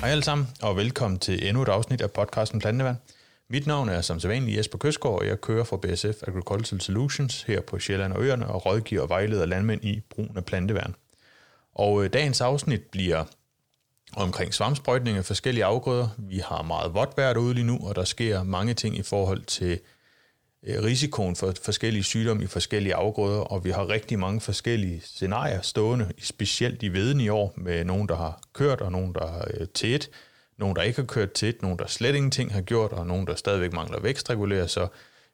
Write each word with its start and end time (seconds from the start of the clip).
Hej 0.00 0.10
alle 0.10 0.24
sammen, 0.24 0.48
og 0.62 0.76
velkommen 0.76 1.18
til 1.18 1.48
endnu 1.48 1.62
et 1.62 1.68
afsnit 1.68 2.00
af 2.00 2.10
podcasten 2.10 2.60
Plantevand. 2.60 2.96
Mit 3.48 3.66
navn 3.66 3.88
er 3.88 4.00
som 4.00 4.20
sædvanlig 4.20 4.56
Jesper 4.56 4.78
Køsgaard, 4.78 5.18
og 5.18 5.26
jeg 5.26 5.40
kører 5.40 5.64
for 5.64 5.76
BSF 5.76 6.22
Agricultural 6.28 6.80
Solutions 6.80 7.42
her 7.42 7.60
på 7.60 7.78
Sjælland 7.78 8.12
og 8.12 8.22
Øerne 8.22 8.46
og 8.46 8.66
rådgiver 8.66 9.02
og 9.02 9.08
vejleder 9.08 9.46
landmænd 9.46 9.84
i 9.84 10.00
brugen 10.10 10.36
af 10.36 10.44
planteværn. 10.44 10.94
Og 11.74 12.04
øh, 12.04 12.12
dagens 12.12 12.40
afsnit 12.40 12.82
bliver 12.82 13.24
omkring 14.16 14.54
svampsprøjtning 14.54 15.16
af 15.16 15.24
forskellige 15.24 15.64
afgrøder. 15.64 16.08
Vi 16.18 16.38
har 16.38 16.62
meget 16.62 16.94
vådt 16.94 17.16
vejr 17.16 17.32
derude 17.32 17.54
lige 17.54 17.66
nu, 17.66 17.78
og 17.82 17.96
der 17.96 18.04
sker 18.04 18.42
mange 18.42 18.74
ting 18.74 18.98
i 18.98 19.02
forhold 19.02 19.42
til 19.42 19.80
Øh, 20.66 20.82
risikoen 20.82 21.36
for 21.36 21.54
forskellige 21.62 22.02
sygdomme 22.02 22.44
i 22.44 22.46
forskellige 22.46 22.94
afgrøder, 22.94 23.40
og 23.40 23.64
vi 23.64 23.70
har 23.70 23.88
rigtig 23.88 24.18
mange 24.18 24.40
forskellige 24.40 25.00
scenarier 25.00 25.60
stående, 25.60 26.12
specielt 26.22 26.82
i 26.82 26.88
veden 26.88 27.20
i 27.20 27.28
år, 27.28 27.52
med 27.56 27.84
nogen, 27.84 28.08
der 28.08 28.16
har 28.16 28.42
kørt, 28.52 28.80
og 28.80 28.92
nogen, 28.92 29.14
der 29.14 29.26
har 29.26 29.48
øh, 29.54 29.66
tæt, 29.68 30.10
nogen, 30.58 30.76
der 30.76 30.82
ikke 30.82 31.00
har 31.00 31.06
kørt 31.06 31.32
tæt, 31.32 31.62
nogen, 31.62 31.78
der 31.78 31.86
slet 31.86 32.14
ingenting 32.14 32.52
har 32.52 32.60
gjort, 32.60 32.92
og 32.92 33.06
nogen, 33.06 33.26
der 33.26 33.34
stadigvæk 33.34 33.72
mangler 33.72 34.00
vækstregulere, 34.00 34.68
så 34.68 34.88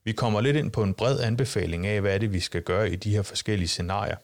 vi 0.04 0.12
kommer 0.12 0.40
lidt 0.40 0.56
ind 0.56 0.70
på 0.70 0.82
en 0.82 0.94
bred 0.94 1.20
anbefaling 1.20 1.86
af, 1.86 2.00
hvad 2.00 2.14
er 2.14 2.18
det, 2.18 2.32
vi 2.32 2.40
skal 2.40 2.62
gøre 2.62 2.90
i 2.90 2.96
de 2.96 3.10
her 3.10 3.22
forskellige 3.22 3.68
scenarier. 3.68 4.16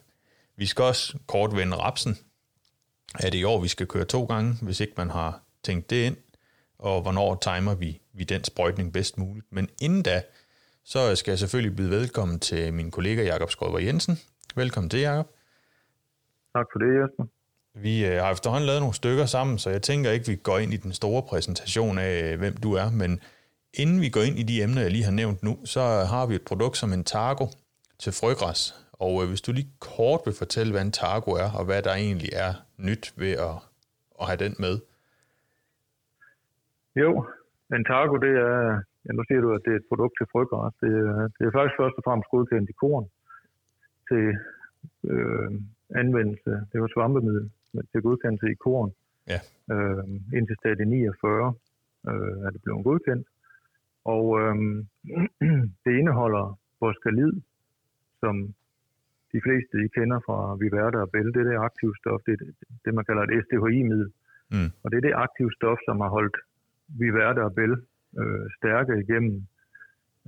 Vi 0.57 0.67
skal 0.67 0.85
også 0.85 1.19
kort 1.27 1.57
vende 1.57 1.77
rapsen. 1.77 2.19
Er 3.21 3.31
det 3.31 3.39
i 3.39 3.45
år, 3.45 3.61
vi 3.61 3.69
skal 3.69 3.87
køre 3.87 4.05
to 4.05 4.25
gange, 4.25 4.59
hvis 4.63 4.81
ikke 4.81 4.93
man 4.97 5.11
har 5.11 5.43
tænkt 5.65 5.91
det 5.91 6.07
ind? 6.07 6.17
Og 6.79 7.03
hvornår 7.03 7.35
timer 7.35 7.75
vi, 7.75 8.01
vi 8.13 8.25
den 8.25 8.45
sprøjtning 8.45 8.93
bedst 8.93 9.19
muligt? 9.19 9.47
Men 9.51 9.69
inden 9.81 10.03
da, 10.03 10.23
så 10.85 11.17
skal 11.17 11.33
jeg 11.33 11.39
selvfølgelig 11.39 11.77
byde 11.77 11.91
velkommen 11.91 12.41
til 12.41 12.75
min 12.75 12.91
kollega 12.91 13.23
Jakob 13.25 13.51
Skodver 13.51 13.79
Jensen. 13.79 14.17
Velkommen 14.57 14.91
til, 14.91 15.01
Jakob. 15.01 15.27
Tak 16.57 16.67
for 16.73 16.79
det, 16.79 17.01
Jesper. 17.01 17.25
Vi 17.75 18.07
øh, 18.07 18.23
har 18.23 18.33
efterhånden 18.33 18.67
lavet 18.67 18.81
nogle 18.81 18.95
stykker 18.95 19.27
sammen, 19.27 19.59
så 19.59 19.71
jeg 19.71 19.83
tænker 19.83 20.11
ikke, 20.11 20.27
vi 20.27 20.37
går 20.37 20.59
ind 20.59 20.73
i 20.73 20.77
den 20.77 20.93
store 20.93 21.23
præsentation 21.23 21.99
af, 21.99 22.37
hvem 22.37 22.57
du 22.57 22.73
er, 22.73 22.91
men 22.91 23.21
inden 23.75 24.01
vi 24.01 24.09
går 24.09 24.21
ind 24.21 24.39
i 24.39 24.43
de 24.43 24.63
emner, 24.63 24.83
jeg 24.83 24.91
lige 24.91 25.05
har 25.05 25.13
nævnt 25.13 25.43
nu, 25.43 25.59
så 25.65 25.81
har 25.81 26.27
vi 26.27 26.35
et 26.35 26.45
produkt 26.45 26.77
som 26.77 26.93
en 26.93 27.05
Targo 27.05 27.47
til 27.99 28.13
frøgræs. 28.13 28.75
Og 28.93 29.23
øh, 29.23 29.29
hvis 29.29 29.41
du 29.41 29.53
lige 29.53 29.71
kort 29.81 30.21
vil 30.25 30.35
fortælle, 30.39 30.73
hvad 30.73 30.83
en 30.83 30.93
Targo 30.93 31.31
er, 31.31 31.51
og 31.59 31.65
hvad 31.65 31.83
der 31.83 31.95
egentlig 31.95 32.31
er 32.33 32.53
nyt 32.77 33.13
ved 33.17 33.33
at, 33.33 33.57
at 34.21 34.27
have 34.27 34.37
den 34.37 34.57
med. 34.59 34.79
Jo, 36.97 37.27
en 37.75 37.85
Targo, 37.85 38.17
det 38.17 38.31
er, 38.31 38.81
ja, 39.05 39.11
nu 39.13 39.23
siger 39.29 39.41
du, 39.41 39.51
at 39.57 39.63
det 39.65 39.73
er 39.73 39.81
et 39.81 39.91
produkt 39.91 40.15
til 40.19 40.27
frøgræs. 40.33 40.75
Det, 40.83 40.93
er, 41.11 41.29
det 41.37 41.45
er 41.47 41.57
faktisk 41.59 41.77
først 41.83 41.97
og 41.99 42.05
fremmest 42.07 42.33
godkendt 42.35 42.71
i 42.71 42.81
korn 42.85 43.07
til 44.09 44.25
øh, 45.11 45.51
anvendelse. 46.03 46.53
Det 46.71 46.79
var 46.81 46.89
svampemiddel 46.95 47.51
til 47.93 48.03
godkendelse 48.03 48.47
i 48.53 48.61
korn. 48.67 48.91
Ja. 49.33 49.41
Øh, 49.75 50.05
indtil 50.37 50.57
stadie 50.61 50.87
49 50.87 51.55
øh, 52.09 52.47
er 52.47 52.51
det 52.51 52.63
blevet 52.63 52.85
godkendt. 52.85 53.27
Og 54.05 54.25
øh, 54.41 54.57
det 55.85 55.93
indeholder 56.01 56.59
boskalid, 56.81 57.33
som 58.21 58.55
de 59.33 59.41
fleste 59.47 59.75
I 59.85 59.89
kender 59.97 60.19
fra 60.27 60.39
Viverda 60.61 60.99
og 60.99 61.11
Bell. 61.11 61.35
Det 61.35 61.41
er 61.41 61.49
det 61.51 61.65
aktive 61.69 61.95
stof, 62.01 62.21
det 62.27 62.33
er 62.33 62.45
det, 62.85 62.95
man 62.95 63.05
kalder 63.05 63.23
et 63.23 63.45
SDHI-middel. 63.45 64.11
Mm. 64.55 64.71
Og 64.83 64.87
det 64.91 64.97
er 64.97 65.05
det 65.09 65.21
aktive 65.27 65.53
stof, 65.59 65.79
som 65.87 66.01
har 66.01 66.11
holdt 66.17 66.37
Viverda 67.01 67.41
og 67.49 67.55
Bell 67.55 67.75
øh, 68.21 68.47
stærke 68.59 68.93
igennem 69.01 69.47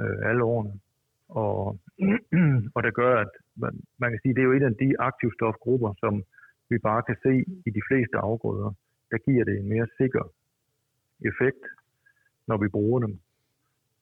øh, 0.00 0.18
alle 0.28 0.44
årene. 0.44 0.80
Og, 1.28 1.78
og 2.74 2.82
det 2.82 2.94
gør, 2.94 3.20
at 3.20 3.32
man, 3.56 3.80
man 3.98 4.10
kan 4.10 4.20
sige, 4.22 4.34
det 4.34 4.40
er 4.40 4.50
jo 4.50 4.52
en 4.52 4.62
af 4.62 4.77
de 4.77 5.00
aktivstofgrupper, 5.00 5.94
som 5.98 6.24
vi 6.68 6.78
bare 6.78 7.02
kan 7.02 7.16
se 7.22 7.34
i 7.66 7.70
de 7.70 7.82
fleste 7.88 8.16
afgrøder. 8.16 8.73
Der 9.11 9.18
giver 9.18 9.44
det 9.44 9.58
en 9.58 9.68
mere 9.68 9.86
sikker 9.96 10.24
effekt, 11.30 11.64
når 12.46 12.56
vi 12.56 12.68
bruger 12.68 13.00
dem. 13.00 13.18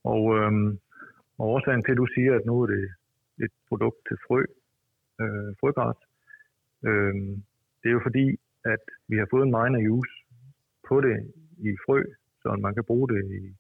Og, 0.04 0.37
øhm, 0.37 0.78
og 1.38 1.47
årsagen 1.48 1.82
til, 1.84 1.92
at 1.92 2.03
du 2.03 2.06
siger, 2.15 2.34
at 2.34 2.47
nu 2.47 2.62
er 2.62 2.66
det 2.66 2.84
et 3.44 3.53
produkt 3.69 3.98
til 4.09 4.16
frø, 4.26 4.41
øh, 5.21 5.50
frøgræs, 5.60 6.00
øh, 6.87 7.15
det 7.81 7.88
er 7.88 7.97
jo 7.98 8.00
fordi, 8.03 8.26
at 8.65 8.84
vi 9.09 9.16
har 9.16 9.26
fået 9.31 9.47
en 9.47 9.54
minor 9.56 9.82
use 9.97 10.15
på 10.88 11.00
det 11.00 11.32
i 11.59 11.71
frø, 11.87 12.03
så 12.42 12.56
man 12.60 12.75
kan 12.75 12.84
bruge 12.84 13.09
det 13.09 13.25
i, 13.38 13.56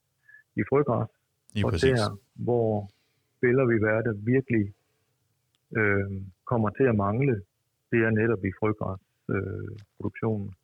i 0.56 0.62
frøgræs. 0.68 1.08
Lige 1.54 1.66
og 1.66 1.70
præcis. 1.72 2.00
der, 2.00 2.18
hvor 2.34 2.90
spiller 3.36 3.64
vi 3.72 3.76
værter 3.86 4.12
virkelig 4.12 4.64
øh, 5.78 6.10
kommer 6.50 6.70
til 6.70 6.84
at 6.84 6.96
mangle, 6.96 7.34
det 7.90 8.00
er 8.06 8.10
netop 8.10 8.44
i 8.44 8.52
frøgræsproduktionen, 8.58 10.48
øh, 10.48 10.54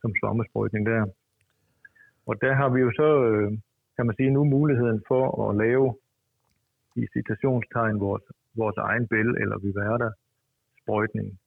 som 0.00 0.10
svampesprøjtning 0.20 0.86
der. 0.86 1.02
Og 2.26 2.34
der 2.40 2.54
har 2.54 2.68
vi 2.74 2.80
jo 2.80 2.90
så, 3.00 3.08
øh, 3.30 3.48
kan 3.96 4.06
man 4.06 4.16
sige, 4.16 4.30
nu 4.30 4.44
muligheden 4.44 5.02
for 5.08 5.24
at 5.48 5.56
lave 5.56 5.86
i 6.96 7.06
citationstegn 7.14 8.00
vores, 8.00 8.22
vores 8.54 8.76
egen 8.76 9.06
bæl 9.08 9.28
eller 9.42 9.58
viverda 9.58 10.10
sprøjtning. 10.82 11.38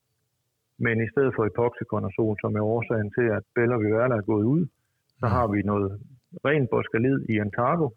Men 0.78 1.04
i 1.06 1.10
stedet 1.12 1.32
for 1.36 1.46
epoxykonazol, 1.46 2.36
som 2.42 2.56
er 2.56 2.62
årsagen 2.62 3.12
til, 3.18 3.28
at 3.38 3.44
bæl 3.56 3.72
og 3.72 3.82
viverda 3.82 4.16
er 4.16 4.22
gået 4.22 4.46
ud, 4.46 4.68
så 5.20 5.28
har 5.28 5.48
vi 5.48 5.62
noget 5.62 6.02
ren 6.46 6.68
boskalid 6.72 7.18
i 7.34 7.36
Antargo, 7.46 7.88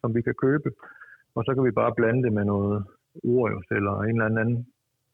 som 0.00 0.14
vi 0.14 0.22
kan 0.22 0.34
købe, 0.44 0.68
og 1.34 1.44
så 1.44 1.50
kan 1.54 1.64
vi 1.64 1.70
bare 1.70 1.94
blande 1.98 2.22
det 2.26 2.32
med 2.32 2.44
noget 2.44 2.84
Oreos 3.24 3.66
eller 3.78 3.94
en 4.02 4.08
eller 4.22 4.40
anden 4.40 4.66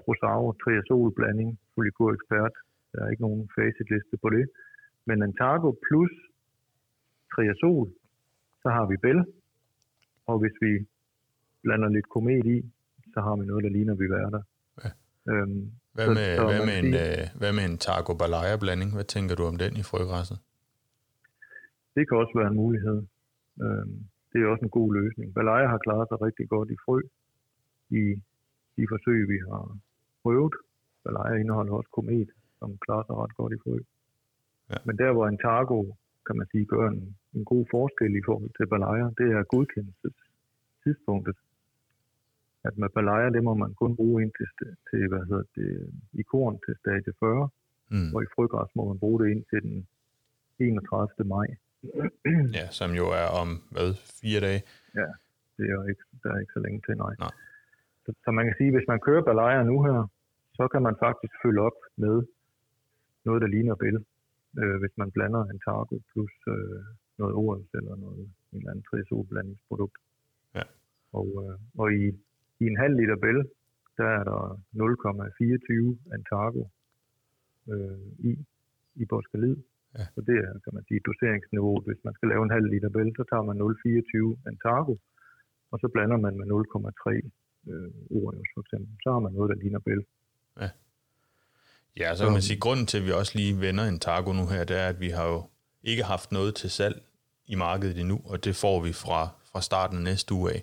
Prosaro 0.04 0.52
triazol 0.62 1.12
blanding, 1.18 1.58
Folikur 1.74 2.12
ekspert. 2.12 2.52
Der 2.92 3.04
er 3.04 3.10
ikke 3.10 3.22
nogen 3.22 3.50
facitliste 3.58 4.16
på 4.22 4.28
det. 4.30 4.44
Men 5.06 5.22
Antargo 5.22 5.70
plus 5.86 6.12
triazol, 7.34 7.88
så 8.62 8.68
har 8.76 8.86
vi 8.86 8.96
bæl, 8.96 9.20
og 10.26 10.38
hvis 10.38 10.56
vi 10.60 10.86
blander 11.62 11.88
lidt 11.88 12.08
komet 12.08 12.46
i, 12.46 12.58
så 13.14 13.20
har 13.20 13.36
vi 13.36 13.44
noget, 13.46 13.64
der 13.64 13.70
ligner 13.70 13.94
vi 13.94 14.10
værter. 14.10 14.42
Ja. 14.84 14.90
Øhm, 15.32 15.70
Hvad 15.94 16.06
så- 16.06 16.12
med, 16.18 16.36
så 16.36 16.44
hvad, 16.44 16.58
man 16.58 16.66
med 16.66 16.78
en, 16.78 16.84
sige- 16.84 17.22
øh, 17.22 17.26
hvad 17.40 17.52
med 17.52 17.64
en 17.70 17.78
Targo 17.78 18.12
Balaya 18.14 18.56
blanding? 18.56 18.90
Hvad 18.94 19.04
tænker 19.04 19.34
du 19.34 19.42
om 19.44 19.56
den 19.56 19.72
i 19.76 19.82
frøgræsset? 19.82 20.38
Det 21.98 22.08
kan 22.08 22.16
også 22.22 22.34
være 22.40 22.50
en 22.52 22.60
mulighed. 22.64 22.98
Øhm, 23.62 23.96
det 24.32 24.38
er 24.42 24.46
også 24.46 24.64
en 24.64 24.76
god 24.80 24.94
løsning. 24.94 25.34
Balaya 25.34 25.66
har 25.74 25.78
klaret 25.78 26.08
sig 26.08 26.18
rigtig 26.22 26.48
godt 26.48 26.70
i 26.70 26.76
frø 26.84 27.00
i 27.90 28.02
de 28.76 28.84
forsøg, 28.92 29.28
vi 29.28 29.38
har 29.48 29.78
prøvet. 30.22 30.54
Balaya 31.04 31.34
indeholder 31.40 31.72
også 31.72 31.90
komet, 31.98 32.30
som 32.58 32.68
klarer 32.84 33.04
sig 33.06 33.16
ret 33.22 33.34
godt 33.40 33.52
i 33.52 33.62
frø. 33.64 33.78
Ja. 34.70 34.76
Men 34.86 34.98
der, 34.98 35.12
hvor 35.12 35.26
en 35.28 35.38
Targo, 35.38 35.80
kan 36.26 36.36
man 36.36 36.46
sige, 36.52 36.64
gør 36.64 36.88
en, 36.88 37.16
en 37.34 37.44
god 37.44 37.64
forskel 37.70 38.16
i 38.16 38.22
forhold 38.26 38.50
til 38.58 38.66
Balaya, 38.72 39.06
det 39.18 39.26
er 39.36 39.50
godkendelsestidspunktet. 39.54 41.36
At 42.64 42.78
med 42.78 42.88
Balaya, 42.88 43.28
det 43.30 43.42
må 43.44 43.54
man 43.54 43.74
kun 43.74 43.96
bruge 43.96 44.22
ind 44.22 44.32
til, 44.38 44.46
til 44.90 45.08
hvad 45.08 45.24
hedder 45.30 45.46
det, 45.56 45.70
i 46.12 46.22
korn 46.22 46.58
til 46.64 46.74
stadie 46.80 47.12
40, 47.20 47.48
Mm. 47.90 48.14
og 48.14 48.22
i 48.22 48.26
frøgræs 48.34 48.70
må 48.76 48.88
man 48.88 48.98
bruge 48.98 49.18
det 49.20 49.30
ind 49.30 49.44
til 49.50 49.62
den 49.62 49.86
31. 50.58 51.28
maj. 51.28 51.46
Ja, 52.58 52.66
som 52.78 52.90
jo 53.00 53.06
er 53.22 53.28
om, 53.42 53.48
hvad, 53.74 53.88
fire 54.20 54.40
dage? 54.40 54.60
Det 55.56 55.64
er 55.70 55.74
jo 55.80 55.84
ikke, 55.90 56.02
der 56.22 56.30
er 56.34 56.38
ikke 56.40 56.52
så 56.56 56.60
længe 56.60 56.80
til, 56.86 56.96
nej. 56.96 57.14
Nej. 57.18 57.34
Så, 58.04 58.10
så 58.24 58.30
man 58.30 58.44
kan 58.46 58.54
sige, 58.58 58.70
hvis 58.76 58.88
man 58.88 59.00
kører 59.00 59.22
balaya 59.22 59.62
nu 59.62 59.76
her, 59.82 59.98
så 60.58 60.68
kan 60.68 60.82
man 60.82 60.96
faktisk 61.04 61.32
følge 61.42 61.60
op 61.60 61.78
med 61.96 62.22
noget, 63.24 63.42
der 63.42 63.48
ligner 63.54 63.74
bæl, 63.74 63.96
øh, 64.60 64.76
hvis 64.80 64.94
man 64.96 65.10
blander 65.10 65.44
en 65.44 65.60
targo 65.66 65.96
plus 66.12 66.34
øh, 66.48 66.82
noget 67.18 67.34
Oreos 67.34 67.70
eller 67.74 67.96
noget, 67.96 68.24
en 68.52 68.58
eller 68.58 68.70
anden 68.70 68.84
triazolblandingsprodukt. 68.90 69.98
Ja. 70.54 70.62
Og, 71.12 71.26
øh, 71.42 71.58
og 71.80 71.92
i, 71.92 72.04
i 72.62 72.64
en 72.72 72.76
halv 72.76 72.94
liter 73.00 73.16
bæl, 73.16 73.40
der 73.98 74.08
er 74.18 74.24
der 74.30 74.40
0,24 74.74 76.14
Antargo 76.14 76.64
øh, 77.72 78.08
i, 78.18 78.38
i 78.94 79.04
boskalid. 79.04 79.56
Ja. 79.96 80.04
Så 80.14 80.20
det 80.28 80.36
er, 80.46 80.52
kan 80.64 80.72
man 80.76 80.84
sige, 80.88 81.00
doseringsniveauet. 81.08 81.84
Hvis 81.88 82.00
man 82.06 82.14
skal 82.16 82.28
lave 82.32 82.42
en 82.46 82.54
halv 82.56 82.66
liter 82.72 82.90
bæl, 82.94 83.10
så 83.18 83.24
tager 83.30 83.44
man 83.50 83.56
0,24 83.60 84.48
Antargo, 84.50 84.94
og 85.72 85.76
så 85.82 85.86
blander 85.94 86.18
man 86.24 86.34
med 86.40 86.46
0,3 86.46 86.52
øh, 87.70 88.16
Oreos 88.18 88.50
for 88.54 88.60
eksempel. 88.64 88.90
Så 89.02 89.08
har 89.14 89.20
man 89.26 89.32
noget, 89.36 89.48
der 89.52 89.58
ligner 89.62 89.80
bæl. 89.88 90.02
Ja, 92.00 92.14
så 92.14 92.24
kan 92.24 92.32
man 92.32 92.42
sige, 92.42 92.60
grunden 92.60 92.86
til, 92.86 92.98
at 92.98 93.04
vi 93.06 93.12
også 93.20 93.32
lige 93.38 93.60
vender 93.66 93.84
en 93.84 93.98
Targo 93.98 94.32
nu 94.32 94.46
her, 94.54 94.64
det 94.64 94.76
er, 94.82 94.88
at 94.94 95.00
vi 95.00 95.08
har 95.08 95.26
jo 95.34 95.40
ikke 95.82 96.04
haft 96.12 96.32
noget 96.32 96.54
til 96.54 96.70
salg 96.70 97.02
i 97.46 97.54
markedet 97.54 98.00
endnu, 98.00 98.20
og 98.24 98.44
det 98.44 98.54
får 98.62 98.76
vi 98.86 98.92
fra, 99.04 99.20
fra 99.50 99.60
starten 99.60 99.98
næste 100.10 100.34
uge 100.34 100.48
af. 100.54 100.60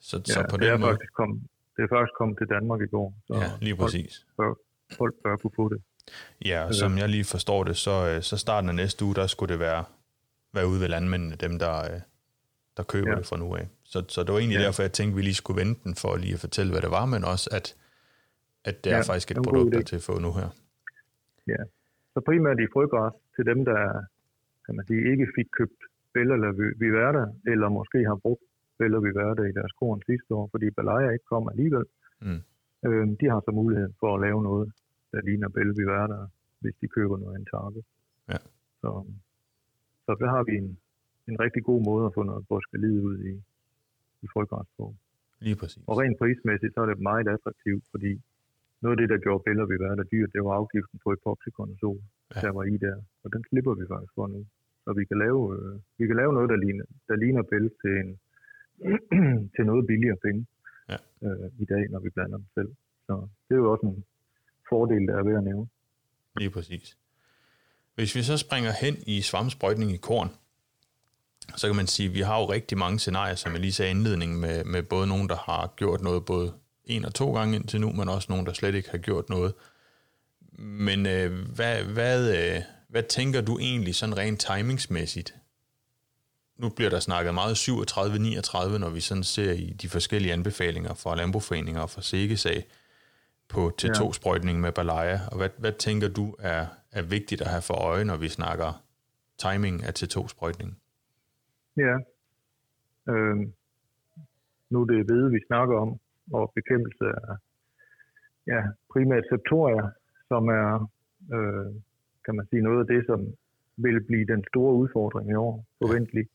Så, 0.00 0.16
Ja, 0.16 0.32
så 0.34 0.46
på 0.50 0.56
det, 0.56 0.68
er 0.68 0.72
den 0.72 0.80
måde, 0.80 0.92
faktisk 0.92 1.12
kom, 1.20 1.30
det 1.76 1.82
er 1.86 1.88
faktisk 1.96 2.14
kommet 2.18 2.38
til 2.38 2.48
Danmark 2.54 2.80
i 2.80 2.90
går. 2.94 3.08
Så 3.26 3.34
ja, 3.34 3.50
lige 3.66 3.76
præcis. 3.76 4.26
Folk, 4.36 4.58
folk 5.00 5.14
bør 5.24 5.36
kunne 5.36 5.56
få 5.56 5.68
det. 5.72 5.80
Ja, 6.44 6.64
og 6.64 6.74
som 6.74 6.98
jeg 6.98 7.08
lige 7.08 7.24
forstår 7.24 7.64
det, 7.64 7.76
så, 7.76 8.08
øh, 8.08 8.22
så 8.22 8.36
starten 8.36 8.68
af 8.68 8.74
næste 8.74 9.04
uge, 9.04 9.14
der 9.14 9.26
skulle 9.26 9.52
det 9.52 9.60
være, 9.60 9.84
være 10.54 10.66
ude 10.68 10.80
ved 10.80 10.88
landmændene, 10.88 11.36
dem 11.36 11.58
der, 11.58 11.76
øh, 11.78 12.00
der 12.76 12.82
køber 12.82 13.10
ja. 13.10 13.16
Det 13.16 13.26
fra 13.26 13.36
nu 13.36 13.54
af. 13.56 13.68
Så, 13.84 14.04
så 14.08 14.22
det 14.24 14.32
var 14.32 14.38
egentlig 14.38 14.58
ja. 14.58 14.64
Derfor, 14.64 14.82
jeg 14.82 14.92
tænkte, 14.92 15.12
at 15.12 15.16
vi 15.16 15.22
lige 15.22 15.34
skulle 15.34 15.60
vente 15.60 15.80
den 15.84 15.94
for 15.94 16.16
lige 16.16 16.34
at 16.34 16.40
fortælle, 16.40 16.72
hvad 16.72 16.82
det 16.82 16.90
var, 16.90 17.06
men 17.06 17.24
også, 17.24 17.46
at, 17.52 17.66
at 18.64 18.84
det 18.84 18.90
ja, 18.90 18.98
er 18.98 19.02
faktisk 19.02 19.30
et 19.30 19.36
produkt, 19.44 19.72
der 19.72 19.78
er 19.78 19.82
til 19.82 19.96
at 19.96 20.02
få 20.02 20.18
nu 20.18 20.32
her. 20.32 20.48
Ja. 21.46 21.62
Så 22.14 22.20
primært 22.20 22.60
i 22.60 22.66
frøgræs 22.72 23.12
til 23.36 23.44
dem, 23.50 23.64
der 23.64 23.80
kan 24.66 24.76
man 24.76 24.86
sige, 24.86 25.10
ikke 25.12 25.26
fik 25.36 25.48
købt 25.58 25.80
Bell 26.14 26.30
eller 26.30 26.50
Viverda, 26.82 27.24
eller 27.52 27.68
måske 27.68 27.98
har 28.04 28.16
brugt 28.24 28.42
Bell 28.78 28.94
og 28.94 29.02
Viverda 29.04 29.42
i 29.42 29.52
deres 29.52 29.72
korn 29.80 30.02
sidste 30.06 30.34
år, 30.34 30.48
fordi 30.50 30.70
Balaya 30.70 31.10
ikke 31.10 31.24
kom 31.24 31.48
alligevel. 31.48 31.84
Mm. 32.20 32.42
Øh, 32.86 33.06
de 33.20 33.26
har 33.32 33.40
så 33.40 33.50
mulighed 33.50 33.88
for 34.00 34.14
at 34.14 34.20
lave 34.20 34.42
noget, 34.42 34.72
der 35.12 35.20
ligner 35.28 35.48
Bell 35.48 35.72
Viverda, 35.78 36.18
hvis 36.60 36.74
de 36.80 36.88
køber 36.88 37.16
noget 37.18 37.34
Antarko. 37.34 37.82
Ja. 38.28 38.38
Så, 38.80 38.90
så 40.06 40.16
der 40.20 40.28
har 40.34 40.42
vi 40.48 40.54
en, 40.62 40.78
en 41.28 41.40
rigtig 41.44 41.62
god 41.64 41.80
måde 41.90 42.06
at 42.06 42.14
få 42.14 42.22
noget 42.22 42.46
borskalid 42.48 43.00
ud 43.08 43.18
i, 43.30 43.32
i 44.22 44.26
frøgræs 44.32 44.68
på. 44.76 44.94
Lige 45.40 45.56
præcis. 45.56 45.84
Og 45.86 45.98
rent 46.00 46.18
prismæssigt, 46.18 46.74
så 46.74 46.80
er 46.80 46.86
det 46.86 46.98
meget 47.10 47.28
attraktivt, 47.28 47.84
fordi 47.90 48.12
noget 48.82 48.94
af 48.94 49.00
det, 49.00 49.08
der 49.12 49.24
gjorde 49.24 49.42
Bell 49.44 49.60
og 49.60 49.68
Viverda 49.70 50.02
dyrt, 50.12 50.32
det 50.34 50.44
var 50.44 50.54
afgiften 50.60 50.98
på 51.04 51.12
epoxykonazol, 51.12 52.00
ja. 52.34 52.40
der 52.40 52.52
var 52.58 52.64
i 52.74 52.76
der. 52.76 52.96
Og 53.24 53.28
den 53.34 53.42
slipper 53.48 53.74
vi 53.74 53.84
faktisk 53.92 54.14
for 54.14 54.26
nu. 54.26 54.40
Så 54.84 54.92
vi 54.98 55.04
kan 55.04 55.18
lave, 55.24 55.40
øh, 55.56 55.74
vi 55.98 56.06
kan 56.06 56.16
lave 56.16 56.32
noget, 56.32 56.48
der 56.52 56.56
ligner, 56.56 56.84
der 57.08 57.16
ligner 57.16 57.42
Bell 57.42 57.70
til, 57.82 57.94
en, 58.02 58.10
til 59.54 59.64
noget 59.70 59.86
billigere 59.86 60.18
penge 60.26 60.46
ja. 60.92 60.98
øh, 61.26 61.50
i 61.58 61.64
dag, 61.64 61.82
når 61.92 62.00
vi 62.00 62.10
blander 62.10 62.38
dem 62.38 62.46
selv. 62.54 62.70
Så 63.06 63.14
det 63.46 63.54
er 63.54 63.62
jo 63.62 63.72
også 63.72 63.86
en 63.86 64.04
fordele, 64.68 65.06
der 65.06 65.18
er 65.18 65.24
ved 65.24 65.36
at 65.36 65.44
nævne. 65.44 65.68
Lige 66.36 66.50
præcis. 66.50 66.96
Hvis 67.94 68.14
vi 68.14 68.22
så 68.22 68.36
springer 68.36 68.72
hen 68.72 68.96
i 69.06 69.22
svampsprøjtning 69.22 69.92
i 69.92 69.96
korn, 69.96 70.30
så 71.56 71.66
kan 71.66 71.76
man 71.76 71.86
sige, 71.86 72.08
at 72.08 72.14
vi 72.14 72.20
har 72.20 72.38
jo 72.40 72.44
rigtig 72.44 72.78
mange 72.78 72.98
scenarier, 72.98 73.34
som 73.34 73.52
jeg 73.52 73.60
lige 73.60 73.72
sagde 73.72 73.90
indledning, 73.90 74.40
med, 74.40 74.64
med 74.64 74.82
både 74.82 75.06
nogen, 75.06 75.28
der 75.28 75.36
har 75.36 75.72
gjort 75.76 76.00
noget 76.00 76.24
både 76.24 76.52
en 76.84 77.04
og 77.04 77.14
to 77.14 77.34
gange 77.34 77.56
indtil 77.56 77.80
nu, 77.80 77.92
men 77.92 78.08
også 78.08 78.26
nogen, 78.30 78.46
der 78.46 78.52
slet 78.52 78.74
ikke 78.74 78.90
har 78.90 78.98
gjort 78.98 79.28
noget. 79.28 79.54
Men 80.58 81.06
øh, 81.06 81.32
hvad, 81.54 81.82
hvad, 81.82 82.38
øh, 82.38 82.62
hvad 82.88 83.02
tænker 83.02 83.40
du 83.40 83.58
egentlig 83.58 83.94
sådan 83.94 84.18
rent 84.18 84.40
timingsmæssigt? 84.40 85.34
Nu 86.56 86.68
bliver 86.68 86.90
der 86.90 87.00
snakket 87.00 87.34
meget 87.34 87.68
37-39, 87.68 88.78
når 88.78 88.88
vi 88.88 89.00
sådan 89.00 89.24
ser 89.24 89.52
i 89.52 89.70
de 89.70 89.88
forskellige 89.88 90.32
anbefalinger 90.32 90.94
fra 90.94 91.16
Landbrugforeninger 91.16 91.80
og 91.80 91.90
fra 91.90 92.02
Sikkesag 92.02 92.64
på 93.54 93.62
T2-sprøjtning 93.80 94.60
med 94.60 94.72
Balaya. 94.72 95.18
Og 95.30 95.36
hvad, 95.36 95.50
hvad 95.58 95.72
tænker 95.72 96.08
du 96.08 96.26
er, 96.38 96.62
er 96.92 97.02
vigtigt 97.02 97.40
at 97.40 97.50
have 97.54 97.62
for 97.62 97.78
øje, 97.90 98.04
når 98.04 98.16
vi 98.16 98.28
snakker 98.28 98.70
timing 99.44 99.76
af 99.88 99.92
T2-sprøjtning? 99.98 100.70
Ja. 101.76 101.96
Øhm, 103.08 103.52
nu 104.70 104.80
er 104.82 104.86
det 104.86 105.06
hvide, 105.06 105.30
vi 105.30 105.40
snakker 105.46 105.76
om, 105.84 105.90
og 106.32 106.52
bekæmpelse 106.54 107.04
af 107.04 107.36
ja, 108.46 108.60
primært 108.92 109.24
septoria, 109.30 109.84
som 110.28 110.48
er, 110.48 110.90
øh, 111.34 111.70
kan 112.24 112.34
man 112.36 112.46
sige, 112.50 112.62
noget 112.62 112.80
af 112.80 112.86
det, 112.94 113.06
som 113.06 113.20
vil 113.76 114.00
blive 114.08 114.26
den 114.26 114.44
store 114.50 114.74
udfordring 114.74 115.30
i 115.30 115.34
år, 115.34 115.64
forventeligt, 115.82 116.30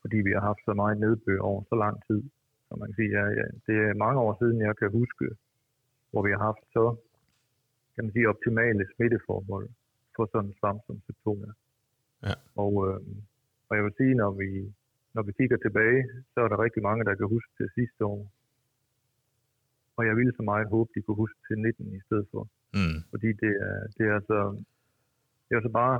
fordi 0.00 0.16
vi 0.16 0.32
har 0.32 0.40
haft 0.40 0.62
så 0.64 0.72
meget 0.72 1.00
nedbør 1.00 1.40
over 1.40 1.62
så 1.68 1.74
lang 1.84 1.96
tid. 2.08 2.22
Så 2.68 2.72
man 2.78 2.88
kan 2.88 2.94
sige, 2.94 3.12
ja, 3.18 3.24
ja, 3.38 3.46
det 3.66 3.76
er 3.86 4.00
mange 4.04 4.20
år 4.20 4.36
siden, 4.40 4.60
jeg 4.60 4.76
kan 4.76 4.90
huske, 5.00 5.24
hvor 6.10 6.22
vi 6.26 6.30
har 6.34 6.42
haft 6.48 6.64
så, 6.76 6.84
kan 7.94 8.04
man 8.04 8.12
sige, 8.12 8.28
optimale 8.28 8.84
smitteforhold 8.94 9.68
for 10.16 10.24
sådan 10.32 10.48
en 10.50 10.56
svamp 10.60 10.80
som 10.86 11.00
septoria. 11.06 11.52
Ja. 12.26 12.34
Og, 12.64 12.72
øh, 12.86 13.00
og 13.68 13.72
jeg 13.76 13.84
vil 13.84 13.94
sige, 14.00 14.14
når 14.22 14.30
vi, 14.40 14.50
når 15.14 15.22
vi 15.22 15.32
kigger 15.32 15.56
tilbage, 15.56 16.02
så 16.32 16.38
er 16.44 16.48
der 16.48 16.62
rigtig 16.64 16.82
mange, 16.82 17.04
der 17.04 17.14
kan 17.14 17.28
huske 17.36 17.52
til 17.58 17.68
sidste 17.78 18.04
år. 18.04 18.22
Og 19.96 20.06
jeg 20.06 20.16
ville 20.16 20.32
så 20.36 20.42
meget 20.42 20.68
håbe, 20.68 20.90
de 20.94 21.02
kunne 21.02 21.22
huske 21.24 21.40
til 21.48 21.58
19 21.58 21.94
i 21.98 22.00
stedet 22.06 22.26
for. 22.32 22.42
Mm. 22.78 22.98
Fordi 23.10 23.28
det 23.42 23.52
er, 23.68 23.76
det 23.96 24.04
er 24.10 24.14
altså, 24.14 24.38
det 25.44 25.50
er 25.54 25.60
altså 25.60 25.72
bare 25.82 25.96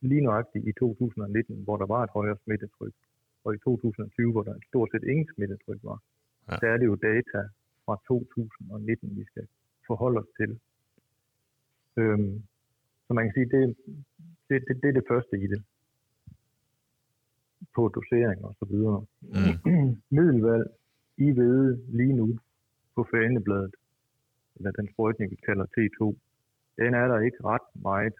lige 0.00 0.26
nøjagtigt 0.28 0.68
i 0.70 0.72
2019, 0.72 1.64
hvor 1.64 1.76
der 1.76 1.86
var 1.86 2.02
et 2.04 2.10
højere 2.18 2.38
smittetryk, 2.44 2.96
og 3.44 3.54
i 3.54 3.58
2020, 3.58 4.32
hvor 4.32 4.42
der 4.42 4.54
stort 4.68 4.88
set 4.92 5.04
ingen 5.12 5.28
smittetryk 5.34 5.80
var, 5.82 5.98
ja. 6.48 6.56
så 6.60 6.66
er 6.66 6.76
det 6.76 6.86
jo 6.86 6.94
data 6.94 7.40
fra 7.84 8.00
2019, 8.08 9.16
vi 9.16 9.24
skal 9.24 9.46
forholde 9.86 10.20
os 10.20 10.30
til. 10.38 10.60
Øhm, 11.96 12.42
så 13.06 13.14
man 13.14 13.24
kan 13.24 13.34
sige, 13.34 13.48
det, 13.56 13.76
det, 14.48 14.64
det, 14.68 14.82
det 14.82 14.88
er 14.88 14.92
det 15.00 15.08
første 15.08 15.36
i 15.44 15.46
det. 15.46 15.62
På 17.74 17.88
dosering 17.88 18.44
og 18.44 18.54
så 18.58 18.64
videre. 18.64 19.04
Mm. 19.20 20.02
Middelvalg 20.16 20.66
i 21.16 21.30
hvede 21.30 21.96
lige 21.96 22.12
nu 22.12 22.38
på 22.94 23.06
fanebladet, 23.10 23.74
eller 24.56 24.70
den 24.70 24.88
sprøjtning, 24.92 25.30
vi 25.30 25.36
kalder 25.36 25.66
T2, 25.74 26.00
den 26.76 26.94
er 26.94 27.06
der 27.08 27.18
ikke 27.20 27.44
ret 27.44 27.68
meget 27.74 28.14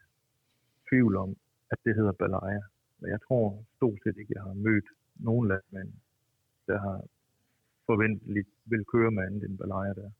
tvivl 0.89 1.17
om, 1.17 1.37
at 1.71 1.79
det 1.85 1.95
hedder 1.95 2.13
Balaya. 2.13 2.63
Men 2.99 3.11
jeg 3.11 3.21
tror 3.27 3.65
stort 3.77 3.99
set 4.03 4.17
ikke, 4.19 4.35
jeg 4.35 4.43
har 4.43 4.55
mødt 4.55 4.89
nogen 5.17 5.49
landmænd, 5.49 5.93
der 6.67 6.79
har 6.79 7.05
forventeligt 7.87 8.49
vil 8.65 8.85
køre 8.93 9.11
med 9.11 9.23
andet 9.23 9.43
end 9.45 9.59
Balaya 9.59 9.93
der. 9.93 10.11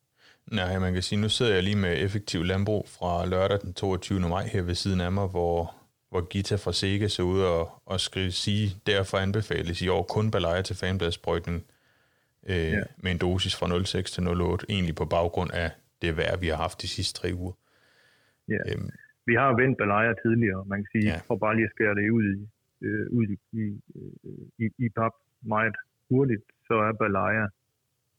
Nej, 0.53 0.79
man 0.79 0.93
kan 0.93 1.03
sige, 1.03 1.21
nu 1.21 1.29
sidder 1.29 1.55
jeg 1.55 1.63
lige 1.63 1.77
med 1.77 2.05
effektiv 2.05 2.43
landbrug 2.43 2.89
fra 2.89 3.27
lørdag 3.27 3.61
den 3.61 3.75
22. 3.75 4.21
maj 4.21 4.47
her 4.47 4.63
ved 4.63 4.75
siden 4.75 5.01
af 5.01 5.13
mig, 5.13 5.27
hvor, 5.29 5.75
hvor 6.11 6.21
Gita 6.29 6.55
fra 6.55 6.73
Sega 6.73 7.09
så 7.09 7.23
ud 7.23 7.41
og, 7.41 7.83
og 7.87 8.01
skrive, 8.01 8.31
sige, 8.31 8.67
derfor 8.87 9.17
anbefales 9.19 9.83
i 9.83 9.89
år 9.89 10.03
kun 10.03 10.31
Balaya 10.31 10.63
til 10.63 10.77
fanbladssprøjtning 10.77 11.65
øh, 12.49 12.57
ja. 12.57 12.83
med 13.03 13.11
en 13.11 13.19
dosis 13.19 13.57
fra 13.57 13.67
0,6 13.67 14.03
til 14.15 14.23
0,8, 14.23 14.65
egentlig 14.69 14.95
på 14.95 15.05
baggrund 15.05 15.51
af 15.53 15.71
det 16.03 16.17
vejr, 16.17 16.37
vi 16.37 16.49
har 16.49 16.57
haft 16.57 16.83
de 16.83 16.89
sidste 16.89 17.21
tre 17.21 17.29
uger. 17.35 17.53
Ja. 18.49 18.61
Øhm. 18.71 18.91
Vi 19.27 19.35
har 19.35 19.57
vendt 19.61 19.79
Balaya 19.79 20.13
tidligere, 20.25 20.65
man 20.65 20.79
kan 20.79 20.91
sige, 20.93 21.13
ja. 21.13 21.21
for 21.27 21.37
bare 21.37 21.55
lige 21.57 21.65
at 21.65 21.71
skære 21.75 21.95
det 21.95 22.11
ud 22.11 22.25
i, 22.35 22.49
øh, 22.87 23.07
ud 23.11 23.27
i, 23.35 23.37
i, 23.63 23.65
i, 24.65 24.65
i 24.85 24.89
pap 24.89 25.13
meget 25.43 25.77
hurtigt, 26.11 26.45
så 26.67 26.75
er 26.89 26.93
Balaya 26.93 27.47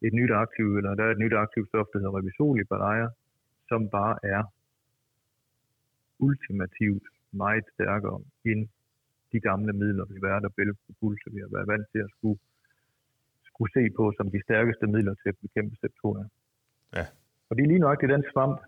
et 0.02 0.14
nyt 0.14 0.32
aktiv, 0.32 0.78
eller 0.78 0.96
der 0.96 1.04
er 1.04 1.12
et 1.12 1.24
nyt 1.26 1.34
aktivstof, 1.34 1.86
der 1.94 2.00
hedder 2.00 2.18
Revisol 2.18 2.60
i 2.60 2.64
Balaya, 2.64 3.08
som 3.70 3.90
bare 3.90 4.16
er 4.24 4.44
ultimativt 6.20 7.08
meget 7.32 7.66
stærkere 7.74 8.22
end 8.46 8.68
de 9.32 9.40
gamle 9.40 9.74
midler, 9.74 10.06
vi 10.06 10.22
været 10.22 10.44
der 10.44 10.50
bælge 10.50 10.74
på 10.74 10.94
pulse, 11.00 11.32
vi 11.36 11.40
har 11.40 11.52
været 11.56 11.68
vant 11.68 11.88
til 11.92 12.00
at 12.00 12.12
skulle, 12.16 12.40
skulle 13.50 13.72
se 13.78 13.84
på 13.98 14.14
som 14.18 14.32
de 14.32 14.42
stærkeste 14.48 14.88
midler 14.88 15.14
til 15.14 15.30
at 15.30 15.38
bekæmpe 15.42 15.76
septoria. 15.82 16.25
Ja. 16.98 17.06
Og 17.50 17.56
det 17.56 17.64
er 17.64 17.68
lige 17.68 17.86
nok 17.88 18.04
i 18.04 18.08
den 18.08 18.24
svamp, 18.32 18.60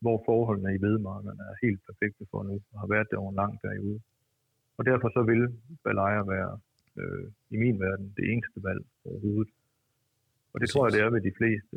hvor 0.00 0.22
forholdene 0.26 0.74
i 0.74 0.82
vedmarkerne 0.86 1.42
er 1.50 1.66
helt 1.66 1.80
perfekte 1.88 2.24
for 2.30 2.42
nu, 2.42 2.54
og 2.72 2.80
har 2.80 2.86
været 2.94 3.08
der 3.10 3.16
over 3.16 3.30
en 3.30 3.40
lang 3.42 3.60
periode. 3.60 4.00
Og 4.78 4.86
derfor 4.86 5.08
så 5.16 5.22
vil 5.22 5.42
Balaya 5.84 6.22
være 6.22 6.58
øh, 7.00 7.24
i 7.50 7.56
min 7.56 7.80
verden 7.80 8.14
det 8.16 8.24
eneste 8.32 8.58
valg 8.68 8.82
overhovedet. 9.04 9.52
Og 10.52 10.60
det 10.60 10.66
Præcis. 10.66 10.72
tror 10.72 10.86
jeg, 10.86 10.92
det 10.92 11.00
er 11.00 11.10
ved 11.10 11.22
de 11.30 11.34
fleste. 11.40 11.76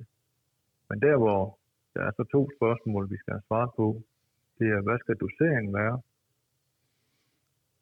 Men 0.89 1.01
der, 1.01 1.17
hvor 1.17 1.59
der 1.93 2.01
er 2.07 2.11
så 2.17 2.23
to 2.23 2.49
spørgsmål, 2.57 3.11
vi 3.11 3.17
skal 3.17 3.33
have 3.33 3.47
svaret 3.47 3.71
på, 3.75 4.03
det 4.59 4.67
er, 4.75 4.81
hvad 4.81 4.97
skal 4.99 5.15
doseringen 5.15 5.73
være 5.73 6.01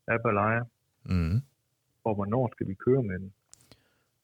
af 0.08 0.18
Balaya? 0.24 0.64
Mm. 1.06 1.42
Og 2.04 2.16
hvornår 2.16 2.52
skal 2.54 2.68
vi 2.68 2.74
køre 2.74 3.04
med 3.04 3.20
den? 3.20 3.34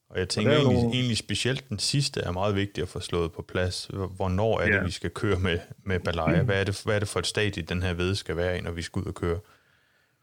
Og 0.09 0.19
jeg 0.19 0.29
tænker 0.29 0.51
og 0.51 0.57
egentlig, 0.57 0.83
nogle... 0.83 0.95
egentlig 0.97 1.17
specielt 1.17 1.69
den 1.69 1.79
sidste 1.79 2.21
er 2.21 2.31
meget 2.31 2.55
vigtig 2.55 2.81
at 2.81 2.89
få 2.89 2.99
slået 2.99 3.31
på 3.31 3.41
plads. 3.41 3.87
Hvornår 4.15 4.59
er 4.59 4.67
ja. 4.67 4.75
det, 4.75 4.85
vi 4.85 4.91
skal 4.91 5.11
køre 5.11 5.39
med, 5.39 5.59
med 5.83 5.99
Balaya? 5.99 6.43
Hvad 6.43 6.59
er, 6.61 6.63
det, 6.63 6.83
hvad 6.85 6.95
er 6.95 6.99
det 6.99 7.07
for 7.07 7.19
et 7.19 7.25
stadie, 7.25 7.63
den 7.63 7.81
her 7.81 7.93
ved 7.93 8.15
skal 8.15 8.37
være 8.37 8.57
i, 8.57 8.61
når 8.61 8.71
vi 8.71 8.81
skal 8.81 8.99
ud 8.99 9.05
og 9.05 9.15
køre? 9.15 9.39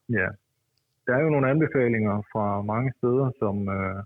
Ja, 0.09 0.29
der 1.07 1.13
er 1.17 1.23
jo 1.23 1.31
nogle 1.31 1.51
anbefalinger 1.51 2.17
fra 2.33 2.63
mange 2.63 2.93
steder, 2.99 3.27
som, 3.39 3.57
øh, 3.77 4.03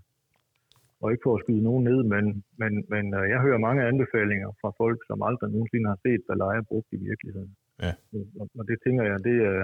og 1.01 1.11
ikke 1.11 1.25
for 1.25 1.35
at 1.35 1.43
skyde 1.43 1.63
nogen 1.63 1.83
ned, 1.89 1.99
men, 2.13 2.43
men, 2.61 2.85
men 2.93 3.13
øh, 3.13 3.29
jeg 3.29 3.39
hører 3.45 3.65
mange 3.67 3.83
anbefalinger 3.91 4.49
fra 4.61 4.71
folk, 4.81 4.99
som 5.07 5.21
aldrig 5.21 5.49
nogensinde 5.51 5.87
har 5.89 5.99
set 6.05 6.21
Balaya 6.27 6.61
brugt 6.61 6.89
i 6.91 6.99
virkeligheden. 7.09 7.55
Ja. 7.85 7.91
Og, 8.39 8.45
og 8.59 8.63
det 8.69 8.77
tænker 8.85 9.03
jeg, 9.03 9.17
det 9.29 9.37
er, 9.51 9.59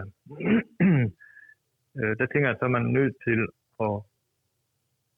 øh, 2.00 2.14
der 2.20 2.26
tænker 2.26 2.48
jeg, 2.50 2.58
så 2.60 2.66
er 2.66 2.78
man 2.78 2.86
nødt 3.00 3.16
til 3.28 3.40
at 3.88 3.96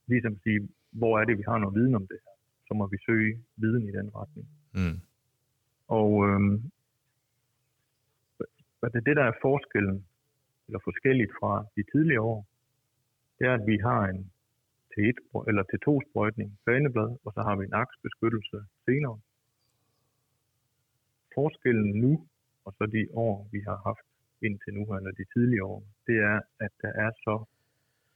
ligesom 0.07 0.35
sige, 0.43 0.59
hvor 0.91 1.19
er 1.19 1.25
det, 1.25 1.37
vi 1.37 1.43
har 1.47 1.57
noget 1.57 1.75
viden 1.75 1.95
om 1.95 2.07
det 2.11 2.19
her. 2.25 2.35
Så 2.67 2.73
må 2.73 2.87
vi 2.87 2.97
søge 3.05 3.39
viden 3.57 3.83
i 3.89 3.91
den 3.91 4.15
retning. 4.15 4.47
Mm. 4.73 4.97
Og 5.87 6.09
øh, 6.27 6.39
hvad 8.79 8.89
det, 8.89 9.05
det, 9.05 9.15
der 9.15 9.23
er 9.23 9.41
forskellen 9.41 10.05
eller 10.67 10.79
forskelligt 10.89 11.31
fra 11.39 11.65
de 11.75 11.83
tidligere 11.91 12.21
år, 12.21 12.41
det 13.39 13.47
er, 13.47 13.53
at 13.53 13.65
vi 13.71 13.77
har 13.87 14.01
en 14.11 14.31
T1 14.91 15.17
eller 15.49 15.63
T2 15.71 15.87
sprøjtning 16.09 16.49
faneblad, 16.65 17.11
og 17.25 17.31
så 17.35 17.41
har 17.47 17.55
vi 17.55 17.63
en 17.65 17.73
aksbeskyttelse 17.83 18.57
senere. 18.85 19.19
Forskellen 21.35 21.91
nu, 22.03 22.27
og 22.65 22.71
så 22.77 22.83
de 22.85 23.07
år, 23.13 23.47
vi 23.51 23.59
har 23.67 23.77
haft 23.89 24.07
indtil 24.41 24.73
nu, 24.77 24.83
eller 24.97 25.11
de 25.11 25.25
tidligere 25.33 25.65
år, 25.65 25.83
det 26.07 26.17
er, 26.31 26.39
at 26.65 26.73
der 26.81 26.91
er 27.05 27.11
så 27.25 27.35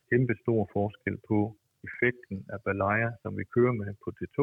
kæmpe 0.09 0.35
stor 0.43 0.69
forskel 0.73 1.17
på 1.27 1.39
effekten 1.87 2.45
af 2.53 2.59
Balaya, 2.65 3.09
som 3.21 3.37
vi 3.39 3.43
kører 3.55 3.73
med 3.81 3.93
på 4.03 4.09
T2, 4.17 4.39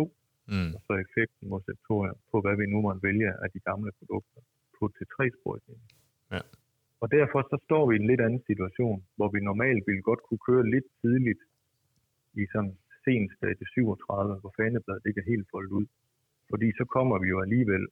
mm. 0.52 0.70
og 0.74 0.80
så 0.86 0.92
effekten 1.04 1.48
mod 1.48 1.60
Septoria 1.66 2.12
på, 2.30 2.36
hvad 2.40 2.56
vi 2.56 2.66
nu 2.66 2.78
måtte 2.86 3.02
vælge 3.08 3.30
af 3.44 3.48
de 3.54 3.60
gamle 3.68 3.90
produkter 3.98 4.40
på 4.78 4.84
T3-sprøjtningen. 4.96 5.86
Ja. 6.32 6.40
Og 7.02 7.10
derfor 7.10 7.40
så 7.50 7.56
står 7.66 7.82
vi 7.88 7.92
i 7.94 8.00
en 8.00 8.06
lidt 8.10 8.20
anden 8.20 8.42
situation, 8.50 9.04
hvor 9.16 9.28
vi 9.34 9.40
normalt 9.40 9.84
ville 9.86 10.02
godt 10.02 10.22
kunne 10.22 10.42
køre 10.48 10.70
lidt 10.74 10.88
tidligt 11.00 11.42
i 12.34 12.46
sådan 12.52 12.76
sen 13.04 13.30
stadie 13.36 13.66
37, 13.66 14.40
hvor 14.40 14.52
fanebladet 14.56 15.06
ikke 15.06 15.20
er 15.20 15.30
helt 15.32 15.48
foldet 15.50 15.72
ud. 15.80 15.86
Fordi 16.50 16.68
så 16.78 16.84
kommer 16.84 17.16
vi 17.18 17.28
jo 17.28 17.40
alligevel 17.40 17.84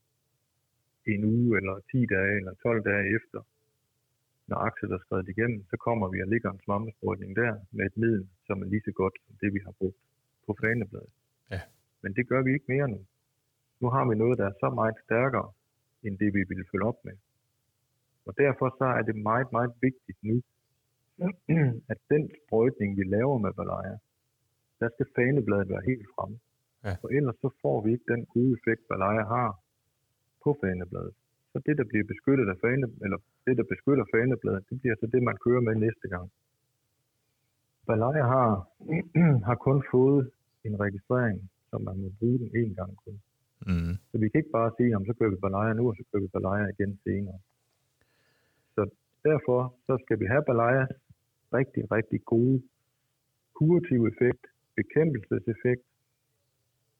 en 1.12 1.24
uge 1.24 1.56
eller 1.58 1.74
10 1.90 2.06
dage 2.06 2.36
eller 2.40 2.54
12 2.62 2.84
dage 2.90 3.06
efter, 3.16 3.40
når 4.50 4.56
akset 4.56 4.90
er 4.92 4.98
skrevet 4.98 5.28
igennem, 5.28 5.60
så 5.70 5.76
kommer 5.76 6.08
vi 6.08 6.22
og 6.22 6.28
ligger 6.28 6.50
en 6.50 6.60
svampesprøjtning 6.64 7.36
der 7.36 7.52
med 7.70 7.86
et 7.86 7.96
middel, 7.96 8.28
som 8.46 8.62
er 8.62 8.66
lige 8.66 8.82
så 8.84 8.92
godt 8.92 9.16
som 9.26 9.34
det, 9.40 9.54
vi 9.54 9.60
har 9.64 9.72
brugt 9.78 10.00
på 10.46 10.56
fanebladet. 10.60 11.12
Ja. 11.50 11.60
Men 12.02 12.14
det 12.16 12.28
gør 12.28 12.42
vi 12.42 12.52
ikke 12.52 12.72
mere 12.74 12.88
nu. 12.88 13.00
Nu 13.80 13.86
har 13.94 14.04
vi 14.08 14.14
noget, 14.14 14.38
der 14.38 14.46
er 14.46 14.56
så 14.60 14.70
meget 14.70 14.96
stærkere, 15.04 15.52
end 16.02 16.18
det 16.18 16.34
vi 16.34 16.42
ville 16.48 16.66
følge 16.72 16.84
op 16.84 17.04
med. 17.04 17.16
Og 18.26 18.32
derfor 18.44 18.66
så 18.78 18.86
er 18.98 19.02
det 19.08 19.16
meget, 19.30 19.48
meget 19.56 19.72
vigtigt 19.86 20.18
nu, 20.30 20.36
at 21.92 21.98
den 22.12 22.22
sprøjtning, 22.38 22.90
vi 22.98 23.04
laver 23.16 23.38
med 23.38 23.52
Balaya, 23.58 23.96
der 24.80 24.88
skal 24.94 25.06
fanebladet 25.16 25.68
være 25.68 25.88
helt 25.90 26.08
fremme. 26.14 26.38
Ja. 26.84 26.94
For 27.00 27.08
ellers 27.16 27.36
så 27.42 27.48
får 27.62 27.76
vi 27.84 27.88
ikke 27.92 28.12
den 28.14 28.26
gode 28.34 28.52
effekt, 28.58 28.82
Balaya 28.88 29.24
har 29.34 29.50
på 30.44 30.50
fanebladet. 30.60 31.14
Så 31.52 31.58
det, 31.66 31.74
der 31.78 31.84
bliver 31.90 32.04
beskyttet 32.12 32.46
af 32.52 32.56
fane, 32.64 32.86
eller 33.04 33.18
det, 33.46 33.54
der 33.60 33.66
beskytter 33.74 34.04
fanebladet, 34.14 34.62
det 34.70 34.80
bliver 34.80 34.96
så 35.00 35.06
det, 35.06 35.22
man 35.22 35.36
kører 35.44 35.60
med 35.60 35.74
næste 35.74 36.08
gang. 36.14 36.28
Balaya 37.86 38.24
har, 38.34 38.50
har 39.48 39.56
kun 39.66 39.78
fået 39.90 40.30
en 40.64 40.80
registrering, 40.80 41.50
som 41.70 41.80
man 41.88 41.96
må 42.02 42.08
bruge 42.18 42.38
den 42.38 42.50
én 42.60 42.74
gang 42.80 42.92
kun. 43.04 43.16
Mm. 43.66 43.94
Så 44.10 44.14
vi 44.18 44.28
kan 44.28 44.38
ikke 44.38 44.56
bare 44.60 44.70
sige, 44.76 44.96
om 44.96 45.06
så 45.06 45.12
kører 45.18 45.30
vi 45.30 45.44
Balaya 45.46 45.72
nu, 45.72 45.88
og 45.88 45.96
så 45.96 46.02
kører 46.10 46.22
vi 46.22 46.28
Balaya 46.36 46.66
igen 46.74 46.98
senere. 47.04 47.38
Derfor 49.30 49.58
så 49.86 49.94
skal 50.04 50.16
vi 50.20 50.26
have 50.32 50.44
Balayas 50.48 50.92
rigtig, 51.58 51.82
rigtig 51.96 52.20
gode 52.24 52.62
kurativ 53.58 54.00
effekt, 54.12 54.42
bekæmpelseseffekt 54.78 55.84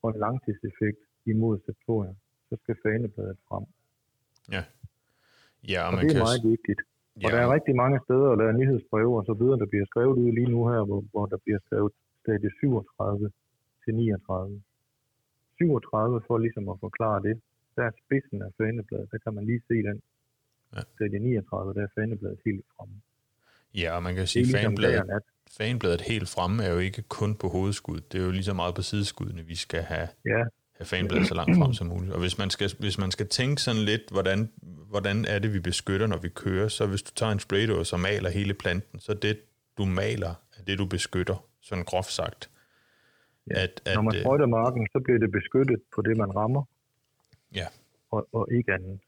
og 0.02 0.08
en 0.12 0.18
langtidseffekt 0.26 1.00
imod 1.32 1.54
septoria. 1.66 2.14
Så 2.48 2.54
skal 2.62 2.76
fanebladet 2.84 3.38
frem. 3.48 3.64
Ja. 4.54 4.62
Ja, 5.72 5.80
og 5.82 5.86
Og 5.88 5.92
man 5.94 6.02
det 6.02 6.08
er 6.10 6.14
kan... 6.14 6.26
meget 6.28 6.44
vigtigt. 6.54 6.80
Og 7.16 7.22
ja, 7.22 7.28
der 7.34 7.40
er 7.44 7.54
rigtig 7.56 7.74
mange 7.82 7.98
steder, 8.06 8.28
og 8.32 8.36
der 8.40 8.46
er 8.50 8.56
nyhedsbreve 8.60 9.12
og 9.20 9.24
så 9.30 9.34
videre, 9.40 9.58
der 9.62 9.68
bliver 9.72 9.86
skrevet 9.90 10.16
ud 10.22 10.30
lige 10.38 10.50
nu 10.54 10.60
her, 10.70 10.82
hvor, 10.88 11.00
hvor 11.12 11.26
der 11.32 11.38
bliver 11.44 11.60
skrevet 11.66 11.92
stadie 12.22 12.50
37 12.58 13.30
til 13.84 13.94
39. 13.94 14.62
37 15.56 16.20
for 16.26 16.38
ligesom 16.38 16.68
at 16.72 16.78
forklare 16.86 17.22
det. 17.28 17.34
Der 17.76 17.82
er 17.88 17.94
spidsen 18.02 18.38
af 18.46 18.50
fanebladet, 18.58 19.08
der 19.12 19.18
kan 19.24 19.34
man 19.34 19.44
lige 19.50 19.62
se 19.68 19.76
den. 19.88 19.96
Ja. 20.76 20.80
Stadie 20.94 21.18
39, 21.18 21.74
der 21.74 21.82
er 21.82 21.88
fanebladet 21.94 22.38
helt 22.44 22.64
fremme. 22.76 22.94
ja, 23.74 23.96
og 23.96 24.02
man 24.02 24.14
kan 24.14 24.20
Det 24.20 24.28
sige, 24.28 24.42
ligesom 24.44 24.60
fanbladet, 24.60 25.22
fanbladet 25.58 26.00
helt 26.00 26.28
fremme 26.28 26.64
er 26.64 26.72
jo 26.72 26.78
ikke 26.78 27.02
kun 27.02 27.34
på 27.34 27.48
hovedskud. 27.48 28.00
Det 28.00 28.20
er 28.20 28.24
jo 28.24 28.30
lige 28.30 28.44
så 28.44 28.54
meget 28.54 28.74
på 28.74 28.82
sideskuddene, 28.82 29.42
vi 29.42 29.54
skal 29.54 29.82
have, 29.82 30.08
Ja, 30.24 30.44
have 30.72 30.86
fanbladet 30.86 31.26
så 31.28 31.34
langt 31.34 31.56
frem 31.58 31.72
som 31.72 31.86
muligt. 31.86 32.12
Og 32.12 32.20
hvis 32.20 32.38
man 32.38 32.50
skal, 32.50 32.70
hvis 32.78 32.98
man 32.98 33.10
skal 33.10 33.28
tænke 33.28 33.62
sådan 33.62 33.80
lidt, 33.82 34.02
hvordan, 34.10 34.52
hvordan 34.62 35.24
er 35.24 35.38
det, 35.38 35.52
vi 35.52 35.60
beskytter, 35.60 36.06
når 36.06 36.18
vi 36.18 36.28
kører, 36.28 36.68
så 36.68 36.86
hvis 36.86 37.02
du 37.02 37.10
tager 37.14 37.32
en 37.32 37.38
spraydåse 37.40 37.96
og 37.96 38.00
maler 38.00 38.30
hele 38.30 38.54
planten, 38.54 39.00
så 39.00 39.14
det, 39.14 39.38
du 39.78 39.84
maler, 39.84 40.34
er 40.58 40.62
det, 40.66 40.78
du 40.78 40.86
beskytter, 40.86 41.46
sådan 41.62 41.84
groft 41.84 42.12
sagt. 42.12 42.50
Ja. 43.50 43.62
At, 43.62 43.80
at, 43.84 43.94
når 43.94 44.02
man 44.02 44.14
øh, 44.14 44.20
sprøjter 44.20 44.46
marken, 44.46 44.88
så 44.92 45.00
bliver 45.04 45.18
det 45.18 45.32
beskyttet 45.32 45.82
på 45.94 46.02
det, 46.02 46.16
man 46.16 46.36
rammer, 46.36 46.64
Ja, 47.54 47.66
og, 48.10 48.28
og 48.32 48.48
ikke 48.52 48.72
andet. 48.72 49.00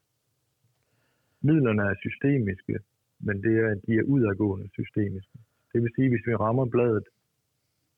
Midlerne 1.43 1.83
er 1.83 1.95
systemiske, 2.01 2.79
men 3.21 3.43
det 3.43 3.55
er, 3.65 3.75
de 3.87 3.93
er 3.99 4.03
udadgående 4.03 4.69
systemiske. 4.73 5.39
Det 5.73 5.83
vil 5.83 5.93
sige, 5.97 6.09
hvis 6.09 6.27
vi 6.27 6.35
rammer 6.35 6.67
bladet, 6.67 7.07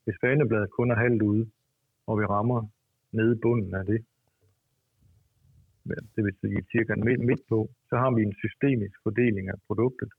hvis 0.04 0.16
fanebladet 0.20 0.70
kun 0.70 0.90
er 0.90 0.94
halvt 0.94 1.22
ude, 1.22 1.46
og 2.06 2.20
vi 2.20 2.24
rammer 2.24 2.60
nede 3.12 3.32
i 3.36 3.40
bunden 3.42 3.74
af 3.74 3.84
det, 3.86 4.04
ja, 5.86 5.94
det 6.16 6.24
vil 6.24 6.34
sige 6.40 6.64
cirka 6.72 6.94
midt, 6.94 7.20
midt 7.20 7.42
på, 7.48 7.70
så 7.88 7.96
har 7.96 8.10
vi 8.14 8.22
en 8.22 8.34
systemisk 8.42 8.96
fordeling 9.02 9.48
af 9.48 9.58
produktet 9.66 10.10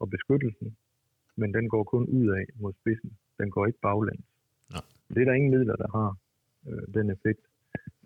og 0.00 0.10
beskyttelsen, 0.10 0.76
men 1.36 1.54
den 1.54 1.68
går 1.68 1.84
kun 1.84 2.04
ud 2.06 2.28
af 2.28 2.44
mod 2.60 2.72
spidsen. 2.80 3.12
Den 3.38 3.50
går 3.50 3.66
ikke 3.66 3.78
baglæns. 3.82 4.26
Nå. 4.70 4.80
Det 5.14 5.20
er 5.20 5.24
der 5.24 5.32
ingen 5.32 5.50
midler, 5.50 5.76
der 5.76 5.88
har 5.98 6.16
øh, 6.68 6.94
den 6.94 7.10
effekt. 7.10 7.44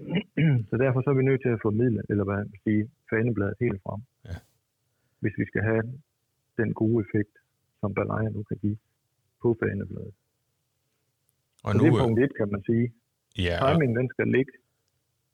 så 0.69 0.75
derfor 0.85 1.01
så 1.03 1.11
er 1.11 1.15
vi 1.15 1.23
nødt 1.23 1.43
til 1.43 1.49
at 1.49 1.63
få 1.63 1.71
midler, 1.71 2.03
eller 2.11 2.25
hvad 2.25 2.37
man 2.37 2.61
sige, 2.65 2.91
fanebladet 3.11 3.55
helt 3.61 3.83
frem. 3.83 4.01
Hvis 5.21 5.35
vi 5.39 5.45
skal 5.51 5.63
have 5.63 5.83
den 6.57 6.75
gode 6.75 7.05
effekt, 7.05 7.35
som 7.81 7.95
Balaya 7.95 8.29
nu 8.29 8.43
kan 8.43 8.57
give 8.57 8.79
på 9.43 9.57
fanebladet. 9.61 10.15
og 11.65 11.73
Så 11.73 11.79
nu, 11.79 11.85
det 11.85 11.93
er 11.93 12.05
punkt 12.05 12.21
1, 12.21 12.37
kan 12.37 12.49
man 12.55 12.63
sige. 12.63 12.87
ja, 13.47 13.55
og, 13.63 13.67
Timingen 13.73 13.97
den 13.97 14.09
skal 14.09 14.29
ligge 14.29 14.53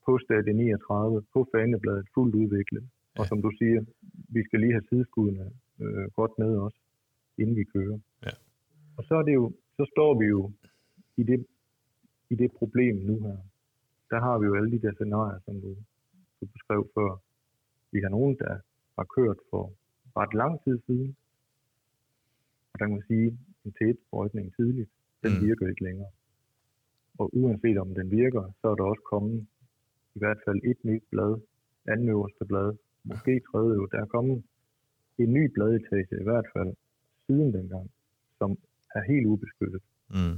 på 0.06 0.18
stadie 0.24 0.52
39, 0.52 1.22
på 1.32 1.48
fanebladet, 1.52 2.06
fuldt 2.14 2.34
udviklet. 2.34 2.84
Ja. 2.84 3.20
Og 3.20 3.26
som 3.26 3.42
du 3.42 3.50
siger, 3.58 3.84
vi 4.28 4.44
skal 4.44 4.60
lige 4.60 4.72
have 4.72 4.86
sideskuddene 4.88 5.50
øh, 5.80 6.06
godt 6.18 6.32
med 6.38 6.56
os, 6.56 6.76
inden 7.38 7.56
vi 7.56 7.64
kører. 7.64 7.98
Ja. 8.26 8.34
Og 8.96 9.04
så, 9.04 9.14
er 9.14 9.22
det 9.22 9.34
jo, 9.34 9.52
så 9.76 9.84
står 9.94 10.18
vi 10.20 10.26
jo 10.26 10.52
i 11.16 11.22
det, 11.22 11.46
i 12.30 12.34
det 12.34 12.50
problem 12.52 12.96
nu 12.96 13.20
her. 13.20 13.36
Der 14.10 14.20
har 14.20 14.38
vi 14.38 14.46
jo 14.46 14.54
alle 14.54 14.70
de 14.70 14.82
der 14.82 14.92
scenarier, 14.94 15.40
som 15.44 15.60
du, 15.60 15.70
du 16.40 16.46
beskrev 16.46 16.90
før. 16.94 17.10
Vi 17.92 18.00
har 18.00 18.08
nogen, 18.08 18.36
der 18.38 18.58
har 18.98 19.06
kørt 19.16 19.38
for 19.50 19.72
ret 20.16 20.34
lang 20.34 20.64
tid 20.64 20.78
siden. 20.86 21.16
Og 22.72 22.78
der 22.78 22.84
kan 22.86 22.94
man 22.98 23.06
sige, 23.06 23.38
en 23.64 23.72
tætsprøjtning 23.78 24.54
tidligt, 24.56 24.90
den 25.22 25.32
Mm. 25.32 25.38
mm. 25.38 25.46
virker 25.46 25.66
ikke 25.68 25.84
længere. 25.84 26.10
Og 27.18 27.30
uanset 27.36 27.78
om 27.78 27.94
den 27.94 28.10
virker, 28.10 28.52
så 28.60 28.68
er 28.68 28.74
der 28.74 28.84
også 28.84 29.02
kommet 29.12 29.46
i 30.14 30.18
hvert 30.18 30.38
fald 30.44 30.60
et 30.64 30.84
nyt 30.84 31.02
blad, 31.10 31.40
anden 31.88 32.08
øverste 32.08 32.44
blad, 32.44 32.76
måske 33.04 33.40
tredje 33.50 33.74
øverste. 33.74 33.96
Der 33.96 34.02
er 34.02 34.06
kommet 34.06 34.44
en 35.18 35.32
ny 35.32 35.44
bladetage 35.54 36.20
i 36.20 36.22
hvert 36.22 36.46
fald 36.56 36.74
siden 37.26 37.52
dengang, 37.54 37.90
som 38.38 38.58
er 38.94 39.02
helt 39.12 39.26
ubeskyttet 39.26 39.82
mm, 40.10 40.36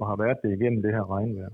og 0.00 0.06
har 0.10 0.16
været 0.16 0.38
det 0.42 0.50
igennem 0.60 0.82
det 0.82 0.92
her 0.92 1.10
regnvejr. 1.14 1.50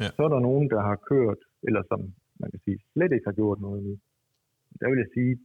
Ja. 0.00 0.08
Så 0.16 0.22
er 0.24 0.28
der 0.28 0.40
nogen, 0.40 0.70
der 0.70 0.80
har 0.80 0.96
kørt, 0.96 1.38
eller 1.62 1.82
som 1.88 2.00
man 2.40 2.50
kan 2.50 2.60
sige, 2.64 2.78
slet 2.92 3.12
ikke 3.12 3.26
har 3.26 3.32
gjort 3.32 3.60
noget 3.60 3.82
nu. 3.82 3.98
Der 4.80 4.88
vil 4.90 4.98
jeg 4.98 5.10
sige, 5.14 5.38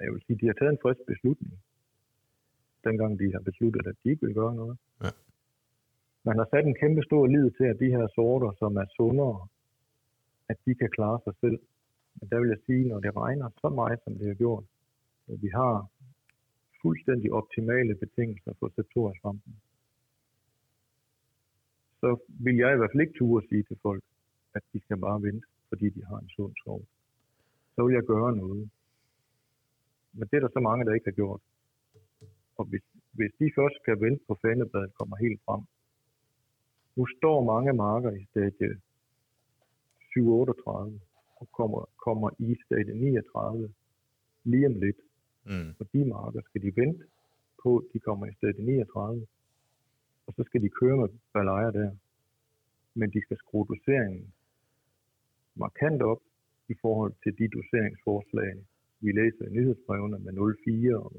jeg 0.00 0.12
vil 0.12 0.22
sige, 0.26 0.38
de 0.40 0.46
har 0.46 0.56
taget 0.58 0.72
en 0.72 0.82
frisk 0.82 1.00
beslutning, 1.06 1.54
dengang 2.84 3.18
de 3.18 3.32
har 3.32 3.40
besluttet, 3.40 3.86
at 3.86 3.96
de 4.04 4.10
ikke 4.10 4.26
vil 4.26 4.34
gøre 4.34 4.54
noget. 4.54 4.78
Ja. 5.02 5.10
Man 6.24 6.38
har 6.38 6.46
sat 6.50 6.64
en 6.66 6.80
kæmpe 6.82 7.02
stor 7.02 7.26
lid 7.26 7.50
til, 7.50 7.64
at 7.64 7.80
de 7.80 7.90
her 7.96 8.06
sorter, 8.14 8.52
som 8.58 8.76
er 8.76 8.86
sundere, 8.96 9.48
at 10.48 10.56
de 10.66 10.74
kan 10.74 10.90
klare 10.90 11.20
sig 11.24 11.34
selv. 11.40 11.58
Men 12.20 12.30
der 12.30 12.40
vil 12.40 12.48
jeg 12.48 12.58
sige, 12.66 12.88
når 12.88 13.00
det 13.00 13.16
regner 13.16 13.48
så 13.60 13.68
meget, 13.68 13.98
som 14.04 14.14
det 14.18 14.26
har 14.26 14.34
gjort, 14.34 14.64
og 15.28 15.42
vi 15.42 15.48
har 15.48 15.86
fuldstændig 16.82 17.32
optimale 17.32 17.94
betingelser 17.94 18.52
for 18.58 18.72
septoriasvampen, 18.76 19.54
så 22.00 22.08
vil 22.28 22.56
jeg 22.56 22.74
i 22.74 22.76
hvert 22.76 22.90
fald 22.92 23.00
ikke 23.00 23.18
turde 23.18 23.48
sige 23.48 23.62
til 23.62 23.78
folk, 23.82 24.04
at 24.54 24.62
de 24.72 24.80
skal 24.80 24.96
bare 24.96 25.22
vente, 25.22 25.46
fordi 25.72 25.86
de 25.96 26.04
har 26.10 26.18
en 26.18 26.30
sund 26.36 26.54
skov. 26.62 26.80
Så 27.74 27.84
vil 27.84 27.94
jeg 27.94 28.02
gøre 28.02 28.36
noget. 28.36 28.70
Men 30.12 30.28
det 30.28 30.36
er 30.36 30.40
der 30.40 30.52
så 30.52 30.60
mange, 30.68 30.84
der 30.84 30.94
ikke 30.94 31.06
har 31.10 31.18
gjort. 31.22 31.40
Og 32.58 32.64
hvis, 32.64 32.82
hvis 33.12 33.32
de 33.38 33.52
først 33.58 33.76
skal 33.82 34.00
vente 34.00 34.24
på 34.28 34.34
fanebladet 34.42 34.94
kommer 34.98 35.16
helt 35.16 35.40
frem. 35.46 35.62
Nu 36.96 37.06
står 37.16 37.44
mange 37.52 37.72
marker 37.72 38.10
i 38.10 38.24
stadie 38.30 38.80
738 40.12 41.00
og 41.40 41.46
kommer, 41.52 41.88
kommer 42.04 42.30
i 42.38 42.56
stadie 42.64 42.94
39 42.94 43.74
lige 44.44 44.66
om 44.66 44.74
lidt. 44.84 45.00
mm, 45.44 45.70
Og 45.80 45.86
de 45.92 46.04
marker 46.04 46.40
skal 46.48 46.62
de 46.62 46.72
vente 46.76 47.04
på, 47.62 47.84
de 47.92 47.98
kommer 47.98 48.26
i 48.26 48.34
stadie 48.34 48.64
39. 48.64 49.26
Og 50.26 50.34
så 50.36 50.42
skal 50.46 50.62
de 50.62 50.68
køre 50.68 50.96
med 50.96 51.08
balajer 51.32 51.70
der. 51.70 51.90
Men 52.94 53.10
de 53.10 53.20
skal 53.22 53.36
skrue 53.36 53.66
doseringen 53.68 54.32
markant 55.54 56.02
op 56.02 56.20
i 56.68 56.74
forhold 56.80 57.12
til 57.22 57.38
de 57.38 57.48
doseringsforslag, 57.48 58.52
vi 59.00 59.12
læser 59.12 59.44
i 59.46 59.52
nyhedsbrevene 59.52 60.18
med 60.18 60.32
0,4 60.32 60.96
og 60.96 61.12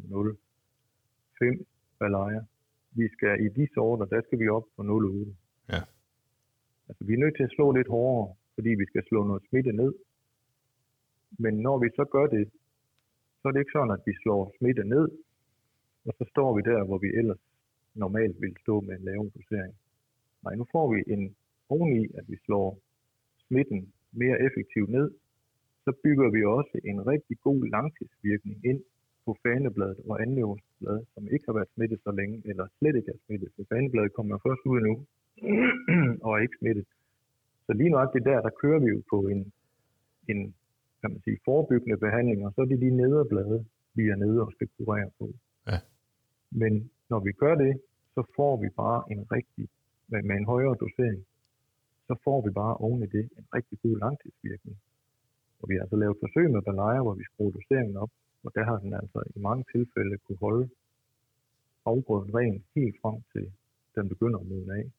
0,5 1.42 1.64
balajer. 2.00 2.44
Vi 2.92 3.08
skal 3.08 3.46
i 3.46 3.50
de 3.50 3.68
sorter, 3.74 4.06
der 4.06 4.22
skal 4.22 4.40
vi 4.40 4.48
op 4.48 4.66
på 4.76 4.82
0,8. 4.82 5.34
Ja. 5.70 5.82
Altså, 6.88 7.04
vi 7.08 7.14
er 7.14 7.18
nødt 7.18 7.36
til 7.36 7.44
at 7.44 7.56
slå 7.56 7.72
lidt 7.72 7.88
hårdere, 7.88 8.36
fordi 8.56 8.70
vi 8.70 8.86
skal 8.86 9.04
slå 9.10 9.24
noget 9.24 9.44
smitte 9.50 9.72
ned. 9.72 9.94
Men 11.40 11.54
når 11.54 11.78
vi 11.84 11.90
så 11.96 12.06
gør 12.06 12.28
det, 12.28 12.52
så 13.40 13.48
er 13.48 13.52
det 13.52 13.60
ikke 13.60 13.78
sådan, 13.78 13.92
at 13.92 14.04
vi 14.06 14.14
slår 14.24 14.54
smitte 14.58 14.84
ned, 14.84 15.08
og 16.06 16.14
så 16.18 16.26
står 16.30 16.56
vi 16.56 16.62
der, 16.62 16.84
hvor 16.84 16.98
vi 16.98 17.08
ellers 17.20 17.44
normalt 17.94 18.42
ville 18.42 18.60
stå 18.62 18.82
med 18.82 18.94
en 18.96 19.06
lavere 19.06 19.32
dosering. 19.36 19.76
Nej, 20.44 20.56
nu 20.56 20.66
får 20.72 20.94
vi 20.94 21.04
en 21.14 21.36
oveni, 21.70 22.08
at 22.18 22.26
vi 22.28 22.38
slår 22.46 22.80
smitten 23.48 23.94
mere 24.22 24.38
effektivt 24.48 24.90
ned, 24.90 25.12
så 25.86 25.92
bygger 26.04 26.30
vi 26.36 26.42
også 26.44 26.76
en 26.84 27.08
rigtig 27.08 27.36
god 27.48 27.60
langtidsvirkning 27.76 28.66
ind 28.66 28.82
på 29.26 29.38
fanebladet 29.44 30.00
og 30.10 30.22
anlevelsesbladet, 30.22 31.06
som 31.14 31.28
ikke 31.34 31.46
har 31.48 31.54
været 31.54 31.74
smittet 31.76 32.00
så 32.04 32.12
længe, 32.12 32.42
eller 32.50 32.66
slet 32.78 32.96
ikke 32.96 33.12
er 33.16 33.20
smittet. 33.26 33.50
Så 33.56 33.62
fanebladet 33.70 34.14
kommer 34.14 34.38
først 34.48 34.64
ud 34.72 34.80
nu, 34.88 34.94
og 36.26 36.30
er 36.34 36.42
ikke 36.46 36.60
smittet. 36.60 36.86
Så 37.66 37.74
lige 37.74 37.90
nøjagtigt 37.90 38.26
der, 38.26 38.42
der 38.42 38.50
kører 38.62 38.80
vi 38.80 38.90
jo 38.96 39.02
på 39.10 39.20
en, 39.34 39.42
en 40.30 40.54
kan 41.02 41.12
man 41.12 41.22
sige, 41.26 41.38
forebyggende 41.46 41.98
behandling, 41.98 42.46
og 42.46 42.52
så 42.56 42.62
er 42.62 42.66
det 42.66 42.80
de 42.82 42.90
nederblade, 43.02 43.66
vi 43.98 44.04
er 44.08 44.16
nede 44.16 44.42
og 44.42 44.52
skal 44.52 44.68
kurere 44.78 45.10
på. 45.20 45.28
Ja. 45.68 45.78
Men 46.52 46.92
når 47.10 47.20
vi 47.20 47.32
gør 47.32 47.56
det, 47.56 47.74
så 48.16 48.22
får 48.36 48.54
vi 48.64 48.70
bare 48.70 49.04
en 49.12 49.22
rigtig, 49.32 49.66
med, 50.08 50.22
med 50.24 50.36
en 50.36 50.46
højere 50.46 50.76
dosering, 50.84 51.26
så 52.08 52.16
får 52.24 52.40
vi 52.46 52.52
bare 52.62 52.78
oven 52.78 53.04
i 53.04 53.10
det 53.16 53.26
en 53.38 53.48
rigtig 53.56 53.78
god 53.84 53.98
langtidsvirkning. 53.98 54.78
Og 55.60 55.70
vi 55.70 55.74
har 55.74 55.82
altså 55.82 55.96
lavet 55.96 56.18
forsøg 56.24 56.52
med 56.52 56.62
Balaya, 56.62 57.02
hvor 57.02 57.14
vi 57.14 57.24
skruer 57.24 57.52
doseringen 57.52 57.98
op, 57.98 58.12
og 58.44 58.52
der 58.56 58.64
har 58.64 58.78
den 58.78 58.94
altså 58.94 59.20
i 59.36 59.40
mange 59.40 59.64
tilfælde 59.74 60.18
kunne 60.18 60.44
holde 60.48 60.70
afgrøden 61.86 62.36
ren 62.36 62.64
helt 62.76 62.96
frem 63.02 63.22
til 63.34 63.52
den 63.96 64.10
begynder 64.10 64.40
at 64.40 64.48
modne 64.48 64.74
af 64.74 64.92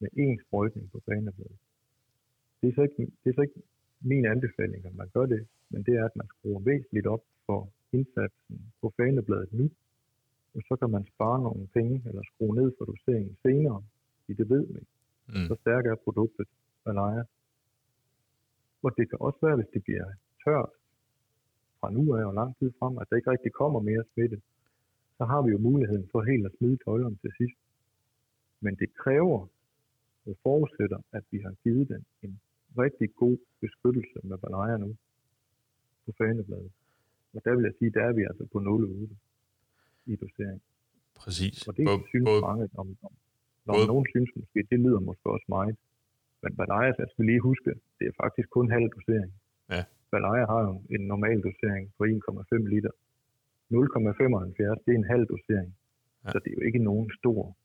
med 0.00 0.08
én 0.24 0.46
sprøjtning 0.46 0.90
på 0.92 1.00
banebladet. 1.06 1.58
Det 2.60 2.68
er, 2.68 2.74
så 2.74 2.82
ikke, 2.82 3.12
det 3.24 3.30
er 3.30 3.34
så 3.34 3.40
ikke 3.40 3.62
min 4.00 4.26
anbefaling, 4.26 4.86
at 4.86 4.94
man 4.94 5.08
gør 5.14 5.26
det, 5.26 5.46
men 5.70 5.82
det 5.82 5.94
er, 5.94 6.04
at 6.04 6.16
man 6.16 6.26
skruer 6.26 6.60
væsentligt 6.60 7.06
op 7.06 7.24
for 7.46 7.68
indsatsen 7.92 8.72
på 8.80 8.92
fanebladet 8.96 9.52
nu, 9.52 9.70
og 10.54 10.62
så 10.68 10.76
kan 10.76 10.90
man 10.90 11.04
spare 11.14 11.42
nogle 11.42 11.66
penge 11.66 12.02
eller 12.08 12.22
skrue 12.22 12.54
ned 12.54 12.72
for 12.78 12.84
doseringen 12.84 13.36
senere, 13.42 13.82
i 14.28 14.32
det 14.32 14.50
ved 14.50 14.66
vi. 14.66 14.80
Mm. 15.28 15.46
Så 15.48 15.54
stærkt 15.60 15.86
er 15.86 16.04
produktet 16.04 16.48
Malaya. 16.86 17.24
Og 18.82 18.90
det 18.96 19.04
kan 19.10 19.18
også 19.20 19.38
være, 19.42 19.56
hvis 19.56 19.70
det 19.74 19.82
bliver 19.84 20.06
tørt 20.44 20.72
fra 21.80 21.90
nu 21.90 22.14
af 22.16 22.24
og 22.24 22.34
lang 22.34 22.58
tid 22.58 22.72
frem, 22.78 22.98
at 22.98 23.06
der 23.10 23.16
ikke 23.16 23.30
rigtig 23.30 23.52
kommer 23.52 23.80
mere 23.80 24.04
smitte, 24.12 24.38
så 25.18 25.24
har 25.24 25.42
vi 25.42 25.50
jo 25.50 25.58
muligheden 25.58 26.08
for 26.12 26.22
helt 26.30 26.46
at 26.46 26.52
smide 26.58 26.78
tøjlerne 26.84 27.16
til 27.22 27.32
sidst. 27.38 27.58
Men 28.60 28.74
det 28.74 28.88
kræver 29.02 29.40
og 30.26 30.36
forudsætter, 30.42 31.00
at 31.12 31.24
vi 31.30 31.38
har 31.38 31.54
givet 31.62 31.88
den 31.88 32.04
en 32.22 32.40
rigtig 32.78 33.14
god 33.14 33.36
beskyttelse 33.60 34.18
med 34.22 34.38
balajer 34.38 34.76
nu 34.76 34.96
på 36.06 36.12
fanebladet. 36.18 36.72
Og 37.34 37.44
der 37.44 37.54
vil 37.56 37.64
jeg 37.64 37.74
sige, 37.78 37.90
der 37.90 38.02
er 38.08 38.12
vi 38.12 38.22
altså 38.22 38.44
på 38.52 38.58
0,8 38.58 39.14
i 40.06 40.16
dosering. 40.16 40.62
Præcis. 41.14 41.68
Og 41.68 41.76
det 41.76 41.84
både, 41.86 42.02
synes 42.08 42.26
både, 42.28 42.40
mange, 42.40 42.68
om, 42.74 42.96
om, 43.02 43.12
når 43.66 43.74
både, 43.74 43.86
nogen 43.92 44.06
synes 44.14 44.30
måske, 44.36 44.58
det 44.70 44.78
lyder 44.84 45.00
måske 45.08 45.26
også 45.34 45.48
meget. 45.56 45.76
Men 46.42 46.50
jeg 47.00 47.08
skal 47.12 47.24
lige 47.30 47.40
huske, 47.40 47.70
det 47.98 48.04
er 48.10 48.14
faktisk 48.22 48.48
kun 48.56 48.66
halv 48.76 48.88
dosering. 48.96 49.32
Ja. 49.74 49.82
Balajer 50.10 50.46
har 50.52 50.60
jo 50.68 50.74
en 50.94 51.02
normal 51.12 51.38
dosering 51.48 51.84
på 51.98 52.02
1,5 52.04 52.68
liter. 52.74 52.92
0,75 53.70 54.84
det 54.84 54.92
er 54.94 54.98
en 55.02 55.10
halv 55.14 55.24
dosering. 55.34 55.70
Ja. 56.24 56.30
Så 56.32 56.38
det 56.42 56.48
er 56.50 56.56
jo 56.58 56.64
ikke 56.68 56.78
nogen 56.78 57.10
stor 57.18 57.56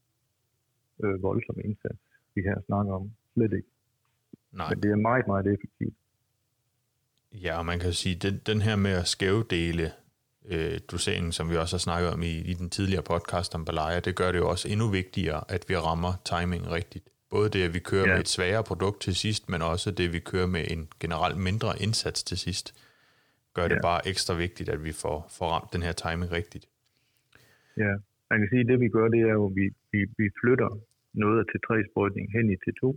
øh, 1.04 1.24
voldsom 1.24 1.58
indsats, 1.66 2.04
vi 2.36 2.42
her 2.42 2.58
snakker 2.66 2.94
om. 2.94 3.12
Slet 3.34 3.54
ikke. 3.54 3.70
Nej. 4.52 4.70
Men 4.70 4.84
det 4.84 4.92
er 4.92 4.96
meget, 4.96 5.28
meget 5.28 5.48
effektivt. 5.54 5.98
Ja, 7.32 7.58
og 7.60 7.66
man 7.66 7.80
kan 7.80 7.94
sige, 7.94 8.16
den, 8.16 8.36
den 8.46 8.62
her 8.62 8.76
med 8.76 8.92
at 8.92 9.08
skævdele 9.08 9.88
øh, 10.54 10.80
doseringen, 10.92 11.32
som 11.32 11.50
vi 11.50 11.56
også 11.56 11.76
har 11.76 11.80
snakket 11.88 12.10
om 12.16 12.22
i, 12.22 12.34
i 12.52 12.54
den 12.54 12.70
tidligere 12.70 13.04
podcast 13.04 13.56
om 13.56 13.66
Balaya, 13.66 14.00
det 14.00 14.16
gør 14.16 14.32
det 14.32 14.40
jo 14.40 14.50
også 14.50 14.66
endnu 14.74 14.88
vigtigere, 15.00 15.42
at 15.56 15.66
vi 15.70 15.76
rammer 15.76 16.14
timing 16.32 16.72
rigtigt. 16.72 17.06
Både 17.30 17.50
det, 17.50 17.62
at 17.68 17.74
vi 17.74 17.80
kører 17.80 18.08
ja. 18.08 18.14
med 18.14 18.22
et 18.26 18.28
sværere 18.28 18.64
produkt 18.64 19.00
til 19.02 19.16
sidst, 19.16 19.50
men 19.50 19.62
også 19.62 19.92
det, 19.92 20.08
at 20.08 20.14
vi 20.14 20.20
kører 20.20 20.48
med 20.48 20.64
en 20.74 20.88
generelt 21.00 21.38
mindre 21.38 21.72
indsats 21.86 22.24
til 22.24 22.38
sidst, 22.38 22.66
gør 23.54 23.64
ja. 23.64 23.70
det 23.70 23.80
bare 23.90 24.02
ekstra 24.12 24.34
vigtigt, 24.46 24.70
at 24.70 24.84
vi 24.84 24.92
får, 25.02 25.18
får 25.38 25.48
ramt 25.54 25.74
den 25.74 25.82
her 25.88 25.96
timing 26.04 26.32
rigtigt. 26.40 26.66
Ja, 27.78 27.94
man 28.30 28.40
kan 28.40 28.50
sige, 28.50 28.64
at 28.64 28.68
det 28.72 28.80
vi 28.80 28.90
gør, 28.90 29.08
det 29.16 29.22
er 29.30 29.34
jo, 29.40 29.46
at 29.50 29.56
vi, 29.60 29.66
vi, 29.92 30.00
vi 30.20 30.28
flytter 30.42 30.70
noget 31.14 31.42
til 31.52 31.60
tre 31.68 31.78
sprøjtning 31.90 32.26
hen 32.36 32.46
i 32.54 32.56
til 32.66 32.74
to, 32.82 32.92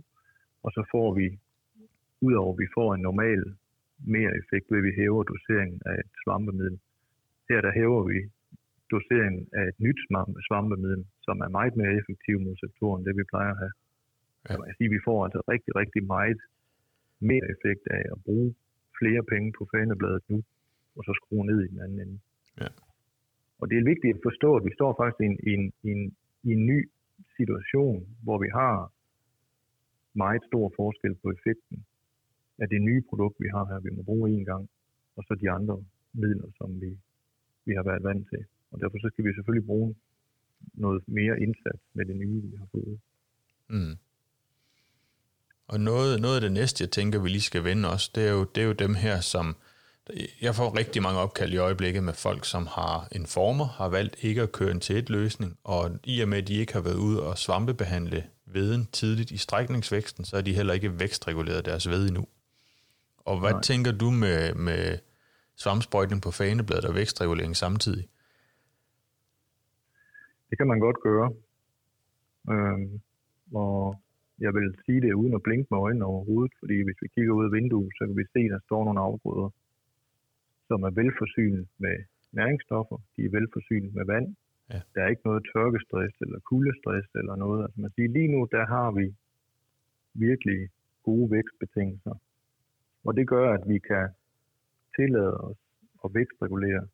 og 0.63 0.71
så 0.75 0.81
får 0.93 1.09
vi, 1.19 1.27
udover 2.21 2.53
at 2.53 2.59
vi 2.63 2.67
får 2.77 2.89
en 2.95 3.01
normal 3.09 3.41
mere 4.15 4.31
effekt 4.41 4.65
ved, 4.71 4.77
at 4.77 4.83
vi 4.83 4.93
hæver 5.01 5.23
doseringen 5.23 5.81
af 5.85 5.95
et 6.03 6.11
svampemiddel. 6.23 6.79
Her 7.51 7.61
der 7.65 7.71
hæver 7.79 8.03
vi 8.11 8.19
doseringen 8.91 9.43
af 9.59 9.63
et 9.71 9.79
nyt 9.85 9.99
svampemiddel, 10.47 11.05
som 11.25 11.35
er 11.45 11.49
meget 11.57 11.75
mere 11.79 11.93
effektiv 11.99 12.35
mod 12.45 12.55
sektoren, 12.63 12.99
end 12.99 13.05
det 13.07 13.15
vi 13.17 13.31
plejer 13.31 13.51
at 13.53 13.61
have. 13.63 13.73
Ja. 14.49 14.53
Så 14.55 14.73
sige, 14.77 14.89
vi 14.95 15.01
får 15.07 15.19
altså 15.25 15.41
rigtig, 15.53 15.71
rigtig 15.81 16.03
meget 16.15 16.39
mere 17.19 17.45
effekt 17.53 17.83
af 17.97 18.03
at 18.13 18.19
bruge 18.25 18.49
flere 18.99 19.23
penge 19.31 19.49
på 19.57 19.63
fanebladet 19.71 20.23
nu, 20.31 20.37
og 20.97 21.01
så 21.07 21.11
skrue 21.19 21.45
ned 21.45 21.59
i 21.63 21.67
den 21.73 21.79
anden 21.83 21.99
ende. 22.03 22.17
Ja. 22.61 22.69
Og 23.59 23.65
det 23.69 23.77
er 23.77 23.89
vigtigt 23.91 24.15
at 24.15 24.25
forstå, 24.29 24.49
at 24.55 24.63
vi 24.67 24.71
står 24.73 24.91
faktisk 25.01 25.19
i 25.21 25.25
en, 25.29 25.37
i 25.49 25.51
en, 25.57 25.65
i 25.87 25.91
en, 25.97 26.03
i 26.47 26.49
en 26.57 26.65
ny 26.71 26.79
situation, 27.37 27.99
hvor 28.25 28.37
vi 28.43 28.49
har 28.59 28.75
meget 30.13 30.43
stor 30.49 30.73
forskel 30.75 31.15
på 31.23 31.27
effekten 31.35 31.85
af 32.61 32.67
det 32.69 32.81
nye 32.81 33.01
produkt, 33.09 33.35
vi 33.39 33.49
har 33.55 33.65
her, 33.65 33.79
vi 33.79 33.89
må 33.95 34.01
bruge 34.03 34.31
en 34.31 34.45
gang, 34.45 34.69
og 35.15 35.23
så 35.27 35.33
de 35.43 35.49
andre 35.57 35.75
midler, 36.13 36.49
som 36.57 36.81
vi, 36.81 36.97
vi 37.65 37.73
har 37.77 37.83
været 37.83 38.03
vant 38.03 38.27
til. 38.29 38.45
Og 38.71 38.79
derfor 38.79 38.97
så 39.01 39.09
skal 39.13 39.25
vi 39.25 39.33
selvfølgelig 39.33 39.65
bruge 39.65 39.95
noget 40.73 41.03
mere 41.07 41.39
indsats 41.39 41.83
med 41.93 42.05
det 42.05 42.15
nye, 42.15 42.41
vi 42.41 42.55
har 42.57 42.67
fået. 42.71 42.99
Mm. 43.67 43.95
Og 45.67 45.79
noget, 45.79 46.21
noget 46.21 46.35
af 46.35 46.41
det 46.41 46.51
næste, 46.51 46.81
jeg 46.83 46.91
tænker, 46.91 47.19
vi 47.19 47.29
lige 47.29 47.41
skal 47.41 47.63
vende 47.63 47.89
os, 47.89 48.09
det 48.09 48.27
er 48.27 48.31
jo, 48.31 48.43
det 48.43 48.63
er 48.63 48.67
jo 48.67 48.73
dem 48.73 48.95
her, 48.95 49.19
som... 49.19 49.55
Jeg 50.41 50.55
får 50.55 50.77
rigtig 50.77 51.01
mange 51.01 51.19
opkald 51.19 51.53
i 51.53 51.57
øjeblikket 51.57 52.03
med 52.03 52.13
folk, 52.13 52.45
som 52.45 52.67
har 52.67 53.07
en 53.11 53.25
former, 53.25 53.65
har 53.65 53.89
valgt 53.89 54.23
ikke 54.23 54.41
at 54.41 54.51
køre 54.51 54.71
en 54.71 54.79
til 54.79 54.97
et 54.97 55.09
løsning, 55.09 55.57
og 55.63 55.99
i 56.03 56.21
og 56.21 56.29
med, 56.29 56.37
at 56.37 56.47
de 56.47 56.53
ikke 56.53 56.73
har 56.73 56.81
været 56.81 56.95
ude 56.95 57.23
og 57.23 57.37
svampebehandle 57.37 58.23
veden 58.45 58.87
tidligt 58.91 59.31
i 59.31 59.37
strækningsvæksten, 59.37 60.25
så 60.25 60.37
er 60.37 60.41
de 60.41 60.53
heller 60.53 60.73
ikke 60.73 60.99
vækstreguleret 60.99 61.65
deres 61.65 61.89
ved 61.89 62.07
endnu. 62.07 62.27
Og 63.17 63.39
hvad 63.39 63.51
Nej. 63.51 63.61
tænker 63.61 63.91
du 63.91 64.11
med, 64.11 64.53
med 64.53 64.97
svampsprøjtning 65.55 66.21
på 66.21 66.31
fanebladet 66.31 66.85
og 66.85 66.95
vækstregulering 66.95 67.55
samtidig? 67.55 68.09
Det 70.49 70.57
kan 70.57 70.67
man 70.67 70.79
godt 70.79 70.99
gøre. 71.01 71.33
Øhm, 72.49 73.01
og 73.53 74.01
jeg 74.39 74.53
vil 74.53 74.75
sige 74.85 75.01
det 75.01 75.13
uden 75.13 75.33
at 75.33 75.43
blinke 75.43 75.67
med 75.71 75.79
øjnene 75.79 76.05
overhovedet, 76.05 76.53
fordi 76.59 76.81
hvis 76.83 77.01
vi 77.01 77.07
kigger 77.15 77.33
ud 77.33 77.45
af 77.45 77.51
vinduet, 77.51 77.91
så 77.97 78.05
kan 78.07 78.17
vi 78.17 78.23
se, 78.33 78.39
at 78.39 78.51
der 78.51 78.59
står 78.65 78.83
nogle 78.83 78.99
afgrøder, 78.99 79.49
som 80.67 80.83
er 80.83 80.89
velforsynet 80.89 81.67
med 81.77 81.95
næringsstoffer, 82.31 82.97
de 83.15 83.25
er 83.25 83.29
velforsynet 83.29 83.93
med 83.93 84.05
vand, 84.05 84.35
Ja. 84.73 84.81
Der 84.93 85.03
er 85.03 85.09
ikke 85.13 85.21
noget 85.25 85.43
tørkestress 85.53 86.15
eller 86.21 86.39
kuldestress 86.39 87.07
eller 87.15 87.35
noget. 87.35 87.63
Altså 87.63 87.81
man 87.81 87.91
siger, 87.95 88.09
lige 88.09 88.31
nu 88.35 88.47
der 88.51 88.65
har 88.65 88.91
vi 88.91 89.15
virkelig 90.13 90.69
gode 91.03 91.31
vækstbetingelser. 91.31 92.15
Og 93.05 93.17
det 93.17 93.27
gør, 93.27 93.53
at 93.53 93.63
vi 93.67 93.79
kan 93.79 94.09
tillade 94.99 95.37
os 95.49 95.57
at 96.05 96.13
vækstregulere 96.13 96.87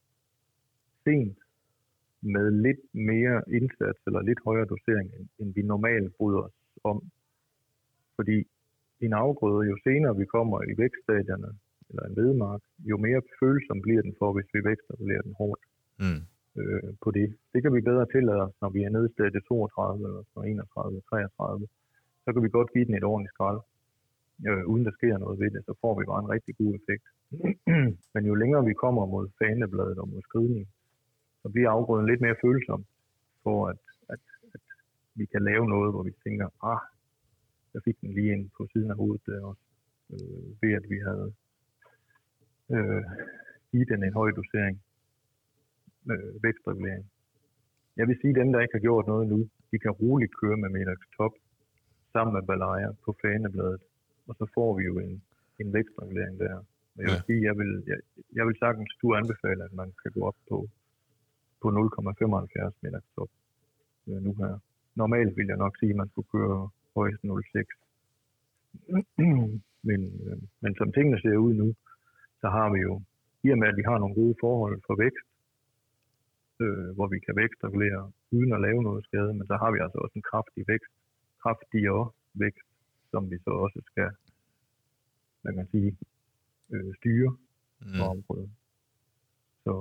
sent 1.04 1.38
med 2.22 2.52
lidt 2.52 2.84
mere 2.94 3.42
indsats 3.58 4.00
eller 4.08 4.22
lidt 4.22 4.40
højere 4.46 4.66
dosering, 4.74 5.10
end 5.40 5.54
vi 5.54 5.62
normalt 5.62 6.16
bryder 6.18 6.42
os 6.48 6.58
om. 6.84 7.00
Fordi 8.16 8.38
en 9.02 9.14
afgrøde, 9.14 9.70
jo 9.70 9.78
senere 9.84 10.18
vi 10.18 10.26
kommer 10.26 10.58
i 10.72 10.74
vækststadierne, 10.78 11.52
eller 11.90 12.04
en 12.04 12.16
vedmark, 12.16 12.62
jo 12.80 12.98
mere 12.98 13.22
følsom 13.40 13.82
bliver 13.82 14.02
den 14.02 14.16
for, 14.20 14.34
hvis 14.34 14.50
vi 14.54 14.64
vækstregulerer 14.64 15.22
den 15.22 15.36
hårdt. 15.38 15.62
Mm 16.00 16.22
øh, 16.60 16.90
på 17.04 17.10
det. 17.12 17.28
Det 17.54 17.60
kan 17.64 17.74
vi 17.74 17.82
bedre 17.90 18.06
tillade 18.16 18.42
os, 18.48 18.56
når 18.62 18.70
vi 18.70 18.82
er 18.84 18.90
nede 18.90 19.08
i 19.10 19.14
stedet 19.14 19.44
32 19.48 20.08
eller 20.08 20.24
31, 20.44 21.02
33. 21.10 21.68
Så 22.24 22.34
kan 22.34 22.44
vi 22.44 22.50
godt 22.50 22.74
give 22.74 22.86
den 22.86 22.96
et 22.96 23.10
ordentligt 23.12 23.34
skrald, 23.34 23.60
øh, 24.46 24.64
uden 24.72 24.86
der 24.86 24.92
sker 24.92 25.18
noget 25.18 25.40
ved 25.40 25.52
det, 25.52 25.66
så 25.66 25.74
får 25.82 26.00
vi 26.00 26.06
bare 26.06 26.24
en 26.24 26.34
rigtig 26.36 26.54
god 26.58 26.72
effekt. 26.80 27.06
Men 28.14 28.26
jo 28.26 28.34
længere 28.36 28.66
vi 28.66 28.74
kommer 28.74 29.06
mod 29.06 29.26
fanebladet 29.40 29.98
og 29.98 30.10
mod 30.10 30.22
skridning, 30.22 30.68
så 31.42 31.50
bliver 31.50 31.70
afgrøden 31.70 32.08
lidt 32.08 32.22
mere 32.22 32.42
følsom 32.46 32.86
for, 33.44 33.68
at, 33.68 33.82
at, 34.10 34.24
at 34.54 34.62
vi 35.16 35.26
kan 35.26 35.42
lave 35.44 35.66
noget, 35.70 35.94
hvor 35.94 36.04
vi 36.04 36.14
tænker, 36.24 36.48
ah, 36.72 36.82
der 37.74 37.80
fik 37.86 38.02
den 38.02 38.14
lige 38.14 38.34
ind 38.34 38.50
på 38.58 38.68
siden 38.74 38.92
af 38.92 38.98
hovedet 38.98 39.26
der 39.26 39.46
også, 39.46 39.66
øh, 40.14 40.62
ved 40.62 40.74
at 40.80 40.86
vi 40.90 40.98
havde 41.08 41.34
øh, 42.76 43.04
givet 43.72 43.90
den 43.90 44.04
en 44.04 44.14
høj 44.14 44.32
dosering 44.32 44.82
øh, 46.12 46.44
vækstregulering. 46.44 47.06
Jeg 47.98 48.08
vil 48.08 48.18
sige, 48.22 48.34
at 48.34 48.40
dem, 48.42 48.52
der 48.52 48.60
ikke 48.62 48.76
har 48.78 48.88
gjort 48.88 49.08
noget 49.08 49.28
nu, 49.28 49.40
de 49.72 49.80
kan 49.80 49.92
roligt 49.92 50.38
køre 50.42 50.58
med 50.58 50.70
Melax 50.70 51.00
Top 51.18 51.34
sammen 52.14 52.34
med 52.34 52.44
Balaya 52.50 52.90
på 53.06 53.16
fanebladet, 53.22 53.82
og 54.28 54.34
så 54.40 54.46
får 54.56 54.78
vi 54.78 54.84
jo 54.84 55.00
en, 55.00 55.24
en 55.60 55.74
vækstregulering 55.74 56.40
der. 56.40 56.56
Men 56.94 57.02
jeg 57.04 57.10
vil 57.14 57.22
ja. 57.22 57.28
sige, 57.28 57.42
jeg 57.50 57.56
vil, 57.58 57.72
jeg, 57.88 58.00
jeg 58.38 58.48
vil 58.48 58.56
sagtens 58.60 58.92
du 59.02 59.08
anbefale, 59.16 59.64
at 59.64 59.74
man 59.74 59.90
kan 60.02 60.12
gå 60.12 60.22
op 60.30 60.40
på, 60.50 60.58
på 61.62 61.68
0,75 61.70 62.72
Medax 62.82 63.04
Top 63.16 63.30
øh, 64.08 64.20
nu 64.26 64.34
her. 64.42 64.60
Normalt 64.96 65.38
vil 65.38 65.48
jeg 65.48 65.58
nok 65.58 65.78
sige, 65.80 65.90
at 65.90 65.96
man 66.02 66.10
skulle 66.10 66.32
køre 66.36 66.70
højst 66.96 67.22
0,6. 67.24 67.30
men, 69.88 70.02
øh, 70.26 70.38
men 70.62 70.76
som 70.76 70.92
tingene 70.92 71.22
ser 71.22 71.38
ud 71.38 71.54
nu, 71.54 71.74
så 72.42 72.48
så 72.48 72.52
har 72.58 72.68
vi 72.74 72.80
jo, 72.88 72.94
i 73.46 73.48
og 73.54 73.58
med 73.62 73.68
at 73.72 73.78
vi 73.80 73.86
har 73.90 73.98
nogle 74.00 74.16
gode 74.22 74.36
forhold 74.44 74.78
for 74.88 74.96
vækst, 75.04 75.28
øh, 76.64 76.90
hvor 76.96 77.08
vi 77.14 77.20
kan 77.26 77.36
vækstregulere 77.44 78.04
uden 78.38 78.52
at 78.54 78.62
lave 78.68 78.82
noget 78.88 79.04
skade, 79.08 79.32
men 79.38 79.46
så 79.48 79.56
har 79.62 79.72
vi 79.72 79.80
altså 79.86 79.98
også 80.04 80.16
en 80.20 80.30
kraftig 80.32 80.64
vækst, 80.68 80.94
kraftigere 81.44 82.04
vækst, 82.44 82.67
som 83.12 83.32
vi 83.32 83.38
så 83.46 83.50
også 83.50 83.80
skal, 83.92 84.10
man 85.44 85.56
kan 85.56 85.68
sige, 85.72 85.98
øh, 86.74 86.92
styre 87.00 87.32
mm. 87.82 87.98
på 87.98 88.04
området. 88.14 88.50
Så, 89.64 89.74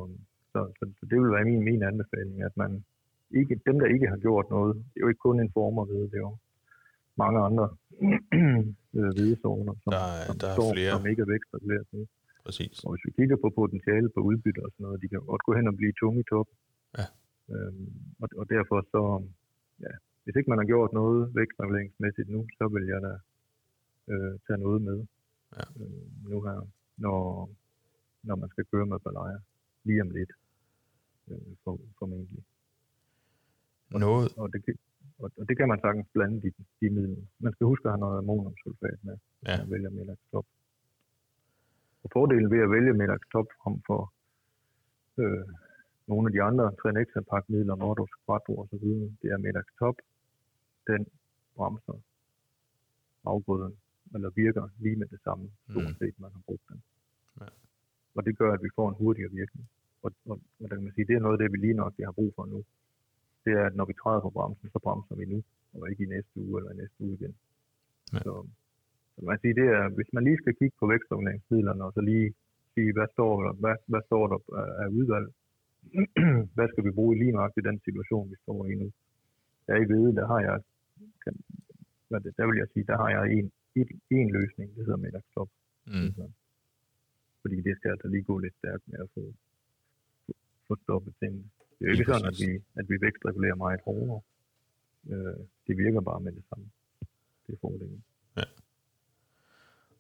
så, 0.52 0.60
så, 0.78 0.84
så, 0.96 1.02
det 1.10 1.16
vil 1.20 1.30
være 1.36 1.44
min, 1.44 1.64
min 1.70 1.82
anbefaling, 1.82 2.42
at 2.42 2.56
man 2.56 2.84
ikke, 3.30 3.60
dem, 3.66 3.78
der 3.78 3.86
ikke 3.86 4.08
har 4.08 4.16
gjort 4.16 4.46
noget, 4.50 4.76
det 4.76 4.96
er 4.96 5.04
jo 5.04 5.08
ikke 5.08 5.26
kun 5.28 5.40
en 5.40 5.52
former 5.52 5.84
ved, 5.84 6.02
det 6.12 6.18
er 6.22 6.26
jo 6.30 6.36
mange 7.22 7.38
andre 7.48 7.66
øh, 8.98 9.10
hvidezoner, 9.16 9.74
som, 9.84 9.90
der, 9.96 10.06
som, 10.28 10.36
der 10.42 10.50
står, 10.56 10.68
flere. 10.74 10.92
som 10.96 11.06
ikke 11.10 11.22
er 11.22 11.30
vækstreguleret 11.34 11.86
nu. 11.92 12.06
Præcis. 12.44 12.84
Og 12.84 12.90
hvis 12.92 13.04
vi 13.06 13.10
kigger 13.18 13.36
på 13.44 13.48
potentiale 13.60 14.08
på 14.14 14.20
udbytte 14.28 14.60
og 14.66 14.70
sådan 14.72 14.84
noget, 14.84 15.02
de 15.02 15.08
kan 15.08 15.20
godt 15.32 15.42
gå 15.46 15.52
hen 15.58 15.66
og 15.70 15.76
blive 15.80 15.92
tunge 16.00 16.20
i 16.20 16.28
top. 16.32 16.48
Ja. 16.98 17.06
Øhm, 17.52 17.88
og, 18.22 18.28
og 18.40 18.44
derfor 18.54 18.78
så, 18.94 19.02
ja, 19.84 19.92
hvis 20.26 20.36
ikke 20.36 20.50
man 20.50 20.58
har 20.58 20.68
gjort 20.72 20.92
noget 20.92 21.34
vækstreguleringsmæssigt 21.34 22.28
nu, 22.28 22.40
så 22.58 22.64
vil 22.74 22.84
jeg 22.92 23.00
da 23.06 23.12
øh, 24.12 24.34
tage 24.46 24.58
noget 24.58 24.82
med 24.82 24.98
ja. 25.56 25.64
øh, 25.80 26.30
nu 26.30 26.36
her, 26.46 26.58
når, 26.96 27.50
når 28.22 28.36
man 28.36 28.48
skal 28.48 28.64
køre 28.64 28.86
med 28.86 28.98
balajer 28.98 29.40
lige 29.84 30.02
om 30.02 30.10
lidt, 30.10 30.32
øh, 31.30 31.52
for, 31.64 31.80
formentlig. 31.98 32.44
Og, 33.94 34.00
Noget. 34.00 34.26
Og 34.36 34.52
det, 34.52 34.60
og, 35.18 35.30
og 35.38 35.48
det 35.48 35.56
kan 35.56 35.68
man 35.68 35.80
sagtens 35.80 36.08
blande 36.12 36.42
de, 36.42 36.50
de 36.80 36.90
midler. 36.90 37.22
Man 37.38 37.52
skal 37.52 37.64
huske 37.66 37.84
at 37.86 37.92
have 37.92 38.04
noget 38.06 38.18
ammoniumsulfat 38.18 38.98
med, 39.02 39.16
ja. 39.46 39.56
når 39.56 39.64
man 39.64 39.70
vælger 39.70 39.90
Melax 39.90 40.18
Top. 40.32 40.46
Og 42.02 42.10
fordelen 42.12 42.50
ved 42.50 42.60
at 42.66 42.70
vælge 42.70 42.92
Melax 42.92 43.20
Top 43.32 43.48
frem 43.62 43.76
for 43.86 44.12
øh, 45.22 45.46
nogle 46.06 46.28
af 46.28 46.32
de 46.32 46.42
andre 46.42 46.66
Trenexa-pakmidler, 46.80 47.76
Nordos, 47.76 48.10
Quattro 48.26 48.54
og 48.62 48.68
så 48.70 48.76
videre, 48.82 49.10
det 49.22 49.28
er 49.30 49.38
Melax 49.38 49.66
Top. 49.78 49.96
Den 50.87 51.07
bremser 51.57 51.99
afgrøden, 53.25 53.75
eller 54.14 54.31
virker 54.31 54.68
lige 54.79 54.96
med 54.96 55.07
det 55.07 55.20
samme, 55.25 55.51
stort 55.70 55.94
set, 55.99 56.20
man 56.20 56.31
har 56.33 56.42
brugt 56.46 56.68
den. 56.68 56.83
Ja. 57.40 57.46
Og 58.16 58.25
det 58.27 58.38
gør, 58.38 58.53
at 58.53 58.62
vi 58.62 58.70
får 58.75 58.88
en 58.88 58.94
hurtigere 58.94 59.31
virkning. 59.31 59.68
Og, 60.03 60.11
og, 60.31 60.37
og 60.61 60.66
der 60.68 60.75
kan 60.77 60.85
man 60.85 60.94
sige, 60.94 61.07
det 61.07 61.16
er 61.16 61.25
noget 61.25 61.37
af 61.37 61.42
det, 61.42 61.53
vi 61.53 61.59
lige 61.59 61.81
nok 61.83 61.92
vi 61.99 62.05
har 62.05 62.12
brug 62.12 62.33
for 62.37 62.46
nu. 62.46 62.64
Det 63.44 63.53
er, 63.53 63.64
at 63.66 63.77
når 63.77 63.85
vi 63.85 63.94
træder 64.03 64.20
på 64.20 64.31
bremsen, 64.31 64.70
så 64.70 64.79
bremser 64.79 65.14
vi 65.20 65.25
nu, 65.25 65.42
og 65.75 65.90
ikke 65.90 66.05
i 66.05 66.12
næste 66.14 66.35
uge 66.40 66.59
eller 66.59 66.72
i 66.72 66.77
næste 66.83 66.99
uge 67.05 67.14
igen. 67.14 67.35
Ja. 68.12 68.18
Så, 68.18 68.33
så 69.14 69.20
man 69.25 69.38
sige, 69.40 69.55
det 69.55 69.68
er, 69.79 69.88
hvis 69.88 70.11
man 70.12 70.25
lige 70.25 70.42
skal 70.42 70.55
kigge 70.61 70.77
på 70.81 70.87
vækstreguleringsmidlerne, 70.87 71.85
og 71.85 71.92
så 71.92 72.01
lige 72.01 72.35
sige, 72.75 72.92
hvad 72.92 73.09
står 73.12 73.35
der, 73.44 73.53
hvad, 73.62 73.77
hvad 73.87 74.03
står 74.07 74.25
der 74.33 74.38
af 74.83 74.88
udvalg, 74.99 75.29
hvad 76.57 76.68
skal 76.68 76.85
vi 76.85 76.90
bruge 76.90 77.18
lige 77.18 77.38
nok 77.40 77.53
i 77.57 77.66
den 77.68 77.79
situation, 77.87 78.31
vi 78.31 78.37
står 78.42 78.66
i 78.66 78.75
nu. 78.75 78.88
Der 79.66 79.77
i 79.77 79.88
ved, 79.92 80.12
der 80.18 80.27
har 80.27 80.40
jeg, 80.40 80.57
hvad 82.09 82.20
det, 82.20 82.37
der 82.37 82.46
vil 82.46 82.59
jeg 82.62 82.68
sige, 82.72 82.87
der 82.90 82.96
har 83.02 83.11
jeg 83.16 83.22
en, 83.38 83.52
en, 83.74 83.88
en 84.11 84.30
løsning, 84.38 84.66
det 84.76 84.85
hedder 84.87 84.96
middagstop. 84.96 85.50
Mm. 85.87 86.14
Fordi 87.42 87.56
det 87.66 87.76
skal 87.76 87.90
altså 87.90 88.09
lige 88.09 88.22
gå 88.22 88.38
lidt 88.38 88.54
stærkt 88.61 88.88
med 88.88 88.98
at 89.04 89.09
få, 89.14 89.22
få 90.68 90.76
stoppet 90.82 91.14
tingene. 91.20 91.44
Det 91.78 91.82
er 91.85 91.87
jo 91.87 91.92
ikke 91.92 92.12
sådan, 92.12 92.30
at 92.32 92.38
vi, 92.44 92.50
at 92.80 92.88
vi 92.90 92.96
vækstregulerer 93.00 93.54
meget 93.54 93.80
hårdere. 93.85 94.20
Øh, 95.11 95.40
det 95.66 95.74
virker 95.78 96.00
bare 96.00 96.20
med 96.20 96.32
det 96.32 96.44
samme. 96.50 96.66
Det 97.46 97.52
er 97.54 97.59
fordelen. 97.61 98.02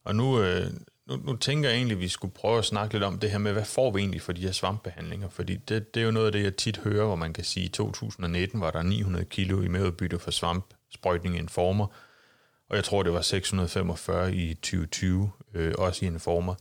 Og 0.08 0.14
nu, 0.14 0.42
øh, 0.42 0.66
nu, 1.06 1.16
nu 1.16 1.36
tænker 1.36 1.68
jeg 1.68 1.76
egentlig, 1.76 1.94
at 1.94 2.00
vi 2.00 2.08
skulle 2.08 2.34
prøve 2.34 2.58
at 2.58 2.64
snakke 2.64 2.94
lidt 2.94 3.04
om 3.04 3.18
det 3.18 3.30
her 3.30 3.38
med, 3.38 3.52
hvad 3.52 3.64
får 3.64 3.90
vi 3.90 3.98
egentlig 4.00 4.22
for 4.22 4.32
de 4.32 4.40
her 4.40 4.52
svampbehandlinger? 4.52 5.28
Fordi 5.28 5.56
det, 5.56 5.94
det 5.94 6.00
er 6.00 6.04
jo 6.04 6.10
noget 6.10 6.26
af 6.26 6.32
det, 6.32 6.42
jeg 6.42 6.56
tit 6.56 6.78
hører, 6.78 7.06
hvor 7.06 7.16
man 7.16 7.32
kan 7.32 7.44
sige, 7.44 7.64
at 7.64 7.68
i 7.68 7.72
2019 7.72 8.60
var 8.60 8.70
der 8.70 8.82
900 8.82 9.24
kilo 9.24 9.62
i 9.62 9.68
medudbytte 9.68 10.18
for 10.18 10.30
svampsprøjtning 10.90 11.36
i 11.36 11.38
en 11.38 11.48
former, 11.48 11.86
og 12.68 12.76
jeg 12.76 12.84
tror, 12.84 13.02
det 13.02 13.12
var 13.12 13.20
645 13.20 14.34
i 14.34 14.54
2020, 14.54 15.30
øh, 15.54 15.74
også 15.78 16.04
i 16.04 16.08
en 16.08 16.20
former. 16.20 16.54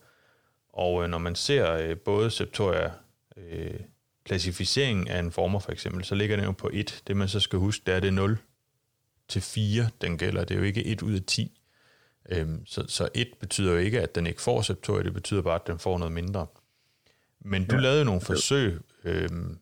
Og 0.73 1.03
øh, 1.03 1.09
når 1.09 1.17
man 1.17 1.35
ser 1.35 1.71
øh, 1.71 1.97
både 1.97 2.31
Septoria 2.31 2.91
øh, 3.37 3.79
klassificeringen 4.25 5.07
af 5.07 5.19
en 5.19 5.31
former 5.31 5.59
for 5.59 5.71
eksempel, 5.71 6.05
så 6.05 6.15
ligger 6.15 6.35
den 6.35 6.45
jo 6.45 6.51
på 6.51 6.69
1. 6.73 7.03
Det 7.07 7.17
man 7.17 7.27
så 7.27 7.39
skal 7.39 7.59
huske, 7.59 7.83
det 7.85 7.93
er 7.93 7.99
det 7.99 8.13
0 8.13 8.37
til 9.27 9.41
4, 9.41 9.89
den 10.01 10.17
gælder. 10.17 10.43
Det 10.43 10.55
er 10.55 10.59
jo 10.59 10.65
ikke 10.65 10.85
1 10.85 11.01
ud 11.01 11.13
af 11.13 11.21
10. 11.27 11.61
Øhm, 12.29 12.65
så, 12.65 12.85
så 12.87 13.09
1 13.13 13.27
betyder 13.39 13.71
jo 13.71 13.77
ikke, 13.77 14.01
at 14.01 14.15
den 14.15 14.27
ikke 14.27 14.41
får 14.41 14.61
Septoria, 14.61 15.03
det 15.03 15.13
betyder 15.13 15.41
bare, 15.41 15.55
at 15.55 15.67
den 15.67 15.79
får 15.79 15.97
noget 15.97 16.11
mindre. 16.11 16.47
Men 17.39 17.65
du 17.65 17.75
ja. 17.75 17.81
lavede 17.81 18.05
nogle 18.05 18.21
forsøg 18.21 18.79
øhm, 19.03 19.59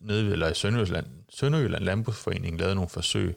nede 0.00 0.24
ved, 0.24 0.32
eller 0.32 0.48
i 0.48 0.54
Sønderjylland, 0.54 1.06
Sønderjylland 1.28 1.84
Landbrugsforening 1.84 2.58
lavede 2.58 2.74
nogle 2.74 2.90
forsøg 2.90 3.36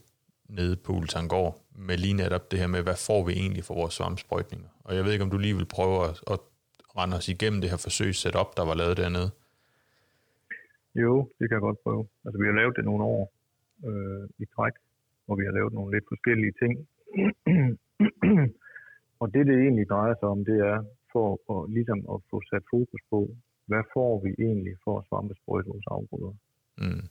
nede 0.59 0.75
på 0.85 0.91
Ultangård 0.99 1.53
med 1.87 1.97
lige 1.97 2.19
netop 2.23 2.51
det 2.51 2.59
her 2.61 2.67
med, 2.75 2.81
hvad 2.87 2.97
får 3.07 3.21
vi 3.27 3.31
egentlig 3.43 3.63
for 3.63 3.75
vores 3.81 3.93
svampsprøjtninger. 3.93 4.69
Og 4.85 4.91
jeg 4.95 5.03
ved 5.03 5.11
ikke, 5.11 5.25
om 5.27 5.33
du 5.35 5.37
lige 5.37 5.59
vil 5.59 5.73
prøve 5.77 5.97
at, 6.07 6.15
at 6.33 6.39
rende 6.97 7.15
os 7.19 7.27
igennem 7.35 7.59
det 7.61 7.69
her 7.71 7.81
forsøg 7.87 8.11
setup, 8.15 8.49
der 8.57 8.65
var 8.69 8.75
lavet 8.81 8.97
dernede. 9.01 9.29
Jo, 11.03 11.13
det 11.37 11.45
kan 11.45 11.55
jeg 11.57 11.67
godt 11.69 11.83
prøve. 11.85 12.03
Altså, 12.25 12.37
vi 12.41 12.47
har 12.49 12.55
lavet 12.61 12.75
det 12.77 12.85
nogle 12.85 13.03
år 13.03 13.21
øh, 13.87 14.23
i 14.43 14.45
træk, 14.55 14.75
hvor 15.25 15.35
vi 15.39 15.45
har 15.47 15.53
lavet 15.59 15.73
nogle 15.73 15.91
lidt 15.95 16.07
forskellige 16.13 16.53
ting. 16.61 16.73
og 19.21 19.27
det, 19.33 19.47
det 19.49 19.55
egentlig 19.65 19.87
drejer 19.93 20.15
sig 20.19 20.27
om, 20.33 20.45
det 20.45 20.57
er 20.71 20.77
for 21.13 21.27
at, 21.53 21.61
ligesom 21.77 21.99
at 22.13 22.17
få 22.31 22.37
sat 22.51 22.65
fokus 22.75 23.01
på, 23.13 23.19
hvad 23.69 23.83
får 23.93 24.13
vi 24.23 24.31
egentlig 24.47 24.75
for 24.83 24.93
at 24.99 25.05
svampesprøjte 25.07 25.69
vores 25.73 25.87
afgrøder. 25.95 26.33
Mm. 26.81 27.03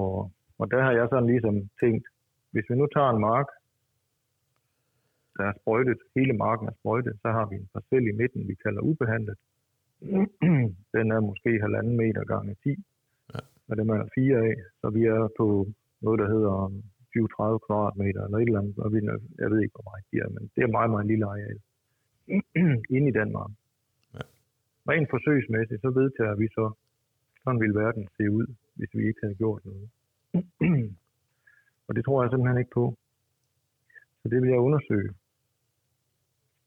Og, 0.00 0.32
og 0.60 0.70
der 0.72 0.80
har 0.86 0.92
jeg 0.98 1.06
sådan 1.10 1.30
ligesom 1.34 1.56
tænkt, 1.82 2.06
hvis 2.52 2.70
vi 2.70 2.74
nu 2.74 2.86
tager 2.86 3.10
en 3.10 3.20
mark, 3.20 3.46
der 5.36 5.44
er 5.44 5.52
sprøjtet, 5.60 5.98
hele 6.16 6.32
marken 6.32 6.68
er 6.68 6.72
sprøjtet, 6.80 7.14
så 7.22 7.28
har 7.36 7.46
vi 7.46 7.54
en 7.56 7.68
parcel 7.74 8.08
i 8.08 8.12
midten, 8.12 8.48
vi 8.48 8.54
kalder 8.54 8.80
ubehandlet. 8.80 9.36
Den 10.96 11.06
er 11.16 11.20
måske 11.20 11.60
halvanden 11.60 11.96
meter 11.96 12.24
gange 12.24 12.56
10, 12.62 12.84
Ja. 13.34 13.38
og 13.68 13.76
dem 13.76 13.88
er 13.88 13.96
der 13.96 14.08
fire 14.14 14.38
af, 14.38 14.54
så 14.80 14.90
vi 14.90 15.04
er 15.04 15.28
på 15.36 15.66
noget, 16.00 16.18
der 16.18 16.28
hedder 16.34 16.54
20-30 17.16 17.58
kvadratmeter 17.66 18.24
eller 18.24 18.38
et 18.38 18.42
eller 18.46 18.60
andet, 18.60 18.78
og 18.78 18.92
vi, 18.92 18.98
jeg 19.38 19.50
ved 19.50 19.60
ikke, 19.62 19.74
hvor 19.76 19.90
meget 19.90 20.04
de 20.12 20.16
er, 20.24 20.28
men 20.28 20.50
det 20.56 20.62
er 20.62 20.66
meget, 20.76 20.90
meget 20.90 21.06
lille 21.06 21.26
areal. 21.26 21.58
Inde 22.96 23.08
i 23.08 23.12
Danmark. 23.20 23.50
Ja. 24.14 24.20
Rent 24.90 25.10
forsøgsmæssigt, 25.10 25.80
så 25.80 25.90
vedtager 25.90 26.34
vi 26.34 26.48
så, 26.48 26.72
sådan 27.44 27.60
ville 27.60 27.74
verden 27.80 28.08
se 28.16 28.30
ud, 28.30 28.46
hvis 28.74 28.90
vi 28.94 29.06
ikke 29.08 29.20
havde 29.22 29.34
gjort 29.34 29.62
noget. 29.64 29.88
og 31.90 31.96
det 31.96 32.04
tror 32.04 32.22
jeg 32.22 32.30
simpelthen 32.30 32.58
ikke 32.62 32.76
på. 32.80 32.84
Så 34.22 34.28
det 34.28 34.42
vil 34.42 34.50
jeg 34.50 34.58
undersøge. 34.68 35.10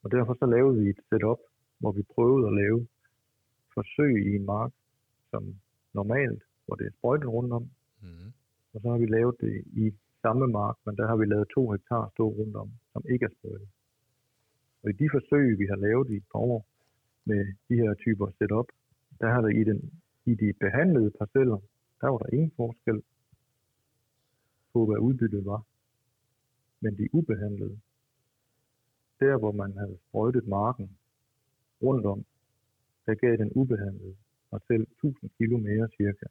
Og 0.02 0.10
derfor 0.10 0.34
så 0.34 0.46
lavede 0.46 0.80
vi 0.80 0.88
et 0.90 1.00
setup, 1.08 1.40
hvor 1.78 1.92
vi 1.92 2.02
prøvede 2.14 2.46
at 2.48 2.54
lave 2.54 2.86
forsøg 3.74 4.26
i 4.26 4.36
en 4.36 4.44
mark, 4.44 4.72
som 5.30 5.54
normalt, 5.94 6.42
hvor 6.66 6.74
det 6.76 6.86
er 6.86 6.90
sprøjtet 6.98 7.28
rundt 7.28 7.52
om, 7.52 7.66
Mm. 8.02 8.32
og 8.72 8.80
så 8.80 8.90
har 8.90 8.98
vi 8.98 9.06
lavet 9.06 9.36
det 9.40 9.64
i 9.72 9.94
samme 10.22 10.46
mark, 10.46 10.76
men 10.86 10.96
der 10.96 11.06
har 11.06 11.16
vi 11.16 11.24
lavet 11.24 11.48
to 11.54 11.70
hektar 11.70 12.10
stå 12.14 12.28
rundt 12.28 12.56
om, 12.56 12.70
som 12.92 13.02
ikke 13.12 13.24
er 13.24 13.34
sprøjtet. 13.38 13.68
Og 14.82 14.90
i 14.90 14.92
de 14.92 15.08
forsøg, 15.10 15.58
vi 15.58 15.66
har 15.66 15.76
lavet 15.76 16.10
i 16.10 16.16
et 16.16 16.28
par 16.32 16.38
år 16.38 16.66
med 17.24 17.40
de 17.68 17.74
her 17.76 17.94
typer 17.94 18.28
setup, 18.38 18.68
der 19.20 19.28
har 19.32 19.40
der 19.40 19.48
i, 19.48 19.64
den, 19.64 20.02
i 20.24 20.34
de 20.34 20.52
behandlede 20.52 21.10
parceller, 21.18 21.58
der 22.00 22.08
var 22.08 22.18
der 22.18 22.30
ingen 22.36 22.52
forskel 22.56 23.02
på, 24.74 24.86
hvad 24.86 24.98
udbyttet 24.98 25.44
var. 25.44 25.62
Men 26.80 26.98
de 26.98 27.08
ubehandlede, 27.12 27.78
der 29.20 29.38
hvor 29.38 29.52
man 29.52 29.72
havde 29.78 29.98
sprøjtet 30.08 30.46
marken 30.48 30.88
rundt 31.82 32.06
om, 32.06 32.24
der 33.06 33.14
gav 33.14 33.36
den 33.36 33.52
ubehandlede 33.52 34.16
parcel 34.50 34.82
1000 34.82 35.30
kilo 35.38 35.56
mere 35.58 35.88
cirka. 35.96 36.26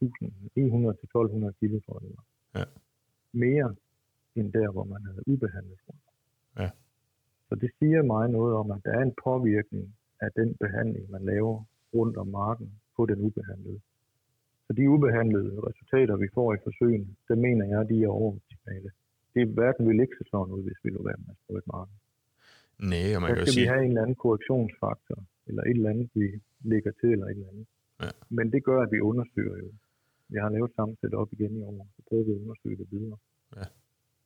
1100 0.00 0.96
til 0.96 1.04
1200 1.04 1.54
kilo, 1.60 1.80
tror 1.80 1.98
jeg 2.00 2.08
det 2.08 2.16
var. 2.16 2.26
Ja. 2.58 2.64
Mere 3.32 3.76
end 4.34 4.52
der, 4.52 4.70
hvor 4.72 4.84
man 4.84 5.02
havde 5.04 5.28
ubehandlet 5.28 5.78
rundt. 5.88 6.06
Ja. 6.58 6.70
Så 7.48 7.54
det 7.54 7.70
siger 7.78 8.02
mig 8.02 8.28
noget 8.28 8.54
om, 8.54 8.70
at 8.70 8.80
der 8.84 8.92
er 8.98 9.02
en 9.02 9.14
påvirkning 9.24 9.86
af 10.20 10.30
den 10.32 10.54
behandling, 10.54 11.10
man 11.10 11.24
laver 11.24 11.64
rundt 11.94 12.16
om 12.16 12.26
marken 12.26 12.80
på 12.96 13.06
den 13.06 13.18
ubehandlede. 13.20 13.80
Så 14.70 14.74
de 14.74 14.90
ubehandlede 14.90 15.52
resultater, 15.68 16.16
vi 16.24 16.28
får 16.34 16.48
i 16.54 16.58
forsøgene, 16.66 17.08
det 17.28 17.38
mener 17.46 17.64
jeg, 17.72 17.88
de 17.88 17.96
er 18.04 18.08
overoptimale. 18.08 18.90
Det 19.34 19.40
er 19.42 19.46
hverken 19.58 19.88
vil 19.88 20.00
ikke 20.04 20.16
se 20.18 20.24
sådan 20.30 20.52
ud, 20.56 20.62
hvis 20.62 20.80
vi 20.84 20.90
lå 20.90 21.00
være 21.10 21.20
med 21.24 21.30
at 21.34 21.38
sprøjte 21.42 21.68
marken. 21.74 21.96
Nej, 22.92 23.08
og 23.16 23.20
man 23.22 23.28
kan 23.30 23.38
jo 23.42 23.46
skal 23.46 23.54
sige, 23.54 23.66
vi 23.66 23.72
have 23.72 23.84
en 23.84 23.92
eller 23.92 24.02
anden 24.04 24.20
korrektionsfaktor, 24.24 25.18
eller 25.48 25.62
et 25.62 25.76
eller 25.78 25.90
andet, 25.94 26.08
vi 26.14 26.26
lægger 26.72 26.92
til, 27.00 27.10
eller 27.14 27.26
et 27.26 27.30
eller 27.30 27.50
andet. 27.52 27.66
Ja. 28.04 28.10
Men 28.36 28.46
det 28.52 28.60
gør, 28.68 28.80
at 28.86 28.92
vi 28.94 29.00
undersøger 29.10 29.56
jo. 29.64 29.68
Jeg 30.34 30.42
har 30.44 30.50
lavet 30.56 30.70
samme 30.76 30.94
setup 31.00 31.28
igen 31.32 31.52
i 31.60 31.62
år, 31.62 31.86
så 31.96 32.00
prøver 32.08 32.24
vi 32.24 32.32
at 32.32 32.42
undersøge 32.44 32.76
det 32.82 32.88
videre. 32.94 33.18
Ja. 33.58 33.66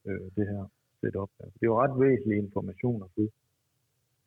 Øh, 0.08 0.26
det 0.36 0.44
her 0.52 0.62
setup. 1.00 1.30
her. 1.38 1.48
Det 1.58 1.62
er 1.66 1.72
jo 1.72 1.80
ret 1.84 1.94
væsentlig 2.04 2.36
information 2.46 2.98
at 3.06 3.10
få. 3.16 3.24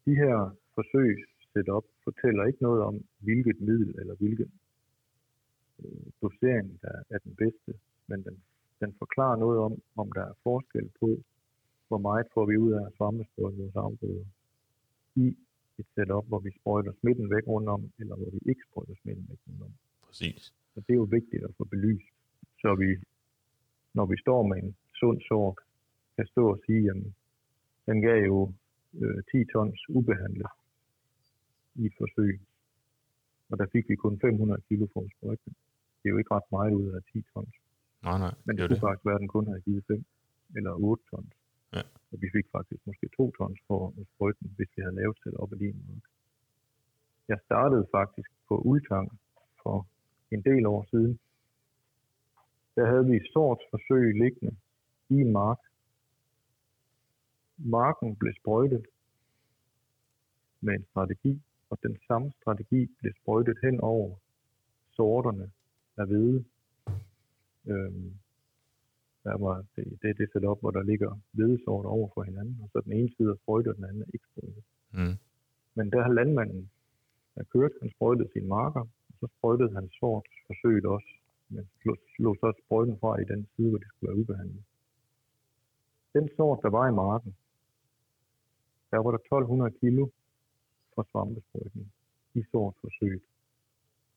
De 0.06 0.14
her 0.24 0.36
forsøgs 0.76 1.24
setup 1.54 1.86
fortæller 2.08 2.44
ikke 2.50 2.62
noget 2.68 2.82
om, 2.90 2.96
hvilket 3.26 3.58
middel 3.68 3.92
eller 4.02 4.16
hvilken 4.22 4.52
dosering, 6.22 6.82
der 6.82 6.94
er 7.10 7.18
den 7.18 7.36
bedste, 7.36 7.74
men 8.08 8.24
den, 8.24 8.36
den 8.80 8.96
forklarer 8.98 9.36
noget 9.36 9.60
om, 9.60 9.82
om 9.96 10.12
der 10.12 10.22
er 10.22 10.34
forskel 10.44 10.90
på, 11.00 11.10
hvor 11.88 11.98
meget 11.98 12.28
får 12.34 12.46
vi 12.46 12.58
ud 12.58 12.72
af 12.72 12.86
at 12.86 12.94
svampesprøjte 12.98 13.58
vores 13.58 13.76
afgrøder 13.76 14.26
i 15.16 15.28
et 15.80 15.88
setup, 15.96 16.26
hvor 16.28 16.40
vi 16.40 16.52
sprøjter 16.60 16.92
smitten 17.00 17.30
væk 17.36 17.48
rundt 17.48 17.70
om, 17.70 17.92
eller 18.00 18.16
hvor 18.16 18.30
vi 18.36 18.40
ikke 18.50 18.62
sprøjter 18.70 18.96
smitten 19.02 19.26
væk 19.30 19.40
rundt 19.48 19.62
om. 19.62 19.74
Præcis. 20.06 20.54
Og 20.76 20.88
det 20.88 20.94
er 20.94 21.02
jo 21.04 21.08
vigtigt 21.18 21.44
at 21.44 21.56
få 21.58 21.64
belyst, 21.64 22.10
så 22.62 22.76
vi, 22.76 22.90
når 23.94 24.06
vi 24.06 24.18
står 24.18 24.48
med 24.48 24.58
en 24.64 24.76
sund 25.00 25.22
sort, 25.22 25.60
kan 26.16 26.28
stå 26.28 26.44
og 26.50 26.60
sige, 26.66 26.90
at 26.90 26.98
den 27.86 28.02
gav 28.02 28.26
jo 28.26 28.54
øh, 29.02 29.24
10 29.32 29.46
tons 29.54 29.90
ubehandlet 29.90 30.52
i 31.76 31.86
et 31.86 31.94
forsøg. 31.98 32.42
Og 33.50 33.58
der 33.60 33.68
fik 33.74 33.90
vi 33.90 33.96
kun 33.96 34.20
500 34.20 34.62
kilo 34.68 34.88
for 34.94 35.08
sprøjte 35.18 35.52
Det 36.00 36.06
er 36.06 36.14
jo 36.14 36.18
ikke 36.18 36.36
ret 36.36 36.50
meget 36.52 36.74
ud 36.74 36.88
af 36.98 37.02
10 37.14 37.24
tons. 37.34 37.56
Nej, 38.04 38.18
nej. 38.26 38.34
Men 38.46 38.52
det, 38.58 38.62
det 38.62 38.70
kunne 38.70 38.88
faktisk 38.88 39.06
være, 39.06 39.16
at 39.16 39.24
den 39.26 39.28
kun 39.36 39.48
havde 39.48 39.62
givet 39.62 39.84
5 39.88 40.06
eller 40.58 40.72
8 40.72 41.04
tons. 41.12 41.34
Ja. 41.74 41.82
Og 42.12 42.18
vi 42.22 42.28
fik 42.36 42.46
faktisk 42.52 42.82
måske 42.90 43.10
2 43.18 43.32
tons 43.32 43.60
for 43.68 43.94
at 44.00 44.06
sprøjte 44.14 44.40
den, 44.42 44.54
hvis 44.58 44.70
vi 44.76 44.82
havde 44.82 44.96
lavet 44.96 45.18
det 45.24 45.34
op 45.34 45.54
i 45.54 45.58
din. 45.58 46.04
Jeg 47.28 47.40
startede 47.46 47.88
faktisk 47.92 48.30
på 48.48 48.56
Ultang 48.58 49.20
for 49.64 49.88
en 50.32 50.42
del 50.44 50.66
år 50.66 50.86
siden. 50.92 51.20
Der 52.76 52.86
havde 52.86 53.06
vi 53.06 53.16
et 53.16 53.28
stort 53.30 53.62
forsøg 53.72 54.14
liggende 54.24 54.56
i 55.10 55.14
en 55.26 55.32
mark. 55.32 55.58
Marken 57.58 58.16
blev 58.16 58.34
sprøjtet 58.34 58.86
med 60.62 60.74
en 60.74 60.86
strategi, 60.92 61.42
og 61.70 61.80
den 61.84 61.98
samme 62.08 62.32
strategi 62.42 62.96
blev 63.00 63.14
sprøjtet 63.22 63.58
hen 63.64 63.80
over 63.80 64.16
sorterne 64.92 65.52
af 65.98 66.08
hvede. 66.08 66.46
Øhm, 67.72 68.14
der 69.24 69.38
var 69.38 69.56
det, 69.76 69.86
det, 70.02 70.18
det 70.18 70.30
setup, 70.34 70.60
hvor 70.60 70.72
der 70.72 70.84
ligger 70.84 71.20
hvedesorter 71.32 71.90
over 71.90 72.10
for 72.14 72.24
hinanden, 72.24 72.58
og 72.64 72.70
så 72.74 72.82
den 72.86 72.94
ene 72.94 73.10
side 73.18 73.30
er 73.30 73.36
sprøjtet, 73.44 73.70
og 73.72 73.76
den 73.76 73.86
anden 73.86 74.02
er 74.02 74.12
ikke 74.14 74.28
sprøjtet. 74.32 74.64
Mm. 74.98 75.16
Men 75.78 75.92
der 75.92 76.02
har 76.04 76.14
landmanden, 76.20 76.70
der 77.36 77.44
kørt, 77.44 77.72
han 77.82 77.92
sprøjtede 77.96 78.30
sine 78.34 78.48
marker, 78.48 78.84
og 79.10 79.14
så 79.20 79.28
sprøjtede 79.38 79.74
han 79.74 79.90
sort 80.00 80.28
forsøget 80.48 80.86
også, 80.86 81.12
men 81.50 81.70
slog, 81.82 81.98
slog 82.16 82.36
så 82.42 82.54
sprøjten 82.64 82.98
fra 83.02 83.22
i 83.22 83.26
den 83.34 83.48
side, 83.56 83.70
hvor 83.70 83.78
det 83.78 83.88
skulle 83.88 84.10
være 84.10 84.22
ubehandlet. 84.22 84.64
Den 86.14 86.30
sort, 86.36 86.60
der 86.64 86.70
var 86.70 86.86
i 86.88 86.94
marken, 87.06 87.36
der 88.92 88.98
var 88.98 89.12
der 89.12 89.18
1200 89.18 89.72
kilo 89.80 90.10
fra 90.96 91.04
svampesprøjtning 91.12 91.88
i 92.34 92.44
sort 92.52 92.76
forsøget 92.82 93.24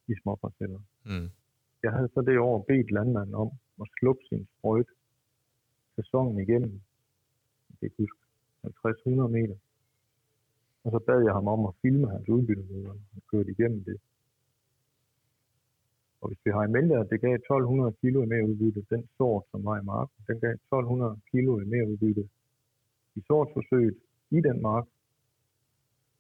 i 0.08 0.14
småparceller. 0.22 0.80
Mm. 1.04 1.30
Jeg 1.82 1.92
havde 1.92 2.10
så 2.14 2.20
det 2.20 2.38
år 2.38 2.64
bedt 2.68 2.90
landmanden 2.90 3.34
om 3.34 3.50
at 3.80 3.86
slukke 3.98 4.22
sin 4.28 4.46
sprøjt 4.58 4.90
sæsonen 5.96 6.40
igennem, 6.40 6.80
jeg 7.70 7.90
kan 7.90 7.90
huske, 7.98 8.18
50-100 8.64 9.28
meter. 9.38 9.56
Og 10.84 10.90
så 10.92 10.98
bad 10.98 11.24
jeg 11.24 11.32
ham 11.32 11.48
om 11.48 11.66
at 11.66 11.74
filme 11.82 12.10
hans 12.10 12.28
udbyttemøder, 12.28 12.90
og 12.90 13.22
køre 13.30 13.50
igennem 13.50 13.84
det. 13.84 13.98
Og 16.20 16.28
hvis 16.28 16.44
vi 16.44 16.50
har 16.50 16.64
i 16.64 16.70
mente, 16.70 16.94
at 16.96 17.10
det 17.10 17.20
gav 17.20 17.34
1200 17.34 17.92
kilo 18.00 18.22
i 18.22 18.26
mere 18.26 18.44
udbytte, 18.48 18.86
den 18.90 19.08
sort, 19.16 19.44
som 19.50 19.64
var 19.64 19.80
i 19.80 19.84
marken, 19.84 20.24
den 20.26 20.40
gav 20.40 20.50
1200 20.50 21.20
kilo 21.30 21.60
i 21.60 21.64
mere 21.64 21.88
udbytte 21.92 22.28
i 23.14 23.20
sortforsøget 23.26 23.96
i 24.30 24.40
den 24.40 24.62
mark. 24.62 24.86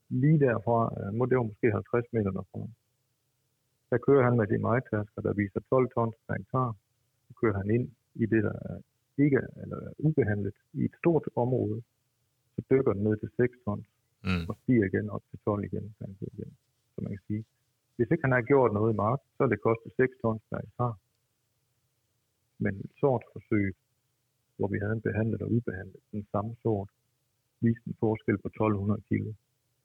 Lige 0.08 0.40
derfra, 0.40 0.78
øh, 0.98 1.14
må 1.14 1.26
det 1.26 1.36
var 1.36 1.42
måske 1.42 1.72
50 1.72 2.12
meter 2.12 2.30
derfra. 2.30 2.60
Der 3.90 3.98
kører 3.98 4.24
han 4.24 4.36
med 4.36 4.46
de 4.46 4.58
majtasker, 4.58 5.20
der 5.22 5.32
viser 5.32 5.60
12 5.60 5.88
tons 5.94 6.16
per 6.26 6.34
hektar. 6.38 6.68
Så 7.28 7.32
kører 7.40 7.56
han 7.62 7.70
ind 7.70 7.86
i 8.14 8.26
det, 8.26 8.42
der 8.44 8.52
er 8.70 8.78
ikke 9.24 9.40
eller 9.62 9.76
er 9.76 9.92
ubehandlet 9.98 10.54
i 10.72 10.84
et 10.84 10.94
stort 10.98 11.26
område. 11.36 11.82
Så 12.54 12.60
dykker 12.70 12.92
den 12.92 13.02
ned 13.04 13.16
til 13.16 13.30
6 13.36 13.58
tons 13.64 13.86
Mm. 14.24 14.44
og 14.48 14.56
stiger 14.62 14.84
igen 14.86 15.10
op 15.10 15.22
til 15.30 15.38
12 15.44 15.64
igen. 15.64 15.94
Han 16.00 16.16
igen. 16.20 16.52
Så 16.94 16.98
man 17.04 17.12
kan 17.12 17.24
sige, 17.26 17.44
hvis 17.96 18.10
ikke 18.10 18.24
han 18.24 18.32
har 18.32 18.42
gjort 18.42 18.72
noget 18.72 18.92
i 18.92 18.96
mark, 18.96 19.20
så 19.36 19.42
er 19.44 19.48
det 19.48 19.60
kostet 19.60 19.92
6 19.96 20.16
tons 20.22 20.42
per 20.50 20.58
hektar. 20.64 20.92
Men 22.58 22.74
et 22.84 22.92
sort 23.00 23.24
forsøg, 23.32 23.76
hvor 24.56 24.68
vi 24.68 24.78
havde 24.78 24.92
en 24.92 25.00
behandlet 25.08 25.42
og 25.42 25.50
ubehandlet 25.52 26.00
den 26.12 26.26
samme 26.32 26.56
sort, 26.62 26.90
viste 27.60 27.82
en 27.86 27.96
forskel 28.00 28.38
på 28.38 28.48
1200 28.48 29.00
kilo. 29.08 29.32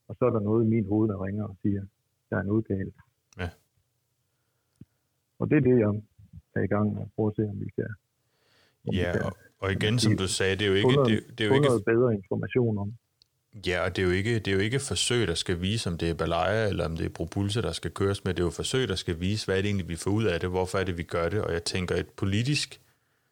Og 0.07 0.15
så 0.15 0.25
er 0.25 0.29
der 0.29 0.39
noget 0.39 0.65
i 0.65 0.69
min 0.69 0.85
hoved, 0.85 1.07
der 1.09 1.23
ringer 1.25 1.43
og 1.43 1.55
siger, 1.61 1.83
der 2.29 2.37
er 2.37 2.43
noget 2.43 2.67
galt. 2.67 2.95
Og 5.39 5.49
det 5.49 5.55
er 5.57 5.61
det, 5.61 5.79
jeg 5.79 6.01
er 6.55 6.61
i 6.61 6.67
gang 6.67 6.93
med 6.93 7.01
at 7.01 7.07
prøve 7.15 7.27
at 7.27 7.35
se, 7.35 7.41
om 7.41 7.59
vi 7.59 7.69
kan, 7.75 7.87
om 8.87 8.93
vi 8.93 8.97
Ja, 8.97 9.11
kan 9.11 9.31
og, 9.59 9.71
igen, 9.71 9.99
som 9.99 10.17
du 10.17 10.27
sagde, 10.27 10.55
det 10.55 10.65
er 10.65 10.69
jo 10.69 10.75
ikke, 10.75 10.91
noget, 10.91 11.11
det, 11.11 11.37
det 11.37 11.43
er 11.43 11.47
jo 11.47 11.53
ikke 11.53 11.67
noget 11.67 11.85
bedre 11.85 12.13
information 12.13 12.77
om. 12.77 12.93
Ja, 13.67 13.83
og 13.85 13.95
det 13.95 14.01
er, 14.01 14.05
jo 14.05 14.11
ikke, 14.11 14.39
det 14.39 14.47
er 14.47 14.51
jo 14.51 14.59
ikke 14.59 14.79
forsøg, 14.79 15.27
der 15.27 15.33
skal 15.33 15.61
vise, 15.61 15.89
om 15.89 15.97
det 15.97 16.09
er 16.09 16.13
Balaya 16.13 16.67
eller 16.67 16.85
om 16.85 16.97
det 16.97 17.05
er 17.05 17.09
Propulse, 17.09 17.61
der 17.61 17.71
skal 17.71 17.91
køres 17.91 18.23
med. 18.23 18.33
Det 18.33 18.39
er 18.39 18.45
jo 18.45 18.49
forsøg, 18.49 18.87
der 18.87 18.95
skal 18.95 19.19
vise, 19.19 19.45
hvad 19.45 19.57
er 19.57 19.61
det 19.61 19.69
egentlig, 19.69 19.87
vi 19.87 19.95
får 19.95 20.11
ud 20.11 20.23
af 20.23 20.39
det, 20.39 20.49
hvorfor 20.49 20.77
er 20.77 20.83
det, 20.83 20.97
vi 20.97 21.03
gør 21.03 21.29
det. 21.29 21.41
Og 21.41 21.53
jeg 21.53 21.63
tænker, 21.63 21.95
et 21.95 22.09
politisk 22.09 22.81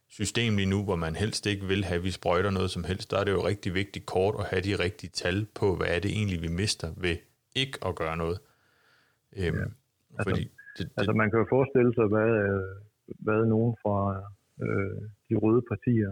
system 0.09 0.55
lige 0.55 0.65
nu, 0.65 0.83
hvor 0.83 0.95
man 0.95 1.15
helst 1.15 1.45
ikke 1.45 1.65
vil 1.65 1.85
have, 1.85 1.97
at 1.97 2.03
vi 2.03 2.11
sprøjter 2.11 2.49
noget 2.49 2.71
som 2.71 2.83
helst, 2.83 3.11
der 3.11 3.17
er 3.17 3.23
det 3.23 3.31
jo 3.31 3.47
rigtig 3.47 3.73
vigtigt 3.73 4.05
kort 4.05 4.35
at 4.39 4.45
have 4.45 4.61
de 4.61 4.83
rigtige 4.83 5.09
tal 5.09 5.45
på, 5.53 5.75
hvad 5.75 5.87
er 5.87 5.99
det 5.99 6.11
egentlig, 6.11 6.41
vi 6.41 6.47
mister 6.47 6.93
ved 6.97 7.17
ikke 7.55 7.77
at 7.85 7.95
gøre 7.95 8.17
noget. 8.17 8.39
Øhm, 9.35 9.57
ja, 9.57 9.63
altså, 10.17 10.29
fordi 10.29 10.49
det, 10.77 10.86
det, 10.86 10.93
Altså 10.97 11.13
man 11.21 11.29
kan 11.29 11.39
jo 11.39 11.47
forestille 11.55 11.93
sig, 11.97 12.07
hvad, 12.13 12.33
hvad 13.25 13.41
nogen 13.45 13.73
fra 13.83 13.97
øh, 14.65 15.01
de 15.27 15.36
røde 15.43 15.62
partier, 15.71 16.12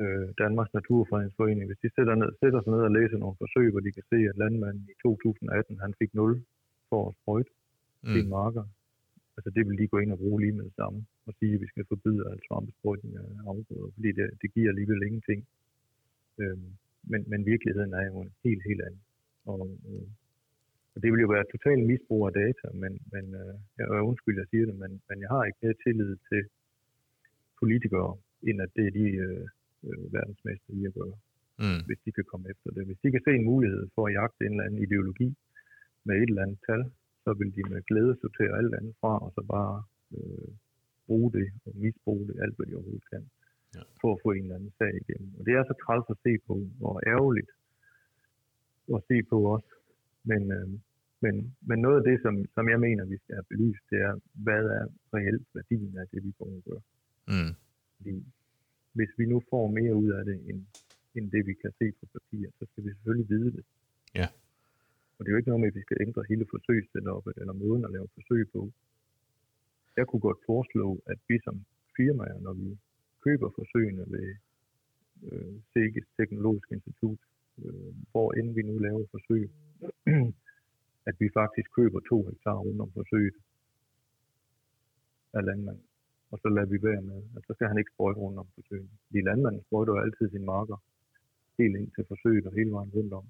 øh, 0.00 0.26
Danmarks 0.42 0.74
Naturfredningsforening, 0.78 1.66
hvis 1.66 1.82
de 1.84 1.90
sætter, 1.96 2.14
ned, 2.14 2.30
sætter 2.40 2.60
sig 2.62 2.72
ned 2.72 2.82
og 2.88 2.92
læser 2.98 3.18
nogle 3.18 3.40
forsøg, 3.42 3.70
hvor 3.70 3.82
de 3.86 3.92
kan 3.92 4.06
se, 4.12 4.18
at 4.30 4.36
landmanden 4.42 4.84
i 4.92 4.94
2018, 5.02 5.78
han 5.84 5.94
fik 6.00 6.14
0 6.14 6.42
for 6.90 7.08
at 7.08 7.14
sprøjte 7.20 7.50
mm. 8.02 8.12
sine 8.12 8.30
marker. 8.38 8.64
Altså 9.36 9.50
det 9.56 9.62
vil 9.66 9.78
de 9.78 9.92
gå 9.92 9.98
ind 9.98 10.12
og 10.12 10.18
bruge 10.18 10.40
lige 10.40 10.56
med 10.58 10.64
det 10.64 10.74
samme, 10.80 10.98
og 11.26 11.32
sige, 11.38 11.54
at 11.54 11.60
vi 11.60 11.66
skal 11.66 11.84
forbyde 11.88 12.30
alt 12.30 12.42
svampesprøjtning 12.46 13.16
af 13.16 13.26
afgrøder, 13.46 13.90
fordi 13.94 14.10
det, 14.18 14.26
det 14.42 14.54
giver 14.54 14.68
alligevel 14.68 15.02
ingenting. 15.02 15.40
Øhm, 16.40 16.70
men, 17.10 17.20
men 17.30 17.46
virkeligheden 17.46 17.92
er 17.92 18.04
jo 18.10 18.20
en 18.20 18.32
helt, 18.44 18.62
helt 18.68 18.82
anden. 18.86 19.02
Og, 19.44 19.68
øh, 19.88 20.08
og 20.94 20.98
det 21.02 21.08
vil 21.12 21.20
jo 21.24 21.30
være 21.36 21.50
totalt 21.54 21.82
misbrug 21.90 22.22
af 22.28 22.32
data, 22.42 22.66
men, 22.82 22.92
men 23.14 23.24
øh, 23.40 23.54
jeg 23.78 23.84
er 23.98 24.08
undskyld, 24.10 24.36
jeg 24.42 24.48
siger 24.50 24.66
det, 24.70 24.76
men, 24.82 24.92
men 25.08 25.16
jeg 25.22 25.28
har 25.34 25.42
ikke 25.44 25.58
mere 25.62 25.78
tillid 25.84 26.12
til 26.30 26.42
politikere, 27.60 28.12
end 28.48 28.58
at 28.64 28.70
det 28.76 28.84
er 28.86 28.94
de 29.00 29.06
øh, 29.26 29.46
øh, 29.88 30.12
verdensmester 30.16 30.70
i 30.78 30.80
at 30.90 30.94
gøre, 30.98 31.16
mm, 31.62 31.80
hvis 31.86 32.00
de 32.04 32.10
kan 32.16 32.24
komme 32.30 32.46
efter 32.52 32.70
det. 32.76 32.82
Hvis 32.88 33.00
de 33.02 33.10
kan 33.14 33.22
se 33.26 33.30
en 33.40 33.44
mulighed 33.52 33.84
for 33.94 34.02
at 34.06 34.12
jagte 34.18 34.40
en 34.44 34.52
eller 34.52 34.64
anden 34.66 34.82
ideologi 34.86 35.28
med 36.06 36.14
et 36.16 36.28
eller 36.30 36.42
andet 36.42 36.60
tal, 36.68 36.82
så 37.24 37.30
vil 37.38 37.50
de 37.56 37.62
med 37.72 37.82
glæde 37.90 38.14
sortere 38.22 38.58
alt 38.60 38.74
andet 38.78 38.94
fra, 39.00 39.12
og 39.24 39.30
så 39.36 39.42
bare 39.56 39.76
øh, 40.16 40.50
bruge 41.06 41.32
det 41.32 41.48
og 41.66 41.72
misbruge 41.84 42.26
det, 42.28 42.36
alt 42.44 42.56
hvad 42.56 42.66
de 42.66 42.74
overhovedet 42.74 43.10
kan, 43.12 43.24
Ja. 43.76 43.82
for 44.00 44.10
at 44.14 44.20
få 44.24 44.30
en 44.32 44.42
eller 44.42 44.54
anden 44.58 44.72
sag 44.78 44.92
igennem. 45.02 45.30
Og 45.38 45.42
det 45.46 45.52
er 45.54 45.64
så 45.64 45.74
træls 45.84 46.06
at 46.14 46.18
se 46.26 46.32
på, 46.46 46.54
og 46.88 46.94
ærgerligt 47.06 47.50
at 48.96 49.00
se 49.08 49.16
på 49.30 49.36
også. 49.54 49.70
Men, 50.30 50.42
øh, 50.56 50.68
men, 51.24 51.34
men 51.68 51.78
noget 51.84 51.96
af 52.00 52.04
det, 52.10 52.16
som, 52.24 52.34
som 52.54 52.64
jeg 52.72 52.80
mener, 52.86 53.04
vi 53.04 53.16
skal 53.22 53.34
have 53.38 53.50
belyst, 53.52 53.84
det 53.90 53.98
er, 54.08 54.14
hvad 54.46 54.64
er 54.78 54.84
reelt 55.16 55.48
værdien 55.54 55.98
af 55.98 56.06
det, 56.12 56.20
vi 56.26 56.32
går 56.38 56.50
og 56.58 56.62
gør. 56.68 56.80
mm, 57.32 57.52
Fordi 57.96 58.14
hvis 58.96 59.12
vi 59.18 59.24
nu 59.32 59.38
får 59.50 59.64
mere 59.78 59.94
ud 60.02 60.10
af 60.18 60.24
det, 60.24 60.36
end, 60.50 60.60
end 61.16 61.30
det 61.34 61.42
vi 61.46 61.54
kan 61.62 61.72
se 61.78 61.86
på 62.00 62.04
papir, 62.16 62.46
så 62.58 62.64
skal 62.70 62.84
vi 62.84 62.90
selvfølgelig 62.94 63.28
vide 63.34 63.50
det. 63.56 63.64
Ja. 64.20 64.28
Og 65.14 65.20
det 65.20 65.28
er 65.28 65.34
jo 65.34 65.40
ikke 65.40 65.48
noget 65.52 65.60
med, 65.60 65.72
at 65.72 65.78
vi 65.80 65.86
skal 65.86 66.02
ændre 66.06 66.22
hele 66.28 66.46
forsøgssetuppet 66.54 67.34
eller 67.40 67.52
måden 67.52 67.84
at 67.84 67.90
lave 67.96 68.08
forsøg 68.14 68.42
på. 68.52 68.62
Jeg 69.96 70.06
kunne 70.06 70.24
godt 70.28 70.40
foreslå, 70.46 70.88
at 71.06 71.18
vi 71.28 71.36
som 71.44 71.56
firmaer, 71.96 72.38
når 72.46 72.52
vi 72.52 72.78
køber 73.24 73.48
forsøgene 73.58 74.04
ved 74.14 74.26
øh, 75.28 75.54
SEGES 75.72 76.06
Teknologisk 76.16 76.68
Institut, 76.72 77.18
øh, 77.64 77.94
hvor 78.12 78.28
end 78.38 78.54
vi 78.54 78.62
nu 78.62 78.78
laver 78.78 79.04
forsøg, 79.10 79.50
at 81.08 81.14
vi 81.20 81.28
faktisk 81.40 81.68
køber 81.78 82.00
to 82.00 82.16
hektar 82.28 82.58
rundt 82.66 82.80
om 82.80 82.90
forsøget 82.92 83.34
af 85.32 85.44
landmanden 85.44 85.88
og 86.32 86.36
så 86.42 86.48
lader 86.48 86.70
vi 86.74 86.78
være 86.82 87.02
med, 87.10 87.20
at 87.36 87.42
så 87.46 87.52
skal 87.54 87.68
han 87.70 87.78
ikke 87.78 87.92
sprøjte 87.94 88.20
rundt 88.24 88.38
om 88.38 88.48
forsøget. 88.54 88.90
De 89.14 89.20
landmanden 89.28 89.62
sprøjter 89.66 89.92
jo 89.94 90.00
altid 90.04 90.30
sine 90.30 90.46
marker 90.54 90.78
helt 91.58 91.76
ind 91.80 91.90
til 91.94 92.04
forsøget 92.08 92.46
og 92.46 92.52
hele 92.58 92.70
vejen 92.76 92.90
rundt 92.96 93.12
om. 93.20 93.24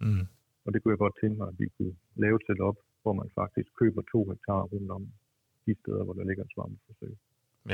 mm, 0.00 0.24
Og 0.64 0.68
det 0.72 0.78
kunne 0.82 0.92
jeg 0.92 0.98
godt 0.98 1.16
tænke 1.20 1.36
mig, 1.40 1.48
at 1.48 1.58
vi 1.60 1.66
kunne 1.76 1.94
lave 2.24 2.36
et 2.36 2.46
setup, 2.46 2.76
hvor 3.02 3.12
man 3.20 3.28
faktisk 3.40 3.68
køber 3.80 4.02
to 4.12 4.20
hektar 4.30 4.62
rundt 4.72 4.90
om 4.90 5.02
de 5.66 5.74
steder, 5.80 6.04
hvor 6.04 6.14
der 6.18 6.24
ligger 6.24 6.44
et 6.44 6.52
svampeforsøg. 6.54 7.14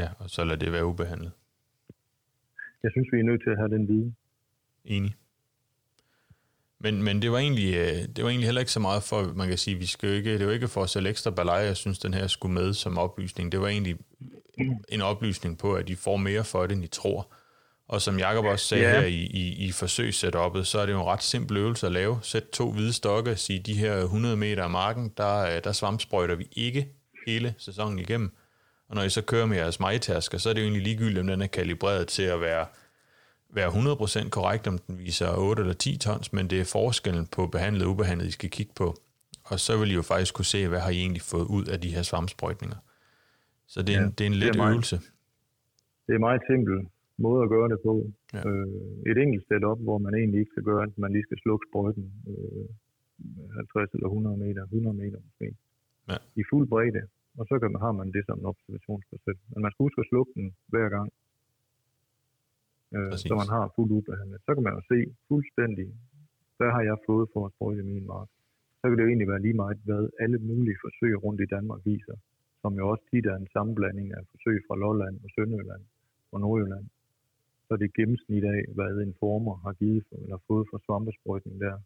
ja, 0.00 0.08
og 0.22 0.30
så 0.34 0.44
lad 0.44 0.56
det 0.56 0.72
være 0.72 0.86
ubehandlet. 0.86 1.32
Jeg 2.82 2.90
synes, 2.92 3.08
vi 3.12 3.18
er 3.20 3.28
nødt 3.30 3.42
til 3.42 3.50
at 3.50 3.58
have 3.58 3.70
den 3.76 3.88
viden. 3.88 4.16
Enig. 4.84 5.12
Men, 6.84 7.02
men 7.02 7.22
det, 7.22 7.32
var 7.32 7.38
egentlig, 7.38 7.74
øh, 7.74 8.02
det 8.16 8.24
var 8.24 8.30
egentlig 8.30 8.46
heller 8.46 8.60
ikke 8.60 8.72
så 8.72 8.80
meget 8.80 9.02
for, 9.02 9.32
man 9.34 9.48
kan 9.48 9.58
sige, 9.58 9.76
vi 9.76 9.86
skal 9.86 10.10
ikke, 10.10 10.38
det 10.38 10.46
var 10.46 10.52
ikke 10.52 10.68
for 10.68 10.82
at 10.82 10.90
sælge 10.90 11.10
ekstra 11.10 11.30
balaj, 11.30 11.56
jeg 11.56 11.76
synes, 11.76 11.98
den 11.98 12.14
her 12.14 12.26
skulle 12.26 12.54
med 12.54 12.74
som 12.74 12.98
oplysning. 12.98 13.52
Det 13.52 13.60
var 13.60 13.68
egentlig 13.68 13.96
en 14.88 15.00
oplysning 15.00 15.58
på, 15.58 15.74
at 15.74 15.88
I 15.88 15.94
får 15.94 16.16
mere 16.16 16.44
for 16.44 16.66
det, 16.66 16.74
end 16.74 16.84
I 16.84 16.86
tror. 16.86 17.32
Og 17.88 18.02
som 18.02 18.18
Jakob 18.18 18.44
også 18.44 18.66
sagde 18.66 18.84
ja. 18.84 19.00
her 19.00 19.06
i, 19.06 19.14
i, 19.14 19.66
i 19.66 19.72
forsøgssetupet, 19.72 20.66
så 20.66 20.78
er 20.78 20.86
det 20.86 20.92
jo 20.92 21.00
en 21.00 21.06
ret 21.06 21.22
simpel 21.22 21.56
øvelse 21.56 21.86
at 21.86 21.92
lave. 21.92 22.18
Sæt 22.22 22.44
to 22.52 22.72
hvide 22.72 22.92
stokke 22.92 23.30
og 23.30 23.38
sige, 23.38 23.58
de 23.58 23.74
her 23.74 23.96
100 23.96 24.36
meter 24.36 24.62
af 24.62 24.70
marken, 24.70 25.12
der, 25.16 25.60
der 25.60 25.72
svampsprøjter 25.72 26.34
vi 26.34 26.48
ikke 26.52 26.88
hele 27.26 27.54
sæsonen 27.58 27.98
igennem. 27.98 28.36
Og 28.88 28.96
når 28.96 29.02
I 29.02 29.10
så 29.10 29.22
kører 29.22 29.46
med 29.46 29.56
jeres 29.56 29.80
majtasker, 29.80 30.38
så 30.38 30.48
er 30.48 30.52
det 30.52 30.60
jo 30.60 30.64
egentlig 30.64 30.82
ligegyldigt, 30.82 31.18
om 31.18 31.26
den 31.26 31.42
er 31.42 31.46
kalibreret 31.46 32.08
til 32.08 32.22
at 32.22 32.40
være, 32.40 32.66
være 33.54 33.68
100% 33.68 34.30
korrekt, 34.36 34.66
om 34.66 34.78
den 34.78 34.98
viser 34.98 35.26
8 35.38 35.62
eller 35.62 35.74
10 35.74 35.98
tons, 35.98 36.32
men 36.32 36.44
det 36.50 36.58
er 36.60 36.72
forskellen 36.78 37.26
på 37.36 37.46
behandlet 37.46 37.82
og 37.86 37.90
ubehandlet, 37.92 38.26
I 38.26 38.30
skal 38.30 38.50
kigge 38.50 38.72
på. 38.76 38.88
Og 39.50 39.56
så 39.66 39.72
vil 39.78 39.90
I 39.90 39.94
jo 40.00 40.02
faktisk 40.02 40.34
kunne 40.34 40.50
se, 40.54 40.68
hvad 40.68 40.80
har 40.84 40.90
I 40.96 40.98
egentlig 41.04 41.24
fået 41.32 41.46
ud 41.56 41.64
af 41.72 41.78
de 41.84 41.90
her 41.94 42.02
svampsprøjtninger. 42.10 42.78
Så 43.72 43.78
det 43.86 43.92
er, 43.94 44.00
ja, 44.00 44.06
en, 44.06 44.12
det 44.16 44.22
er 44.26 44.30
en 44.34 44.38
let 44.42 44.56
er 44.56 44.66
øvelse. 44.70 44.96
Det 46.06 46.14
er 46.14 46.22
meget 46.28 46.42
simpelt 46.50 46.88
måde 47.26 47.40
at 47.44 47.48
gøre 47.54 47.68
det 47.72 47.80
på. 47.88 47.94
Ja. 48.34 48.42
Øh, 48.48 49.10
et 49.10 49.18
enkelt 49.24 49.44
setup, 49.48 49.78
hvor 49.86 49.98
man 50.06 50.12
egentlig 50.20 50.38
ikke 50.40 50.52
skal 50.54 50.66
gøre, 50.70 50.82
at 50.88 50.98
man 51.04 51.12
lige 51.12 51.26
skal 51.28 51.38
slukke 51.44 51.64
sprøjten 51.68 52.04
øh, 52.30 52.66
50 53.56 53.90
eller 53.94 54.08
100 54.08 54.36
meter, 54.44 54.62
100 54.62 54.96
meter 55.02 55.18
måske, 55.26 55.46
ja. 56.10 56.16
i 56.40 56.42
fuld 56.50 56.66
bredde. 56.72 57.02
Og 57.38 57.44
så 57.48 57.54
kan 57.60 57.68
man, 57.72 57.80
har 57.86 57.92
man 58.00 58.08
det 58.16 58.22
som 58.26 58.38
en 58.38 58.46
observationsprocent. 58.52 59.40
Men 59.50 59.58
man 59.64 59.70
skal 59.70 59.84
huske 59.86 60.00
at 60.00 60.10
slukke 60.12 60.32
den 60.38 60.46
hver 60.72 60.88
gang, 60.96 61.08
øh, 62.96 63.12
så 63.28 63.34
man 63.42 63.50
har 63.56 63.64
fuld 63.76 63.90
ubehandlet. 63.98 64.40
Så 64.46 64.50
kan 64.54 64.62
man 64.66 64.74
jo 64.78 64.82
se 64.92 64.98
fuldstændig, 65.28 65.88
hvad 66.58 66.70
har 66.76 66.82
jeg 66.90 66.96
fået 67.08 67.26
for 67.32 67.42
at 67.46 67.52
sprøjte 67.54 67.82
min 67.82 68.06
mark. 68.14 68.28
Så 68.78 68.84
kan 68.86 68.94
det 68.96 69.04
jo 69.04 69.10
egentlig 69.12 69.32
være 69.32 69.44
lige 69.46 69.60
meget, 69.62 69.78
hvad 69.86 70.02
alle 70.24 70.38
mulige 70.50 70.78
forsøg 70.84 71.12
rundt 71.24 71.40
i 71.40 71.52
Danmark 71.54 71.80
viser, 71.90 72.16
som 72.62 72.72
jo 72.80 72.84
også 72.92 73.04
tit 73.10 73.26
er 73.26 73.36
en 73.36 73.52
sammenblanding 73.54 74.08
af 74.16 74.22
forsøg 74.30 74.56
fra 74.66 74.76
Lolland 74.82 75.16
og 75.24 75.30
Sønderjylland 75.34 75.84
og 76.32 76.40
Nordjylland 76.40 76.86
så 77.66 77.70
er 77.74 77.78
det 77.84 77.94
gennemsnit 77.94 78.44
af, 78.44 78.60
hvad 78.76 78.92
en 79.06 79.14
former 79.20 79.54
har 79.64 79.72
givet 79.72 80.04
for, 80.08 80.16
eller 80.24 80.38
fået 80.48 80.66
for 80.70 80.78
svampesprøjtning 80.86 81.60
der. 81.60 81.76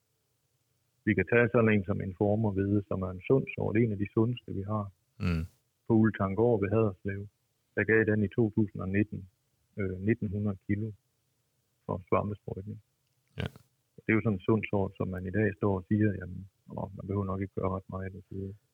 Vi 1.05 1.15
kan 1.15 1.27
tage 1.33 1.49
sådan 1.53 1.73
en 1.75 1.85
som 1.85 2.01
en 2.01 2.15
former 2.19 2.51
ved, 2.61 2.83
som 2.89 3.03
er 3.03 3.11
en 3.11 3.23
sund 3.29 3.47
sort, 3.55 3.77
en 3.77 3.93
af 3.93 3.99
de 3.99 4.09
sundeste, 4.15 4.51
vi 4.59 4.63
har. 4.73 4.87
Mm. 5.25 5.45
På 5.87 5.93
Ultangård 5.95 6.61
ved 6.61 6.69
Haderslev, 6.75 7.21
der 7.75 7.85
gav 7.85 8.05
den 8.05 8.23
i 8.25 8.29
2019 8.29 9.29
øh, 9.79 9.93
1900 9.93 10.57
kilo 10.67 10.93
for 11.87 12.03
svampesprøjtning. 12.09 12.79
Ja. 13.41 13.49
Det 14.03 14.09
er 14.13 14.17
jo 14.19 14.25
sådan 14.25 14.39
en 14.39 14.47
sund 14.49 14.63
sort, 14.71 14.93
som 14.97 15.09
man 15.15 15.27
i 15.27 15.33
dag 15.39 15.49
står 15.59 15.73
og 15.79 15.85
siger, 15.89 16.11
jamen, 16.21 16.41
åh, 16.77 16.89
man 16.97 17.07
behøver 17.07 17.27
nok 17.31 17.41
ikke 17.41 17.55
gøre 17.59 17.71
ret 17.77 17.89
meget. 17.95 18.13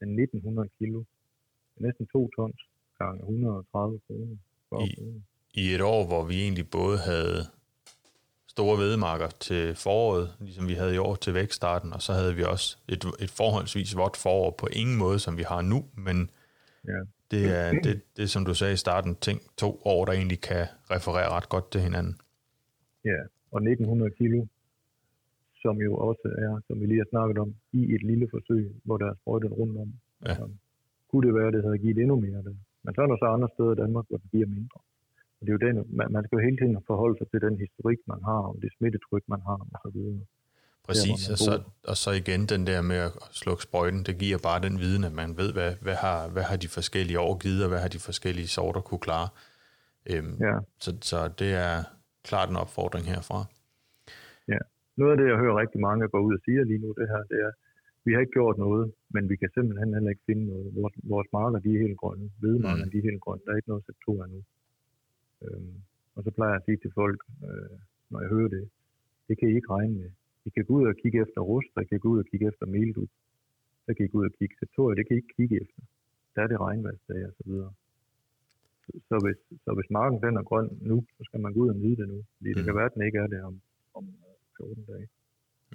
Men 0.00 0.08
1900 0.18 0.68
kilo, 0.78 0.98
det 1.70 1.76
er 1.80 1.86
næsten 1.86 2.06
2 2.06 2.30
tons 2.36 2.60
gange 2.98 3.20
130 3.20 4.00
kroner. 4.06 4.36
I, 4.86 4.90
i 5.62 5.64
et 5.74 5.82
år, 5.94 6.06
hvor 6.06 6.24
vi 6.24 6.36
egentlig 6.42 6.66
både 6.70 6.98
havde 6.98 7.38
store 8.54 8.78
vedemarker 8.78 9.28
til 9.46 9.74
foråret, 9.74 10.26
ligesom 10.40 10.68
vi 10.68 10.74
havde 10.74 10.94
i 10.94 10.98
år 10.98 11.14
til 11.14 11.34
vækststarten, 11.34 11.92
og 11.92 12.02
så 12.02 12.12
havde 12.12 12.34
vi 12.34 12.42
også 12.42 12.78
et, 12.88 13.04
et 13.24 13.30
forholdsvis 13.30 13.96
vådt 13.96 14.16
forår 14.16 14.50
på 14.50 14.66
ingen 14.72 14.98
måde, 15.04 15.18
som 15.18 15.36
vi 15.36 15.42
har 15.42 15.62
nu, 15.62 15.78
men 16.06 16.30
ja. 16.92 17.00
Det, 17.30 17.42
er, 17.58 17.72
det, 17.86 18.02
det 18.16 18.30
som 18.30 18.44
du 18.44 18.54
sagde 18.54 18.74
i 18.78 18.82
starten, 18.86 19.12
ting, 19.26 19.38
to 19.56 19.70
år, 19.84 20.04
der 20.04 20.12
egentlig 20.12 20.40
kan 20.40 20.66
referere 20.94 21.28
ret 21.36 21.48
godt 21.48 21.70
til 21.72 21.80
hinanden. 21.80 22.14
Ja, 23.04 23.20
og 23.52 23.58
1900 23.58 24.10
kilo, 24.10 24.46
som 25.62 25.76
jo 25.86 25.96
også 26.08 26.28
er, 26.44 26.60
som 26.66 26.80
vi 26.80 26.86
lige 26.86 27.02
har 27.04 27.10
snakket 27.10 27.38
om, 27.38 27.54
i 27.72 27.94
et 27.94 28.02
lille 28.02 28.26
forsøg, 28.30 28.64
hvor 28.84 28.96
der 28.96 29.06
er 29.10 29.14
sprøjtet 29.20 29.52
rundt 29.52 29.76
om. 29.78 29.88
Ja. 29.92 30.28
Altså, 30.28 30.44
kunne 31.10 31.26
det 31.26 31.34
være, 31.34 31.48
at 31.48 31.54
det 31.54 31.62
havde 31.62 31.78
givet 31.78 31.98
endnu 31.98 32.16
mere 32.20 32.42
det. 32.48 32.56
Men 32.82 32.94
så 32.94 33.00
er 33.02 33.06
der 33.06 33.16
så 33.16 33.24
andre 33.24 33.48
steder 33.54 33.72
i 33.72 33.80
Danmark, 33.82 34.04
hvor 34.08 34.18
det 34.18 34.30
giver 34.30 34.46
mindre 34.46 34.80
det 35.44 35.52
er 35.52 35.58
jo 35.58 35.66
den, 35.66 35.76
man, 35.98 36.06
man 36.16 36.22
skal 36.24 36.36
jo 36.36 36.46
hele 36.46 36.58
tiden 36.60 36.76
forholde 36.90 37.16
sig 37.18 37.28
til 37.30 37.40
den 37.46 37.56
historik, 37.64 38.00
man 38.12 38.20
har, 38.28 38.42
og 38.50 38.56
det 38.62 38.70
smittetryk, 38.76 39.24
man 39.34 39.42
har, 39.48 39.58
og 39.72 39.78
så 39.84 39.90
videre. 39.94 40.20
Præcis, 40.88 41.20
og, 41.32 41.38
så, 41.46 41.52
og 41.90 41.96
så 42.02 42.10
igen 42.20 42.40
den 42.54 42.62
der 42.70 42.80
med 42.92 43.00
at 43.08 43.12
slukke 43.42 43.62
sprøjten, 43.68 44.00
det 44.08 44.14
giver 44.22 44.38
bare 44.48 44.60
den 44.66 44.76
viden, 44.84 45.04
at 45.08 45.14
man 45.20 45.30
ved, 45.40 45.50
hvad, 45.56 45.70
hvad, 45.84 45.96
har, 46.04 46.18
hvad 46.34 46.44
har 46.50 46.56
de 46.64 46.68
forskellige 46.78 47.20
år 47.26 47.34
givet, 47.44 47.60
og 47.64 47.70
hvad 47.72 47.80
har 47.84 47.92
de 47.96 48.00
forskellige 48.08 48.48
sorter 48.56 48.82
kunne 48.88 49.04
klare. 49.08 49.28
Øhm, 50.10 50.34
ja. 50.48 50.56
så, 50.84 50.90
så 51.10 51.18
det 51.40 51.50
er 51.66 51.74
klart 52.28 52.48
en 52.50 52.58
opfordring 52.64 53.04
herfra. 53.12 53.38
Ja, 54.52 54.60
noget 55.00 55.12
af 55.12 55.18
det, 55.20 55.26
jeg 55.32 55.38
hører 55.42 55.56
rigtig 55.62 55.80
mange 55.86 56.08
gå 56.14 56.18
ud 56.28 56.34
og 56.38 56.42
sige 56.44 56.64
lige 56.70 56.82
nu, 56.84 56.88
det 57.00 57.06
her, 57.12 57.22
det 57.32 57.38
er, 57.46 57.52
vi 58.04 58.10
har 58.12 58.20
ikke 58.20 58.36
gjort 58.38 58.56
noget, 58.66 58.84
men 59.14 59.22
vi 59.30 59.36
kan 59.36 59.50
simpelthen 59.54 59.94
heller 59.96 60.10
ikke 60.14 60.26
finde 60.30 60.44
noget. 60.52 60.66
Vores, 60.78 60.94
vores 61.12 61.28
marker, 61.36 61.58
de 61.58 61.70
er 61.74 61.84
helt 61.86 61.98
grønne. 62.02 62.26
Hvedemarker, 62.40 62.84
mm. 62.84 62.90
de 62.90 62.98
er 62.98 63.08
helt 63.10 63.22
grønne. 63.24 63.42
Der 63.44 63.52
er 63.52 63.56
ikke 63.60 63.72
noget 63.72 63.86
sektor 63.90 64.16
endnu. 64.24 64.40
Øhm, 65.44 65.74
og 66.16 66.20
så 66.24 66.30
plejer 66.36 66.52
jeg 66.52 66.60
at 66.60 66.66
sige 66.66 66.78
til 66.82 66.92
folk, 67.00 67.20
øh, 67.48 67.76
når 68.10 68.20
jeg 68.20 68.30
hører 68.34 68.50
det, 68.56 68.64
det 69.28 69.34
kan 69.38 69.48
I 69.48 69.54
ikke 69.58 69.70
regne 69.76 69.94
med. 70.00 70.10
I 70.46 70.50
kan 70.54 70.64
gå 70.68 70.72
ud 70.78 70.86
og 70.92 70.96
kigge 71.02 71.18
efter 71.24 71.40
rust, 71.50 71.72
og 71.76 71.82
I 71.82 71.86
kan 71.86 72.00
gå 72.04 72.08
ud 72.14 72.18
og 72.18 72.26
kigge 72.30 72.46
efter 72.52 72.66
meldug. 72.66 73.08
Så 73.84 73.94
kan 73.94 74.06
I 74.06 74.08
gå 74.08 74.18
ud 74.18 74.26
og 74.30 74.34
kigge 74.38 74.54
septorie, 74.60 74.96
det 74.96 75.04
kan 75.06 75.16
I 75.16 75.20
ikke 75.20 75.34
kigge 75.36 75.56
efter. 75.62 75.82
Der 76.34 76.42
er 76.42 76.48
det 76.52 76.60
regnvandsdage 76.60 77.26
og 77.30 77.34
så 77.38 77.42
videre. 77.50 77.72
Så, 79.08 79.16
hvis, 79.24 79.38
så 79.64 79.70
hvis 79.76 79.90
marken 79.90 80.18
den 80.22 80.36
er 80.36 80.42
grøn 80.50 80.68
nu, 80.90 80.96
så 81.16 81.22
skal 81.28 81.40
man 81.40 81.52
gå 81.52 81.60
ud 81.60 81.68
og 81.68 81.76
nyde 81.76 81.96
det 81.96 82.08
nu. 82.08 82.18
Fordi 82.36 82.50
mm. 82.50 82.56
det 82.56 82.64
kan 82.64 82.74
være, 82.74 82.88
at 82.90 82.94
den 82.94 83.02
ikke 83.06 83.18
er 83.18 83.26
det 83.26 83.40
om, 83.42 83.60
om 83.94 84.04
14 84.56 84.84
dage. 84.84 85.08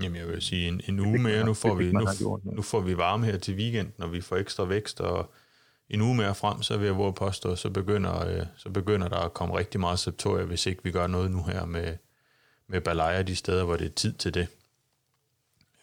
Jamen 0.01 0.17
jeg 0.21 0.27
vil 0.27 0.41
sige, 0.41 0.67
en, 0.67 0.81
en 0.89 0.99
uge 0.99 1.19
mere, 1.27 1.45
nu 1.45 1.53
får, 1.53 1.75
vi, 1.75 1.91
nu, 1.91 2.55
nu 2.57 2.61
får 2.61 2.81
vi 2.81 2.97
varme 2.97 3.25
her 3.25 3.37
til 3.37 3.55
weekend, 3.55 3.89
når 3.97 4.07
vi 4.07 4.21
får 4.21 4.35
ekstra 4.35 4.65
vækst, 4.65 5.01
og 5.01 5.31
en 5.89 6.01
uge 6.01 6.15
mere 6.17 6.35
frem, 6.35 6.61
så 6.61 6.77
vil 6.77 6.85
jeg 6.85 6.97
våge 6.97 7.13
påstå, 7.13 7.55
så 7.55 7.69
begynder, 7.69 8.27
øh, 8.27 8.45
så 8.57 8.69
begynder 8.69 9.07
der 9.07 9.17
at 9.17 9.33
komme 9.33 9.57
rigtig 9.57 9.79
meget 9.79 9.99
septoria, 9.99 10.45
hvis 10.45 10.65
ikke 10.65 10.83
vi 10.83 10.91
gør 10.91 11.07
noget 11.07 11.31
nu 11.31 11.43
her 11.43 11.65
med, 11.65 11.97
med 12.67 12.81
balaya 12.81 13.21
de 13.21 13.35
steder, 13.35 13.65
hvor 13.65 13.77
det 13.77 13.85
er 13.85 13.95
tid 13.95 14.13
til 14.13 14.33
det. 14.33 14.47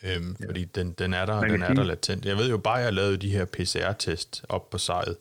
Øhm, 0.05 0.37
ja. 0.41 0.47
Fordi 0.49 0.65
den, 0.65 0.93
den 0.93 1.15
er 1.15 1.27
der, 1.27 1.41
den 1.41 1.63
er 1.63 1.75
der 1.75 1.85
latent. 1.85 2.27
Jeg 2.27 2.37
ved 2.37 2.51
jo 2.51 2.59
bare, 2.59 2.79
at 2.79 2.85
jeg 2.85 2.93
lavede 2.93 3.17
de 3.17 3.31
her 3.31 3.45
PCR-test 3.45 4.45
op 4.49 4.71
på 4.71 4.79
sejret, 4.79 5.17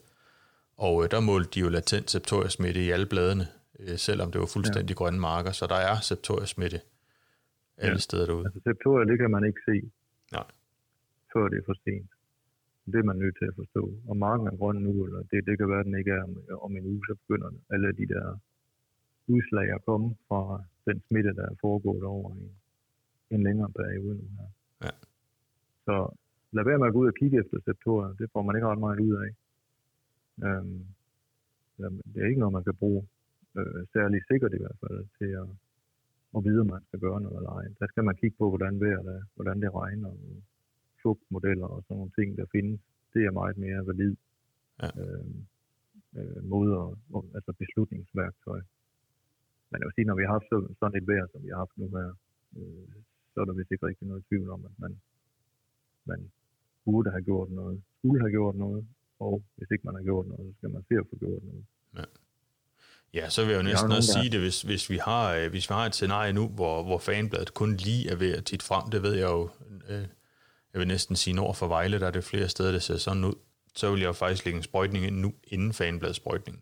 og 0.76 1.04
øh, 1.04 1.10
der 1.10 1.20
målte 1.20 1.50
de 1.54 1.60
jo 1.60 1.68
latent 1.68 2.10
septoria-smitte 2.10 2.80
i 2.86 2.90
alle 2.90 3.06
bladene, 3.06 3.46
øh, 3.80 3.96
selvom 3.96 4.32
det 4.32 4.40
var 4.40 4.50
fuldstændig 4.56 4.94
ja. 4.94 4.98
grønne 5.00 5.20
marker, 5.20 5.52
så 5.52 5.66
der 5.66 5.80
er 5.90 5.96
septoria-smitte 6.08 6.80
alle 7.78 8.00
ja. 8.00 8.06
steder 8.08 8.26
derude. 8.26 8.44
Altså 8.46 8.60
septoria, 8.64 9.04
det 9.10 9.18
kan 9.18 9.30
man 9.30 9.44
ikke 9.44 9.60
se, 9.68 9.76
Nej. 10.32 10.48
før 11.32 11.48
det 11.48 11.58
er 11.58 11.66
for 11.70 11.76
sent. 11.84 12.10
Det 12.92 12.98
er 13.02 13.08
man 13.10 13.16
nødt 13.16 13.36
til 13.40 13.46
at 13.50 13.56
forstå. 13.60 13.82
Og 14.08 14.16
marken 14.16 14.46
er 14.46 14.56
grøn 14.56 14.76
nu, 14.76 15.04
eller 15.06 15.20
det, 15.30 15.46
det 15.46 15.58
kan 15.58 15.68
være, 15.70 15.80
at 15.80 15.86
den 15.86 15.98
ikke 15.98 16.10
er 16.10 16.22
om, 16.22 16.32
om 16.66 16.76
en 16.76 16.86
uge, 16.92 17.02
så 17.08 17.14
begynder 17.22 17.50
alle 17.70 17.92
de 18.00 18.06
der 18.14 18.24
udslag 19.34 19.68
at 19.74 19.84
komme 19.84 20.16
fra 20.28 20.62
den 20.86 21.02
smitte, 21.06 21.34
der 21.34 21.46
er 21.52 21.56
foregået 21.60 22.02
over 22.02 22.36
i 22.36 23.34
en 23.34 23.42
længere 23.42 23.70
periode 23.80 24.14
nu 24.20 24.26
her. 24.38 24.50
Så 25.86 25.96
lad 26.52 26.64
være 26.64 26.78
med 26.78 26.86
at 26.86 26.92
gå 26.92 27.00
ud 27.02 27.12
og 27.12 27.18
kigge 27.20 27.38
efter 27.42 27.56
septorer. 27.64 28.14
Det 28.20 28.30
får 28.32 28.42
man 28.42 28.56
ikke 28.56 28.68
ret 28.68 28.84
meget 28.86 29.00
ud 29.08 29.14
af. 29.24 29.30
Øhm, 30.46 30.80
det 32.12 32.18
er 32.22 32.28
ikke 32.28 32.42
noget, 32.42 32.58
man 32.58 32.68
kan 32.68 32.80
bruge 32.82 33.02
øh, 33.58 33.80
særlig 33.92 34.20
sikkert 34.30 34.52
i 34.54 34.62
hvert 34.62 34.78
fald 34.82 34.98
til 35.18 35.30
at, 35.42 35.48
at 36.36 36.44
vide, 36.46 36.60
om 36.60 36.70
man 36.74 36.82
skal 36.88 37.00
gøre 37.00 37.20
noget 37.20 37.36
eller 37.36 37.52
ej. 37.58 37.66
Der 37.80 37.86
skal 37.86 38.04
man 38.04 38.16
kigge 38.20 38.36
på, 38.38 38.48
hvordan 38.48 38.80
vejret 38.80 39.06
er, 39.16 39.22
hvordan 39.34 39.62
det 39.62 39.74
regner, 39.74 40.10
fugtmodeller 41.02 41.68
og 41.74 41.82
sådan 41.82 41.96
nogle 41.96 42.16
ting, 42.18 42.28
der 42.38 42.46
findes, 42.52 42.80
det 43.14 43.22
er 43.24 43.38
meget 43.40 43.56
mere 43.64 43.86
valid 43.86 44.16
ja. 44.82 44.88
øh, 45.02 45.26
øh, 46.18 46.40
måde, 46.54 46.72
og, 47.16 47.24
altså 47.34 47.52
beslutningsværktøj. 47.62 48.60
Men 49.70 49.76
jeg 49.78 49.86
vil 49.86 49.96
sige, 49.96 50.08
når 50.10 50.18
vi 50.20 50.24
har 50.24 50.32
haft 50.38 50.48
sådan 50.80 50.98
et 51.00 51.08
vejr, 51.10 51.26
som 51.32 51.42
vi 51.44 51.48
har 51.48 51.60
haft 51.64 51.76
nu 51.78 51.86
her, 51.96 52.10
øh, 52.58 52.88
så 53.32 53.36
er 53.40 53.44
der 53.44 53.58
vist 53.58 53.72
ikke 53.72 53.86
rigtig 53.86 54.06
noget 54.08 54.24
tvivl 54.28 54.48
om, 54.56 54.64
at 54.64 54.74
man, 54.78 54.92
man 56.06 56.30
burde 56.84 57.10
have 57.10 57.22
gjort 57.22 57.50
noget, 57.50 57.82
skulle 57.98 58.20
have 58.20 58.30
gjort 58.30 58.56
noget, 58.56 58.86
og 59.20 59.42
hvis 59.56 59.68
ikke 59.70 59.86
man 59.88 59.94
har 59.94 60.02
gjort 60.02 60.26
noget, 60.26 60.46
så 60.46 60.52
skal 60.58 60.70
man 60.70 60.82
se 60.88 60.94
at 60.94 61.06
få 61.10 61.16
gjort 61.24 61.42
noget. 61.42 61.64
Ja. 61.96 62.04
Ja, 63.14 63.28
så 63.28 63.42
vil 63.42 63.50
jeg 63.52 63.60
jo 63.62 63.68
næsten 63.72 63.92
også 63.92 64.12
sige 64.12 64.30
det, 64.30 64.40
hvis, 64.40 64.62
hvis, 64.62 64.90
vi 64.90 64.96
har, 65.08 65.34
øh, 65.34 65.50
hvis 65.50 65.70
vi 65.70 65.72
har 65.78 65.86
et 65.86 65.94
scenarie 65.94 66.32
nu, 66.32 66.48
hvor, 66.48 66.82
hvor 66.82 66.98
fanbladet 66.98 67.54
kun 67.54 67.70
lige 67.86 68.10
er 68.12 68.16
ved 68.16 68.32
at 68.38 68.44
tit 68.44 68.62
frem, 68.62 68.90
det 68.90 69.02
ved 69.02 69.14
jeg 69.14 69.28
jo 69.36 69.48
øh, 69.90 70.06
jeg 70.76 70.80
vil 70.80 70.94
næsten 70.96 71.16
sige 71.22 71.36
nord 71.40 71.54
for 71.60 71.68
Vejle, 71.74 72.00
der 72.00 72.08
er 72.08 72.16
det 72.18 72.30
flere 72.32 72.48
steder, 72.54 72.72
der 72.76 72.82
ser 72.88 72.98
sådan 73.06 73.24
ud, 73.30 73.36
så 73.80 73.84
vil 73.90 74.00
jeg 74.00 74.10
jo 74.12 74.16
faktisk 74.22 74.42
lægge 74.44 74.58
en 74.60 74.68
sprøjtning 74.70 75.02
ind 75.08 75.18
nu, 75.24 75.30
inden 75.54 75.72
fanbladsprøjtning. 75.78 76.56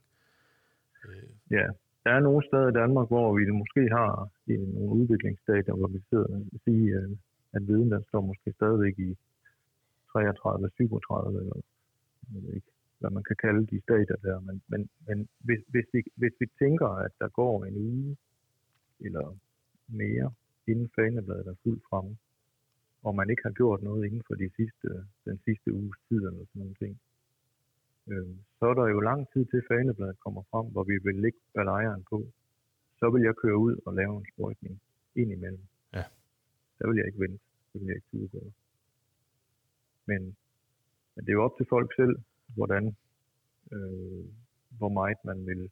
Ja, 1.57 1.67
der 2.05 2.11
er 2.17 2.21
nogle 2.21 2.43
steder 2.49 2.69
i 2.69 2.79
Danmark, 2.83 3.09
hvor 3.09 3.29
vi 3.39 3.43
måske 3.63 3.83
har 3.99 4.11
nogle 4.77 4.93
udviklingsstadier, 5.01 5.75
hvor 5.81 5.91
vi 5.97 6.01
sidder 6.11 6.31
og 6.55 6.59
siger, 6.65 6.99
øh, 7.03 7.17
at 7.57 7.63
viden 7.69 7.91
der 7.95 8.01
står 8.09 8.21
måske 8.31 8.49
stadigvæk 8.59 8.95
i 8.99 9.11
33, 10.15 10.71
37, 10.71 11.41
eller 11.41 11.57
jeg 12.35 12.43
ved 12.43 12.55
ikke, 12.55 12.73
hvad 12.99 13.11
man 13.11 13.25
kan 13.29 13.37
kalde 13.45 13.67
de 13.67 13.81
stadier 13.87 14.19
der. 14.27 14.41
Men, 14.41 14.63
men, 14.69 14.89
men 15.07 15.29
hvis, 15.47 15.61
hvis, 15.73 15.87
vi, 15.93 16.01
hvis 16.21 16.35
vi 16.41 16.47
tænker, 16.59 16.89
at 17.07 17.13
der 17.19 17.29
går 17.29 17.65
en 17.65 17.77
uge 17.77 18.17
eller 19.07 19.37
mere, 19.89 20.33
inden 20.67 20.89
fanebladet 20.97 21.47
er 21.47 21.55
fuldt 21.63 21.85
fremme, 21.91 22.17
og 23.07 23.15
man 23.15 23.31
ikke 23.31 23.43
har 23.49 23.57
gjort 23.61 23.83
noget 23.83 24.07
inden 24.07 24.23
for 24.27 24.35
de 24.35 24.51
sidste, 24.57 24.89
den 25.25 25.39
sidste 25.45 25.73
uges 25.73 25.99
tid 26.09 26.21
eller 26.29 26.45
sådan 26.45 26.61
nogle 26.63 26.75
ting, 26.75 26.95
øh, 28.11 28.37
så 28.59 28.65
er 28.71 28.75
der 28.75 28.87
jo 28.95 29.01
lang 29.01 29.21
tid 29.33 29.45
til 29.45 29.63
fanebladet 29.69 30.21
kommer 30.25 30.43
frem, 30.51 30.67
hvor 30.73 30.85
vi 30.85 30.97
vil 31.07 31.15
lægge 31.25 31.39
balejeren 31.55 32.05
på. 32.11 32.19
Så 32.99 33.11
vil 33.11 33.23
jeg 33.23 33.35
køre 33.35 33.59
ud 33.59 33.77
og 33.87 33.95
lave 33.95 34.17
en 34.17 34.27
sprøjtning 34.33 34.81
ind 35.15 35.33
imellem. 35.33 35.67
Ja. 35.93 36.05
Der 36.79 36.87
vil 36.89 36.97
jeg 36.97 37.07
ikke 37.07 37.21
vente. 37.21 37.45
Det 37.73 37.81
vil 37.81 37.87
jeg 37.87 37.97
ikke 37.97 38.11
turde 38.13 38.29
gøre. 38.29 38.53
Men, 40.07 40.37
men 41.15 41.25
det 41.25 41.29
er 41.29 41.39
jo 41.39 41.45
op 41.45 41.57
til 41.57 41.67
folk 41.69 41.95
selv, 41.97 42.17
hvordan, 42.47 42.97
øh, 43.73 44.25
hvor 44.79 44.89
meget 44.89 45.19
man 45.25 45.47
vil 45.47 45.71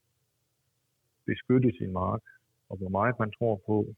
beskytte 1.26 1.72
sin 1.78 1.92
mark, 1.92 2.22
og 2.68 2.76
hvor 2.76 2.88
meget 2.88 3.18
man 3.18 3.32
tror 3.38 3.56
på 3.66 3.94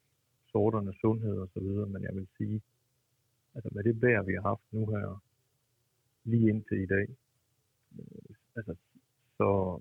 sorternes 0.52 0.96
sundhed 1.00 1.36
og 1.38 1.48
så 1.54 1.60
videre. 1.60 1.86
Men 1.86 2.02
jeg 2.02 2.14
vil 2.14 2.28
sige, 2.38 2.62
altså 3.54 3.68
med 3.72 3.84
det 3.84 4.02
vejr, 4.02 4.22
vi 4.22 4.34
har 4.34 4.42
haft 4.42 4.66
nu 4.72 4.86
her, 4.86 5.22
lige 6.24 6.48
indtil 6.48 6.82
i 6.82 6.86
dag, 6.86 7.06
øh, 7.98 8.34
altså, 8.56 8.74
så 9.38 9.80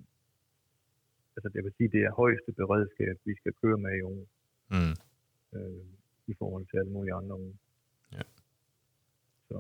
altså 1.36 1.50
det 1.54 1.64
vil 1.64 1.74
sige, 1.78 1.90
det 1.90 2.02
er 2.04 2.12
højeste 2.12 2.52
beredskab, 2.52 3.16
vi 3.26 3.36
skal 3.36 3.54
køre 3.62 3.78
med 3.78 3.98
i 3.98 4.02
år. 4.02 4.26
Mm. 4.74 4.96
Øh, 5.56 5.86
I 6.28 6.34
forhold 6.40 6.66
til 6.66 6.78
alle 6.78 6.92
mulige 6.92 7.14
andre. 7.14 7.38
Ja. 8.12 8.22
Så, 9.48 9.58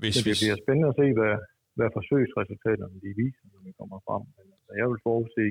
Hvis 0.00 0.14
så 0.14 0.20
det 0.28 0.34
bliver 0.40 0.56
spændende 0.62 0.88
at 0.92 0.98
se, 1.02 1.06
hvad, 1.18 1.34
hvad 1.78 1.88
forsøgsresultaterne 1.98 2.96
de 3.04 3.10
viser, 3.22 3.46
når 3.52 3.60
vi 3.68 3.72
kommer 3.78 3.98
frem. 4.06 4.22
Men 4.36 4.46
altså, 4.56 4.72
jeg 4.80 4.86
vil 4.90 5.00
forudse, 5.08 5.46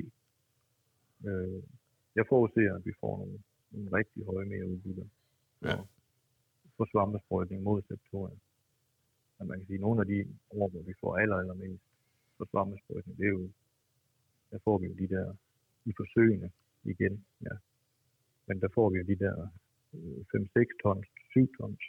øh, 1.28 1.60
jeg 2.18 2.26
forudser, 2.32 2.76
at 2.78 2.84
vi 2.88 2.94
får 3.02 3.14
nogle, 3.22 3.38
nogle 3.74 3.90
rigtig 4.00 4.22
høje 4.30 4.46
mere 4.54 4.66
udbytter 4.74 5.08
Ja. 5.70 5.76
for 6.78 6.86
svampesprøjtning 6.92 7.60
mod 7.64 7.82
septoria. 7.90 8.38
Men 9.38 9.48
man 9.48 9.58
kan 9.60 9.68
sige, 9.68 9.80
at 9.82 9.86
nogle 9.88 10.02
af 10.02 10.08
de 10.08 10.18
år, 10.60 10.68
hvor 10.70 10.82
vi 10.90 10.94
får 11.02 11.12
aller, 11.22 11.36
allermest 11.42 11.84
for 12.38 12.46
svampesprøjtning, 12.52 13.18
det 13.18 13.26
er 13.26 13.30
jo, 13.40 13.50
der 14.52 14.60
får 14.64 14.78
vi 14.78 14.86
jo 14.88 14.94
de 15.04 15.08
der 15.16 15.28
i 15.86 15.92
forsøgene 16.00 16.50
igen, 16.84 17.26
ja. 17.42 17.56
Men 18.48 18.62
der 18.62 18.68
får 18.74 18.90
vi 18.90 18.98
jo 18.98 19.06
de 19.12 19.16
der 19.26 19.36
øh, 19.94 20.22
5-6 20.36 20.82
tons, 20.84 21.08
7 21.32 21.48
tons. 21.60 21.84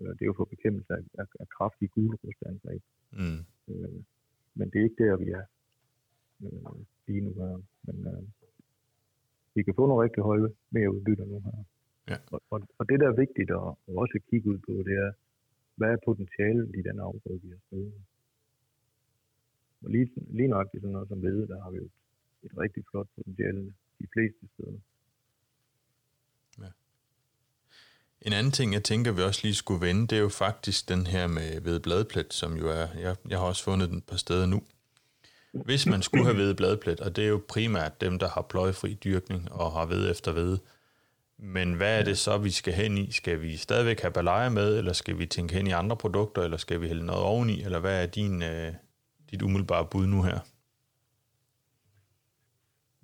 Øh, 0.00 0.08
Det 0.08 0.22
er 0.22 0.30
jo 0.32 0.38
for 0.40 0.44
bekæmpelse 0.44 0.92
af, 0.92 1.02
af, 1.18 1.26
af 1.40 1.48
kraftige 1.48 1.88
gulerudstandsag. 1.88 2.80
Mm. 3.12 3.40
Øh, 3.68 3.98
men 4.54 4.70
det 4.70 4.78
er 4.78 4.84
ikke 4.84 5.04
der, 5.04 5.16
vi 5.16 5.28
er 5.30 5.44
øh, 6.42 6.80
lige 7.06 7.20
nu 7.20 7.32
her. 7.40 7.62
Men 7.86 7.96
øh, 8.06 8.22
vi 9.54 9.62
kan 9.62 9.74
få 9.74 9.86
nogle 9.86 10.04
rigtig 10.04 10.22
høje 10.22 10.48
mere 10.70 10.92
udbytter 10.94 11.24
nu 11.24 11.40
her. 11.40 11.64
Ja. 12.10 12.16
Og, 12.32 12.42
og, 12.50 12.58
og 12.78 12.88
det, 12.88 13.00
der 13.00 13.08
er 13.08 13.20
vigtigt 13.24 13.50
at, 13.50 13.68
at 13.88 13.94
også 14.02 14.18
kigge 14.30 14.50
ud 14.50 14.58
på, 14.58 14.72
det 14.88 14.94
er, 15.04 15.12
hvad 15.76 15.90
er 15.92 16.04
potentialet 16.04 16.68
i 16.78 16.82
den 16.82 16.98
afgrøde, 17.00 17.40
vi 17.42 17.48
har 17.48 17.78
i? 17.78 17.92
Og 19.82 19.90
lige, 19.90 20.10
lige 20.16 20.48
nok 20.48 20.68
i 20.74 20.78
sådan 20.80 20.92
noget 20.92 21.08
som 21.08 21.22
ved, 21.22 21.46
der 21.46 21.62
har 21.62 21.70
vi 21.70 21.78
et, 21.78 21.90
et 22.42 22.58
rigtig 22.58 22.84
flot 22.90 23.08
potentiale 23.16 23.74
de 24.00 24.06
fleste 24.12 24.48
steder. 24.54 24.78
En 28.22 28.32
anden 28.32 28.52
ting, 28.52 28.72
jeg 28.72 28.84
tænker, 28.84 29.12
vi 29.12 29.22
også 29.22 29.40
lige 29.44 29.54
skulle 29.54 29.86
vende, 29.86 30.06
det 30.06 30.18
er 30.18 30.22
jo 30.22 30.28
faktisk 30.28 30.88
den 30.88 31.06
her 31.06 31.26
med 31.26 31.60
ved 31.60 31.80
bladplet, 31.80 32.32
som 32.34 32.56
jo 32.56 32.68
er, 32.68 32.86
jeg, 33.00 33.16
jeg 33.30 33.38
har 33.38 33.46
også 33.46 33.64
fundet 33.64 33.88
den 33.90 34.00
på 34.00 34.16
steder 34.16 34.46
nu. 34.46 34.62
Hvis 35.64 35.86
man 35.86 36.02
skulle 36.02 36.24
have 36.24 36.36
ved 36.36 36.54
bladplet, 36.54 37.00
og 37.00 37.16
det 37.16 37.24
er 37.24 37.28
jo 37.28 37.40
primært 37.48 38.00
dem, 38.00 38.18
der 38.18 38.28
har 38.28 38.42
pløjefri 38.50 38.98
dyrkning 39.04 39.52
og 39.52 39.72
har 39.72 39.86
ved 39.86 40.10
efter 40.10 40.32
ved, 40.32 40.58
men 41.38 41.74
hvad 41.74 42.00
er 42.00 42.04
det 42.04 42.18
så, 42.18 42.38
vi 42.38 42.50
skal 42.50 42.72
hen 42.72 42.98
i? 42.98 43.10
Skal 43.10 43.42
vi 43.42 43.56
stadigvæk 43.56 44.00
have 44.00 44.12
balajer 44.12 44.50
med, 44.50 44.78
eller 44.78 44.92
skal 44.92 45.18
vi 45.18 45.26
tænke 45.26 45.54
hen 45.54 45.66
i 45.66 45.70
andre 45.70 45.96
produkter, 45.96 46.42
eller 46.42 46.56
skal 46.56 46.80
vi 46.80 46.86
hælde 46.86 47.06
noget 47.06 47.22
oveni, 47.22 47.62
eller 47.62 47.80
hvad 47.80 48.02
er 48.02 48.06
din, 48.06 48.42
øh, 48.42 48.72
dit 49.30 49.42
umiddelbare 49.42 49.86
bud 49.92 50.06
nu 50.06 50.22
her? 50.22 50.38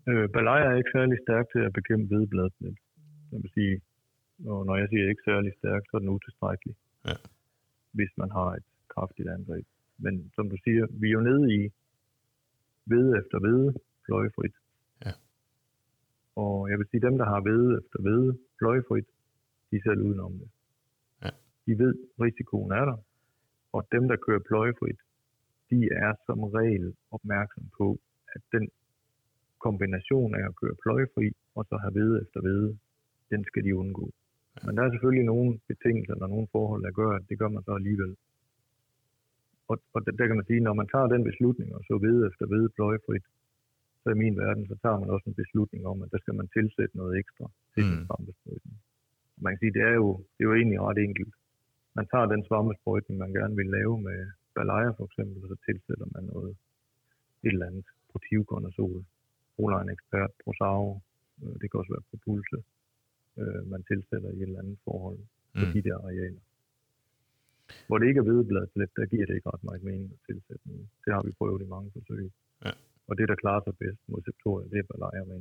Øh, 0.09 0.29
Balaya 0.35 0.65
er 0.73 0.77
ikke 0.77 0.95
særlig 0.99 1.17
stærk 1.27 1.47
til 1.53 1.63
at 1.67 1.73
bekæmpe 1.79 2.07
hvedebladplet. 2.11 2.77
Jeg 3.33 3.39
vil 3.43 3.51
sige, 3.55 3.81
og 4.39 4.67
når 4.67 4.77
jeg 4.77 4.89
siger 4.89 5.09
ikke 5.09 5.23
særlig 5.25 5.53
stærk, 5.59 5.83
så 5.91 5.97
er 5.97 5.99
den 5.99 6.09
utilstrækkelig. 6.09 6.77
Ja. 7.05 7.17
Hvis 7.93 8.13
man 8.17 8.31
har 8.31 8.51
et 8.59 8.65
kraftigt 8.89 9.29
angreb. 9.29 9.67
Men 9.99 10.33
som 10.35 10.51
du 10.51 10.57
siger, 10.65 10.87
vi 10.91 11.07
er 11.09 11.13
jo 11.13 11.21
nede 11.21 11.55
i 11.55 11.73
ved 12.87 13.07
efter 13.21 13.39
ved, 13.41 13.75
pløjefrit. 14.05 14.55
Ja. 15.05 15.13
Og 16.37 16.71
jeg 16.71 16.79
vil 16.79 16.87
sige, 16.91 17.01
dem, 17.01 17.19
der 17.19 17.25
har 17.25 17.41
ved 17.41 17.79
efter 17.81 18.03
ved, 18.03 18.35
pløjefrit, 18.59 19.09
de 19.71 19.77
er 19.77 19.81
selv 19.85 20.01
udenom 20.01 20.33
det. 20.33 20.49
Ja. 21.25 21.31
De 21.67 21.79
ved, 21.79 21.95
risikoen 22.21 22.73
er 22.73 22.85
der. 22.85 22.97
Og 23.73 23.89
dem, 23.93 24.09
der 24.09 24.17
kører 24.17 24.47
pløjefrit, 24.49 25.01
de 25.71 25.89
er 25.93 26.15
som 26.27 26.45
regel 26.45 26.95
opmærksom 27.11 27.65
på, 27.79 27.99
at 28.35 28.43
den 28.53 28.71
kombination 29.59 30.35
af 30.35 30.45
at 30.49 30.57
køre 30.61 30.77
pløjefri 30.83 31.33
og 31.55 31.65
så 31.69 31.77
have 31.77 31.95
ved 31.95 32.23
efter 32.23 32.41
ved, 32.41 32.77
den 33.31 33.45
skal 33.45 33.65
de 33.65 33.77
undgå. 33.77 34.11
Men 34.65 34.77
der 34.77 34.83
er 34.83 34.91
selvfølgelig 34.91 35.27
nogle 35.33 35.51
betingelser 35.69 36.15
eller 36.15 36.27
nogle 36.35 36.49
forhold, 36.53 36.83
der 36.87 36.99
gør, 37.01 37.11
at 37.19 37.25
det 37.29 37.39
gør 37.39 37.49
man 37.49 37.63
så 37.65 37.73
alligevel. 37.81 38.13
Og, 39.71 39.77
og 39.95 40.07
der, 40.07 40.13
der 40.13 40.27
kan 40.27 40.37
man 40.37 40.49
sige, 40.51 40.61
når 40.61 40.75
man 40.81 40.89
tager 40.93 41.07
den 41.15 41.25
beslutning 41.31 41.75
og 41.77 41.83
så 41.89 41.95
ved 42.07 42.17
efter 42.29 42.47
ved 42.47 42.69
pløjefrit, 42.77 43.27
så 44.03 44.11
i 44.11 44.21
min 44.25 44.37
verden, 44.37 44.67
så 44.67 44.77
tager 44.83 44.99
man 44.99 45.11
også 45.11 45.27
en 45.31 45.41
beslutning 45.43 45.87
om, 45.87 46.03
at 46.03 46.11
der 46.13 46.19
skal 46.19 46.35
man 46.35 46.49
tilsætte 46.57 46.97
noget 46.97 47.19
ekstra 47.19 47.47
til 47.75 47.85
mm. 47.85 47.91
Den 47.91 48.07
svampesprøjtning. 48.07 48.77
Man 49.45 49.53
kan 49.53 49.61
sige, 49.63 49.75
det 49.79 49.83
er 49.91 49.97
jo, 50.03 50.09
det 50.35 50.41
er 50.43 50.49
jo 50.51 50.55
egentlig 50.55 50.81
ret 50.81 50.99
enkelt. 50.99 51.35
Man 51.99 52.07
tager 52.13 52.27
den 52.27 52.43
svampesprøjtning, 52.49 53.17
man 53.19 53.33
gerne 53.39 53.57
vil 53.57 53.69
lave 53.79 53.95
med 54.09 54.19
balaya 54.55 54.91
for 54.99 55.05
eksempel, 55.09 55.37
og 55.45 55.49
så 55.53 55.57
tilsætter 55.69 56.07
man 56.15 56.25
noget, 56.33 56.53
et 57.45 57.53
eller 57.53 57.67
andet 57.67 57.87
protivkonazol, 58.11 59.05
Proline 59.57 59.93
Expert, 59.93 60.31
Prosaro, 60.45 61.01
øh, 61.43 61.55
det 61.61 61.67
kan 61.71 61.81
også 61.81 61.93
være 61.95 62.09
Propulse, 62.11 62.59
øh, 63.41 63.61
man 63.73 63.83
tilsætter 63.91 64.31
i 64.31 64.37
et 64.37 64.43
eller 64.43 64.59
andet 64.63 64.79
forhold 64.85 65.19
på 65.59 65.65
Mm. 65.67 65.73
de 65.77 65.83
der 65.89 65.97
arealer. 66.07 66.43
Hvor 67.87 67.99
det 67.99 68.07
ikke 68.09 68.19
er 68.19 68.29
hvedebladslet, 68.29 68.91
der 68.97 69.07
giver 69.07 69.27
det 69.27 69.35
ikke 69.35 69.51
ret 69.53 69.65
meget 69.65 69.83
mening 69.83 70.11
at 70.17 70.21
tilsætte 70.29 70.63
noget. 70.71 70.87
Det 71.05 71.11
har 71.15 71.23
vi 71.23 71.31
prøvet 71.39 71.63
i 71.63 71.69
mange 71.75 71.91
forsøg. 71.97 72.31
Ja. 72.65 72.71
Og 73.09 73.19
det, 73.19 73.29
der 73.29 73.35
klarer 73.35 73.61
sig 73.65 73.75
bedst 73.79 74.01
mod 74.09 74.21
septoria, 74.25 74.65
det 74.73 74.79
er 74.79 74.87
balaya 74.93 75.25
med. 75.25 75.41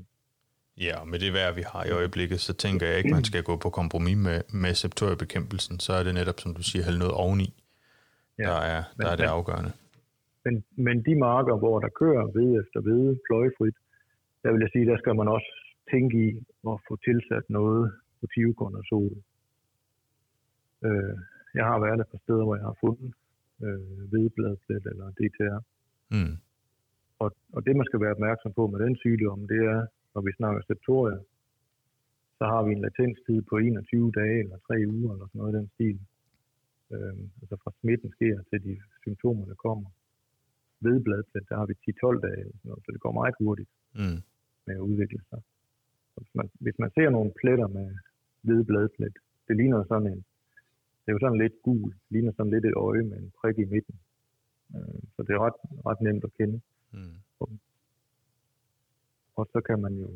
Ja, 0.77 0.95
og 1.01 1.07
med 1.07 1.19
det 1.19 1.33
vejr, 1.33 1.51
vi 1.59 1.63
har 1.73 1.83
i 1.85 1.91
øjeblikket, 1.99 2.39
så 2.39 2.53
tænker 2.53 2.87
jeg 2.87 2.97
ikke, 2.97 3.09
man 3.19 3.23
skal 3.31 3.43
gå 3.43 3.55
på 3.57 3.69
kompromis 3.69 4.17
med, 4.17 4.39
med 4.63 4.73
septoriebekæmpelsen. 4.73 5.79
Så 5.79 5.93
er 5.93 6.03
det 6.03 6.13
netop, 6.13 6.39
som 6.39 6.53
du 6.53 6.63
siger, 6.63 6.83
hælde 6.85 6.99
noget 6.99 7.13
oveni, 7.13 7.49
Ja, 8.39 8.43
der 8.43 8.59
er, 8.73 8.83
der 8.99 9.07
er 9.11 9.15
det 9.15 9.23
afgørende. 9.23 9.71
Men, 10.45 10.63
men 10.85 11.05
de 11.05 11.15
marker, 11.15 11.55
hvor 11.57 11.79
der 11.79 11.89
kører 12.01 12.25
ved 12.37 12.47
efter 12.61 12.79
ved, 12.89 13.17
pløjefrit, 13.27 13.75
der 14.43 14.51
vil 14.51 14.61
jeg 14.65 14.69
sige, 14.73 14.85
der 14.91 14.97
skal 14.97 15.15
man 15.15 15.27
også 15.27 15.49
tænke 15.91 16.15
i 16.27 16.29
at 16.71 16.77
få 16.87 16.93
tilsat 17.07 17.45
noget 17.49 17.83
protivkonazol. 18.19 19.15
Øh, 20.87 21.15
jeg 21.59 21.65
har 21.71 21.79
været 21.85 21.99
et 21.99 22.07
par 22.11 22.21
steder, 22.25 22.43
hvor 22.45 22.55
jeg 22.59 22.65
har 22.71 22.77
fundet 22.85 23.11
øh, 23.65 23.99
hvedebladplet 24.11 24.83
eller 24.91 25.07
DTR. 25.19 25.59
Mm. 26.15 26.35
Og, 27.23 27.29
og 27.55 27.59
det, 27.65 27.75
man 27.75 27.85
skal 27.89 28.01
være 28.03 28.15
opmærksom 28.17 28.53
på 28.53 28.63
med 28.67 28.79
den 28.85 28.95
sygdom, 29.03 29.47
det 29.47 29.61
er, 29.73 29.81
når 30.13 30.21
vi 30.21 30.31
snakker 30.39 30.61
septoria, 30.61 31.17
så 32.37 32.43
har 32.51 32.61
vi 32.65 32.71
en 32.73 32.81
latenstid 32.81 33.41
på 33.49 33.55
21 33.57 34.11
dage 34.11 34.39
eller 34.43 34.57
3 34.57 34.73
uger 34.95 35.11
eller 35.13 35.27
sådan 35.27 35.39
noget 35.39 35.53
i 35.53 35.57
den 35.59 35.69
stil. 35.75 35.99
Øhm, 36.93 37.25
altså 37.41 37.55
fra 37.63 37.71
smitten 37.79 38.11
sker 38.11 38.35
til 38.49 38.59
de 38.67 38.73
symptomerne 39.01 39.55
kommer. 39.65 39.89
Ved 40.85 40.97
bladplet, 41.05 41.49
der 41.49 41.55
har 41.59 41.65
vi 41.65 41.73
10-12 41.73 42.19
dage, 42.27 42.39
eller 42.43 42.57
sådan 42.57 42.69
noget, 42.69 42.83
så 42.85 42.91
det 42.91 43.01
går 43.05 43.11
meget 43.21 43.35
hurtigt 43.39 43.69
Mm. 44.01 44.19
med 44.65 44.75
at 44.75 44.85
udvikle 44.89 45.21
sig. 45.29 45.41
Hvis, 46.17 46.35
man, 46.35 46.49
hvis 46.59 46.79
man 46.79 46.91
ser 46.97 47.09
nogle 47.09 47.31
pletter 47.41 47.67
med 47.67 47.87
hvide 48.41 48.63
bladplet, 48.65 49.17
det 49.47 49.55
ligner 49.57 49.83
sådan 49.91 50.07
en, 50.13 50.21
det 51.01 51.07
er 51.09 51.11
jo 51.17 51.19
sådan 51.19 51.37
lidt 51.43 51.55
gul, 51.61 51.89
det 51.91 52.09
ligner 52.15 52.31
sådan 52.37 52.51
lidt 52.51 52.65
et 52.65 52.73
øje 52.87 53.03
med 53.03 53.17
en 53.17 53.31
prik 53.39 53.57
i 53.59 53.65
midten. 53.65 53.95
Øh, 54.75 55.01
så 55.15 55.19
det 55.25 55.31
er 55.35 55.39
ret, 55.47 55.57
ret 55.89 56.01
nemt 56.01 56.23
at 56.23 56.33
kende. 56.37 56.61
Mm. 56.91 57.15
Og 59.35 59.45
så 59.53 59.61
kan 59.67 59.81
man 59.81 59.93
jo, 60.03 60.09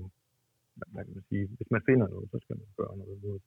hvad- 0.76 0.92
hvad 0.94 1.04
kan 1.06 1.14
man 1.14 1.24
sige, 1.30 1.46
hvis 1.58 1.72
man 1.72 1.82
finder 1.90 2.08
noget, 2.08 2.30
så 2.32 2.40
skal 2.44 2.56
man 2.58 2.68
gøre 2.78 2.98
noget 2.98 3.24
mod 3.24 3.34
det. 3.34 3.42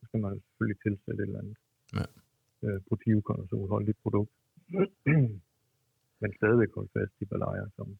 Så 0.00 0.06
skal 0.06 0.20
man 0.20 0.40
selvfølgelig 0.46 0.78
tilsætte 0.82 1.22
et 1.22 1.26
eller 1.26 1.38
andet. 1.42 1.56
Ja. 1.98 2.04
Øh, 2.68 2.80
protivkonazol, 2.88 3.68
holdigt 3.68 3.98
produkt. 4.02 4.32
Men 6.20 6.30
stadigvæk 6.36 6.70
holde 6.74 6.88
fast 6.98 7.12
i 7.20 7.24
balaya 7.24 7.64
som, 7.76 7.98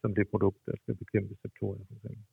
som 0.00 0.14
det 0.14 0.28
produkt, 0.28 0.58
der 0.66 0.74
skal 0.82 0.94
bekæmpe 0.94 1.34
septoria 1.42 1.82
for 1.88 1.94
eksempel. 1.94 2.24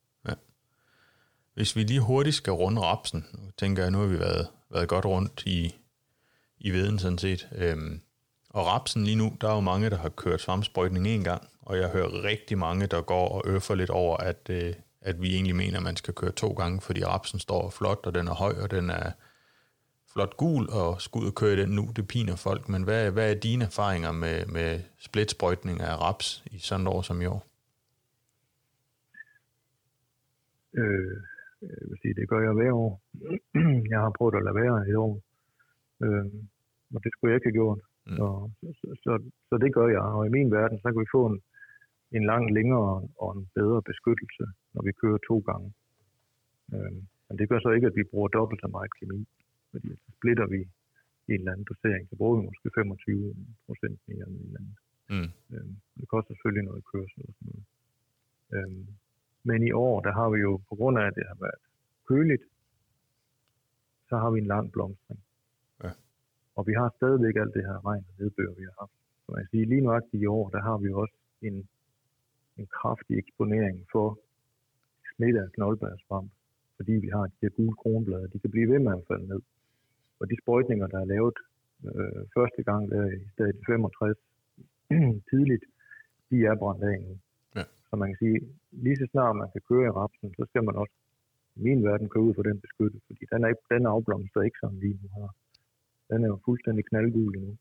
Hvis 1.59 1.75
vi 1.75 1.83
lige 1.83 1.99
hurtigt 1.99 2.35
skal 2.35 2.53
runde 2.53 2.81
rapsen, 2.81 3.25
nu 3.33 3.51
tænker 3.57 3.83
jeg, 3.83 3.91
nu 3.91 3.97
har 3.99 4.05
vi 4.05 4.19
været, 4.19 4.47
været 4.69 4.89
godt 4.89 5.05
rundt 5.05 5.43
i, 5.45 5.75
i 6.59 6.71
veden 6.71 6.99
sådan 6.99 7.17
set. 7.17 7.49
Øhm, 7.55 8.01
og 8.49 8.65
rapsen 8.65 9.03
lige 9.03 9.15
nu, 9.15 9.37
der 9.41 9.49
er 9.49 9.55
jo 9.55 9.59
mange, 9.59 9.89
der 9.89 9.97
har 9.97 10.09
kørt 10.09 10.41
svampsprøjtning 10.41 11.07
en 11.07 11.23
gang, 11.23 11.47
og 11.61 11.77
jeg 11.77 11.89
hører 11.89 12.23
rigtig 12.23 12.57
mange, 12.57 12.87
der 12.87 13.01
går 13.01 13.29
og 13.29 13.43
øffer 13.45 13.75
lidt 13.75 13.89
over, 13.89 14.17
at, 14.17 14.49
øh, 14.49 14.73
at 15.01 15.21
vi 15.21 15.33
egentlig 15.33 15.55
mener, 15.55 15.77
at 15.77 15.83
man 15.83 15.95
skal 15.95 16.13
køre 16.13 16.31
to 16.31 16.53
gange, 16.53 16.81
fordi 16.81 17.05
rapsen 17.05 17.39
står 17.39 17.69
flot, 17.69 17.99
og 18.03 18.15
den 18.15 18.27
er 18.27 18.33
høj, 18.33 18.55
og 18.61 18.71
den 18.71 18.89
er 18.89 19.11
flot 20.13 20.37
gul 20.37 20.69
og 20.69 21.01
skal 21.01 21.19
ud 21.19 21.27
og 21.27 21.35
køre 21.35 21.55
den 21.55 21.69
nu, 21.69 21.91
det 21.95 22.07
piner 22.07 22.35
folk, 22.35 22.69
men 22.69 22.83
hvad, 22.83 23.11
hvad 23.11 23.31
er 23.31 23.35
dine 23.35 23.65
erfaringer 23.65 24.11
med, 24.11 24.45
med 24.45 24.81
splitsprøjtning 24.99 25.81
af 25.81 25.97
raps 25.97 26.43
i 26.51 26.59
sådan 26.59 26.87
et 26.87 26.93
år 26.93 27.01
som 27.01 27.21
i 27.21 27.25
år? 27.25 27.45
Øh, 30.73 31.23
jeg 31.61 31.87
vil 31.89 31.97
sige, 32.01 32.13
det 32.19 32.29
gør 32.29 32.41
jeg 32.47 32.53
hver 32.53 32.73
år. 32.85 32.93
jeg 33.93 33.99
har 34.05 34.11
prøvet 34.17 34.35
at 34.35 34.43
lade 34.43 34.59
være 34.63 34.89
i 34.91 34.93
år, 35.05 35.13
øh, 36.03 36.25
og 36.93 36.99
det 37.03 37.11
skulle 37.11 37.29
jeg 37.29 37.37
ikke 37.37 37.49
have 37.49 37.59
gjort. 37.61 37.79
Mm. 38.07 38.15
Så, 38.17 38.25
så, 38.79 38.87
så, 39.03 39.11
så 39.49 39.55
det 39.63 39.73
gør 39.77 39.87
jeg, 39.87 40.05
og 40.17 40.25
i 40.25 40.35
min 40.37 40.51
verden, 40.51 40.77
så 40.79 40.87
kan 40.91 41.01
vi 41.01 41.15
få 41.17 41.23
en, 41.31 41.37
en 42.17 42.23
langt 42.31 42.51
længere 42.57 43.07
og 43.23 43.29
en 43.37 43.45
bedre 43.59 43.81
beskyttelse, 43.89 44.45
når 44.73 44.81
vi 44.87 44.91
kører 45.01 45.19
to 45.29 45.37
gange. 45.49 45.69
Øh, 46.73 46.97
men 47.27 47.35
det 47.39 47.49
gør 47.49 47.59
så 47.59 47.71
ikke, 47.71 47.87
at 47.87 47.95
vi 47.99 48.03
bruger 48.11 48.27
dobbelt 48.27 48.61
så 48.61 48.67
meget 48.75 48.91
kemi, 48.99 49.21
fordi 49.71 49.89
så 50.03 50.09
splitter 50.17 50.47
vi 50.55 50.61
i 51.27 51.31
en 51.33 51.39
eller 51.39 51.51
anden 51.51 51.69
dosering, 51.71 52.03
så 52.09 52.15
bruger 52.15 52.35
vi 52.39 52.45
måske 52.49 52.69
25 52.75 53.35
procent 53.65 53.99
mere 54.07 54.25
end 54.27 54.35
en 54.41 54.47
eller 54.47 54.59
anden. 54.61 54.77
Mm. 55.13 55.29
Øh, 55.53 55.69
det 55.99 56.07
koster 56.13 56.33
selvfølgelig 56.33 56.65
noget 56.69 56.83
kørsel 56.91 57.21
og 57.27 57.33
sådan 57.37 57.49
noget. 57.49 57.65
Øh, 58.55 58.85
men 59.43 59.63
i 59.63 59.71
år, 59.71 60.01
der 60.01 60.11
har 60.11 60.29
vi 60.29 60.39
jo, 60.39 60.61
på 60.69 60.75
grund 60.75 60.97
af, 60.99 61.05
at 61.07 61.15
det 61.15 61.25
har 61.27 61.37
været 61.39 61.61
køligt, 62.07 62.43
så 64.09 64.17
har 64.17 64.29
vi 64.31 64.39
en 64.39 64.47
lang 64.47 64.71
blomstring. 64.71 65.19
Ja. 65.83 65.91
Og 66.55 66.67
vi 66.67 66.73
har 66.73 66.93
stadigvæk 66.95 67.35
alt 67.35 67.53
det 67.53 67.65
her 67.65 67.85
regn 67.85 68.05
og 68.09 68.13
nedbør, 68.19 68.51
vi 68.59 68.63
har 68.63 68.75
haft. 68.79 68.95
Så 69.25 69.31
man 69.35 69.47
siger, 69.51 69.65
lige 69.65 69.81
nøjagtigt 69.81 70.23
i 70.23 70.25
år, 70.25 70.49
der 70.49 70.61
har 70.61 70.77
vi 70.77 70.89
også 70.93 71.17
en, 71.41 71.67
en 72.57 72.67
kraftig 72.67 73.17
eksponering 73.17 73.87
for 73.91 74.19
smidt 75.15 75.37
af 75.37 75.51
knoldbærsvamp, 75.51 76.31
fordi 76.77 76.91
vi 76.91 77.09
har 77.15 77.23
de 77.25 77.41
her 77.41 77.49
gule 77.49 77.75
kronblade. 77.81 78.29
De 78.33 78.39
kan 78.39 78.51
blive 78.51 78.71
ved 78.71 78.79
med 78.79 78.91
at 78.91 79.07
falde 79.07 79.27
ned. 79.27 79.41
Og 80.19 80.29
de 80.29 80.35
sprøjtninger, 80.41 80.87
der 80.87 80.99
er 80.99 81.05
lavet 81.05 81.37
øh, 81.85 82.21
første 82.37 82.63
gang 82.63 82.91
der 82.91 83.05
i 83.05 83.29
stedet 83.33 83.55
65 83.65 84.17
tidligt, 85.29 85.65
de 86.29 86.45
er 86.45 86.55
brændt 86.55 86.83
af 86.83 87.01
nu. 87.01 87.17
Så 87.89 87.95
man 87.95 88.09
kan 88.09 88.19
sige, 88.23 88.39
lige 88.71 88.97
så 89.01 89.07
snart 89.11 89.35
man 89.35 89.51
kan 89.53 89.61
køre 89.69 89.85
i 89.87 89.95
rapsen, 89.99 90.29
så 90.37 90.45
skal 90.49 90.63
man 90.63 90.75
også 90.75 90.95
i 91.55 91.59
min 91.67 91.83
verden 91.83 92.09
køre 92.09 92.23
ud 92.23 92.33
for 92.33 92.43
den 92.43 92.59
beskyttelse, 92.65 93.05
fordi 93.07 93.23
den, 93.33 93.43
er, 93.43 93.53
den 93.73 93.85
afblomster 93.85 94.41
ikke 94.41 94.59
som 94.59 94.79
lige 94.83 94.99
nu 95.01 95.07
her. 95.17 95.29
Den 96.09 96.23
er 96.23 96.27
jo 96.27 96.39
fuldstændig 96.45 96.85
knaldgul 96.85 97.33
nu. 97.45 97.57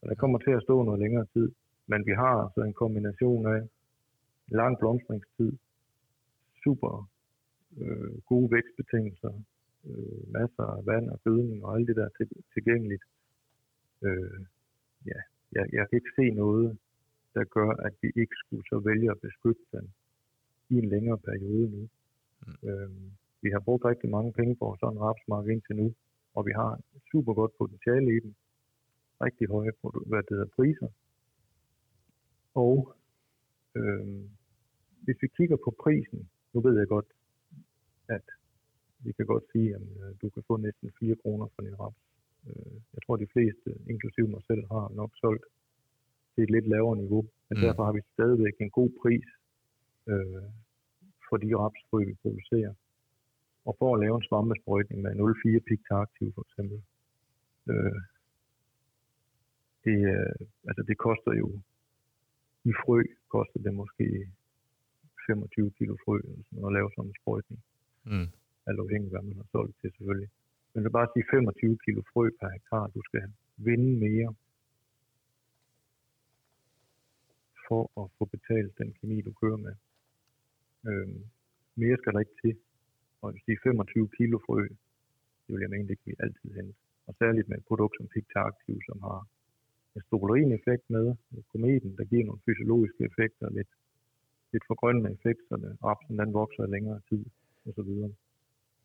Så 0.00 0.04
der 0.08 0.14
kommer 0.14 0.38
til 0.38 0.50
at 0.50 0.62
stå 0.62 0.82
noget 0.82 1.00
længere 1.00 1.26
tid. 1.34 1.48
Men 1.86 2.06
vi 2.06 2.12
har 2.12 2.34
altså 2.44 2.60
en 2.60 2.72
kombination 2.72 3.46
af 3.46 3.60
lang 4.48 4.78
blomstringstid, 4.78 5.52
super 6.64 7.08
øh, 7.80 8.14
gode 8.30 8.50
vækstbetingelser, 8.50 9.32
øh, 9.88 10.32
masser 10.32 10.66
af 10.76 10.86
vand 10.86 11.10
og 11.10 11.20
gødning 11.24 11.64
og 11.64 11.74
alt 11.76 11.88
det 11.88 11.96
der 11.96 12.08
til, 12.16 12.28
tilgængeligt. 12.54 13.04
Øh, 14.02 14.40
ja, 15.06 15.20
jeg, 15.52 15.64
jeg 15.72 15.88
kan 15.88 15.96
ikke 15.96 16.16
se 16.16 16.30
noget, 16.30 16.78
der 17.34 17.44
gør, 17.44 17.70
at 17.70 17.94
vi 18.02 18.08
ikke 18.22 18.36
skulle 18.42 18.64
så 18.70 18.78
vælge 18.78 19.10
at 19.10 19.20
beskytte 19.20 19.64
den 19.72 19.86
i 20.68 20.74
en 20.82 20.88
længere 20.88 21.18
periode 21.18 21.70
nu. 21.70 21.88
Mm. 22.46 22.68
Øhm, 22.68 23.10
vi 23.42 23.50
har 23.50 23.60
brugt 23.60 23.84
rigtig 23.84 24.10
mange 24.10 24.32
penge 24.32 24.56
på 24.56 24.76
sådan 24.80 24.96
en 24.96 25.02
rapsmark 25.02 25.46
indtil 25.46 25.76
nu, 25.76 25.94
og 26.34 26.46
vi 26.46 26.52
har 26.60 26.72
et 26.96 27.02
super 27.12 27.34
godt 27.34 27.52
potentiale 27.58 28.16
i 28.16 28.20
den. 28.20 28.34
Rigtig 29.20 29.48
høje 29.48 29.72
hvad 30.06 30.22
det 30.22 30.30
hedder, 30.30 30.54
priser. 30.56 30.88
Og 32.54 32.94
øhm, 33.74 34.30
hvis 35.04 35.22
vi 35.22 35.28
kigger 35.36 35.56
på 35.64 35.70
prisen, 35.82 36.28
nu 36.52 36.60
ved 36.60 36.78
jeg 36.78 36.88
godt, 36.88 37.06
at 38.08 38.26
vi 38.98 39.12
kan 39.12 39.26
godt 39.26 39.44
sige, 39.52 39.74
at 39.74 39.82
øh, 39.82 40.14
du 40.22 40.28
kan 40.28 40.42
få 40.46 40.56
næsten 40.56 40.92
4 41.00 41.16
kroner 41.22 41.46
for 41.54 41.62
din 41.62 41.80
raps. 41.80 42.02
Øh, 42.48 42.74
jeg 42.94 43.00
tror, 43.06 43.16
de 43.16 43.32
fleste, 43.32 43.70
inklusive 43.92 44.28
mig 44.28 44.42
selv, 44.46 44.62
har 44.72 44.92
nok 44.94 45.10
solgt 45.20 45.44
til 46.34 46.42
et 46.44 46.50
lidt 46.50 46.68
lavere 46.68 46.96
niveau. 46.96 47.22
Men 47.48 47.56
mm. 47.56 47.62
derfor 47.64 47.84
har 47.84 47.92
vi 47.92 48.00
stadigvæk 48.12 48.56
en 48.60 48.70
god 48.70 48.90
pris 49.02 49.26
øh, 50.10 50.48
for 51.28 51.36
de 51.36 51.56
rapsfrø, 51.62 51.98
vi 52.04 52.14
producerer. 52.22 52.74
Og 53.66 53.76
for 53.78 53.94
at 53.94 54.00
lave 54.00 54.16
en 54.16 54.28
svampesprøjtning 54.28 55.02
med 55.02 55.10
0,4 55.10 55.58
piktaktiv 55.68 56.32
for 56.34 56.42
eksempel, 56.46 56.78
øh, 57.70 58.00
det, 59.84 59.98
øh, 60.14 60.34
altså 60.68 60.82
det 60.88 60.96
koster 61.06 61.32
jo, 61.42 61.48
i 62.70 62.72
frø 62.82 63.02
koster 63.28 63.60
det 63.66 63.74
måske 63.74 64.06
25 65.26 65.70
kilo 65.78 65.96
frø 66.04 66.18
sådan 66.46 66.64
at 66.68 66.72
lave 66.72 66.90
sådan 66.94 67.08
en 67.10 67.20
sprøjtning. 67.20 67.60
Mm. 68.04 68.28
Alt 68.66 68.80
afhængig 68.84 69.10
hvad 69.10 69.22
man 69.22 69.36
har 69.36 69.48
solgt 69.52 69.76
til 69.80 69.90
selvfølgelig. 69.96 70.30
Men 70.72 70.78
det 70.78 70.88
vil 70.88 70.98
bare 71.00 71.12
sige 71.14 71.26
25 71.30 71.78
kilo 71.84 72.00
frø 72.12 72.24
per 72.40 72.48
hektar, 72.54 72.86
du 72.96 73.00
skal 73.08 73.22
vinde 73.56 73.90
mere 74.04 74.34
for 77.74 78.02
at 78.02 78.06
få 78.18 78.24
betalt 78.36 78.72
den 78.80 78.90
kemi, 78.98 79.16
du 79.28 79.32
kører 79.42 79.60
med. 79.66 79.74
Øhm, 80.88 81.20
mere 81.82 81.96
skal 82.00 82.12
der 82.12 82.24
ikke 82.24 82.38
til. 82.44 82.54
Og 83.22 83.28
hvis 83.32 83.44
de 83.48 83.56
25 83.62 84.08
kilo 84.18 84.36
frø, 84.46 84.62
det 85.44 85.50
vil 85.52 85.64
jeg 85.64 85.72
mene, 85.74 85.88
det 85.88 85.96
kan 85.98 86.10
vi 86.10 86.16
altid 86.26 86.50
hente. 86.58 86.74
Og 87.06 87.12
særligt 87.20 87.48
med 87.48 87.56
et 87.58 87.68
produkt 87.70 87.94
som 87.96 88.06
Picta 88.14 88.44
som 88.88 88.98
har 89.08 89.20
en 89.96 90.02
stolerin 90.08 90.52
effekt 90.58 90.84
med, 90.96 91.06
med 91.34 91.42
kometen, 91.52 91.90
der 91.98 92.04
giver 92.10 92.24
nogle 92.26 92.44
fysiologiske 92.46 93.02
effekter, 93.10 93.46
lidt, 93.58 93.72
lidt 94.52 94.64
forgrønnende 94.70 95.10
effekter, 95.16 95.56
det, 95.62 95.70
rapsen 95.84 96.18
den 96.18 96.30
vokser 96.40 96.62
i 96.64 96.70
længere 96.76 97.00
tid, 97.08 97.24
osv. 97.68 97.90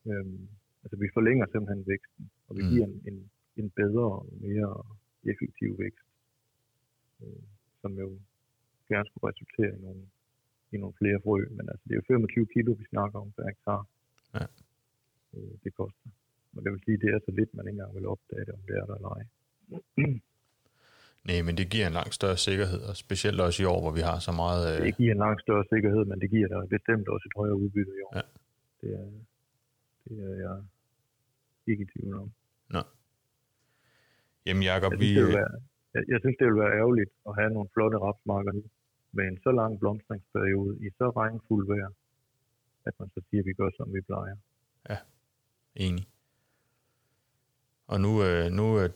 Øhm, 0.09 0.41
altså 0.83 0.95
vi 1.03 1.07
forlænger 1.17 1.45
simpelthen 1.45 1.87
væksten, 1.93 2.23
og 2.47 2.51
vi 2.57 2.61
mm. 2.63 2.69
giver 2.71 2.85
en, 2.85 2.97
en, 3.09 3.17
en 3.61 3.69
bedre 3.81 4.07
og 4.17 4.25
mere 4.47 4.69
effektiv 5.31 5.71
vækst, 5.83 6.07
øh, 7.21 7.43
som 7.81 7.91
jo 8.03 8.09
gerne 8.93 9.07
skulle 9.09 9.29
resultere 9.31 9.71
i 9.77 9.81
nogle, 9.85 10.03
i 10.73 10.77
nogle 10.81 10.95
flere 10.99 11.19
frø. 11.25 11.39
Men 11.57 11.65
altså, 11.71 11.83
det 11.87 11.93
er 11.93 12.01
jo 12.01 12.07
25 12.07 12.47
kilo, 12.53 12.71
vi 12.81 12.85
snakker 12.93 13.17
om 13.23 13.31
per 13.35 13.43
hektar. 13.49 13.81
Ja. 14.37 14.45
Øh, 15.33 15.53
det 15.63 15.71
koster. 15.79 16.09
Og 16.55 16.59
det 16.63 16.69
vil 16.71 16.81
sige, 16.85 16.97
det 17.03 17.09
er 17.13 17.19
så 17.25 17.31
lidt, 17.39 17.53
man 17.53 17.67
ikke 17.67 17.77
engang 17.77 17.95
vil 17.95 18.07
opdage 18.13 18.45
det, 18.45 18.53
om 18.59 18.63
det 18.67 18.75
er 18.81 18.85
der 18.85 18.95
eller 18.95 19.11
ej. 19.17 19.23
Nej, 21.27 21.41
men 21.47 21.57
det 21.59 21.65
giver 21.73 21.87
en 21.87 21.93
langt 21.93 22.13
større 22.19 22.37
sikkerhed, 22.37 22.81
og 22.89 22.95
specielt 23.05 23.39
også 23.41 23.63
i 23.63 23.65
år, 23.65 23.79
hvor 23.81 23.93
vi 23.99 24.03
har 24.09 24.19
så 24.27 24.31
meget... 24.43 24.61
Øh... 24.69 24.85
Det 24.85 24.97
giver 24.97 25.11
en 25.11 25.23
langt 25.27 25.41
større 25.41 25.65
sikkerhed, 25.73 26.03
men 26.05 26.17
det 26.21 26.29
giver 26.29 26.47
der 26.47 26.65
bestemt 26.77 27.07
også 27.13 27.25
et 27.29 27.35
højere 27.39 27.55
udbytte 27.55 27.91
i 27.99 28.01
år. 28.07 28.11
Ja. 28.17 28.21
Det, 28.81 28.89
er, 28.99 29.05
det 30.05 30.15
er 30.29 30.35
jeg 30.45 30.55
ikke 31.67 31.83
i 31.83 31.89
tvivl 31.93 32.13
om. 32.23 32.31
Nå. 32.69 32.81
Jamen 34.45 34.63
Jacob, 34.63 34.91
jeg 34.91 34.99
synes, 34.99 35.15
vi... 35.15 35.21
Det 35.21 35.33
være, 35.41 35.53
jeg, 35.93 36.03
jeg 36.13 36.19
synes, 36.19 36.35
det 36.39 36.45
vil 36.47 36.59
være 36.63 36.73
ærgerligt 36.81 37.11
at 37.27 37.33
have 37.39 37.49
nogle 37.55 37.69
flotte 37.73 37.97
rapsmarker 37.97 38.51
nu, 38.51 38.63
med 39.12 39.26
en 39.28 39.39
så 39.43 39.51
lang 39.51 39.80
blomstringsperiode 39.80 40.78
i 40.86 40.89
så 40.97 41.10
regnfuld 41.10 41.68
vejr, 41.68 41.89
at 42.86 42.93
man 42.99 43.10
så 43.10 43.22
siger, 43.30 43.41
at 43.41 43.45
vi 43.45 43.53
gør, 43.53 43.70
som 43.78 43.93
vi 43.93 44.01
plejer. 44.01 44.36
Ja, 44.89 44.97
enig. 45.76 46.07
Og 47.88 48.01
nu, 48.01 48.24
øh, 48.24 48.51
nu 48.51 48.80
øh, 48.80 48.89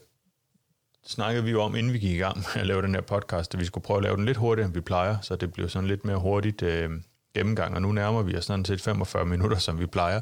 snakkede 1.04 1.44
vi 1.44 1.50
jo 1.50 1.60
om, 1.62 1.74
inden 1.74 1.92
vi 1.92 1.98
gik 1.98 2.16
i 2.16 2.18
gang 2.18 2.36
med 2.36 2.62
at 2.62 2.66
lave 2.66 2.82
den 2.82 2.94
her 2.94 3.00
podcast, 3.00 3.54
at 3.54 3.60
vi 3.60 3.64
skulle 3.64 3.84
prøve 3.84 3.96
at 3.96 4.02
lave 4.02 4.16
den 4.16 4.24
lidt 4.24 4.36
hurtigere, 4.36 4.66
end 4.66 4.74
vi 4.74 4.80
plejer, 4.80 5.20
så 5.20 5.36
det 5.36 5.52
bliver 5.52 5.68
sådan 5.68 5.88
lidt 5.88 6.04
mere 6.04 6.20
hurtigt 6.20 6.62
øh, 6.62 6.90
gennemgang, 7.34 7.74
og 7.74 7.82
nu 7.82 7.92
nærmer 7.92 8.22
vi 8.22 8.36
os 8.36 8.44
sådan 8.44 8.64
set 8.64 8.80
45 8.80 9.26
minutter, 9.26 9.58
som 9.58 9.80
vi 9.80 9.86
plejer. 9.86 10.20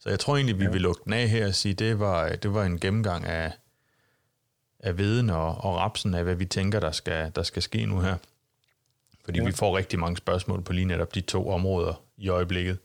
Så 0.00 0.08
jeg 0.08 0.18
tror 0.18 0.36
egentlig, 0.36 0.58
vi 0.58 0.64
ja. 0.64 0.70
vil 0.70 0.80
lukke 0.80 1.00
den 1.04 1.12
af 1.12 1.28
her 1.28 1.46
og 1.46 1.54
sige, 1.54 1.74
det 1.74 1.98
var, 1.98 2.28
det 2.28 2.54
var 2.54 2.64
en 2.64 2.80
gennemgang 2.80 3.24
af, 3.24 3.52
af 4.80 4.98
viden 4.98 5.30
og, 5.30 5.46
og 5.46 5.76
rapsen 5.76 6.14
af, 6.14 6.24
hvad 6.24 6.34
vi 6.34 6.44
tænker, 6.44 6.80
der 6.80 6.90
skal, 6.90 7.32
der 7.34 7.42
skal 7.42 7.62
ske 7.62 7.86
nu 7.86 8.00
her. 8.00 8.16
Fordi 9.28 9.40
ja. 9.40 9.48
vi 9.50 9.54
får 9.62 9.70
rigtig 9.80 9.98
mange 10.04 10.16
spørgsmål 10.24 10.60
på 10.66 10.72
lige 10.78 10.90
netop 10.92 11.10
de 11.16 11.22
to 11.34 11.40
områder 11.56 11.94
i 12.24 12.26
øjeblikket. 12.38 12.76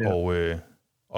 Ja. 0.00 0.04
Og 0.12 0.22
øh, 0.36 0.54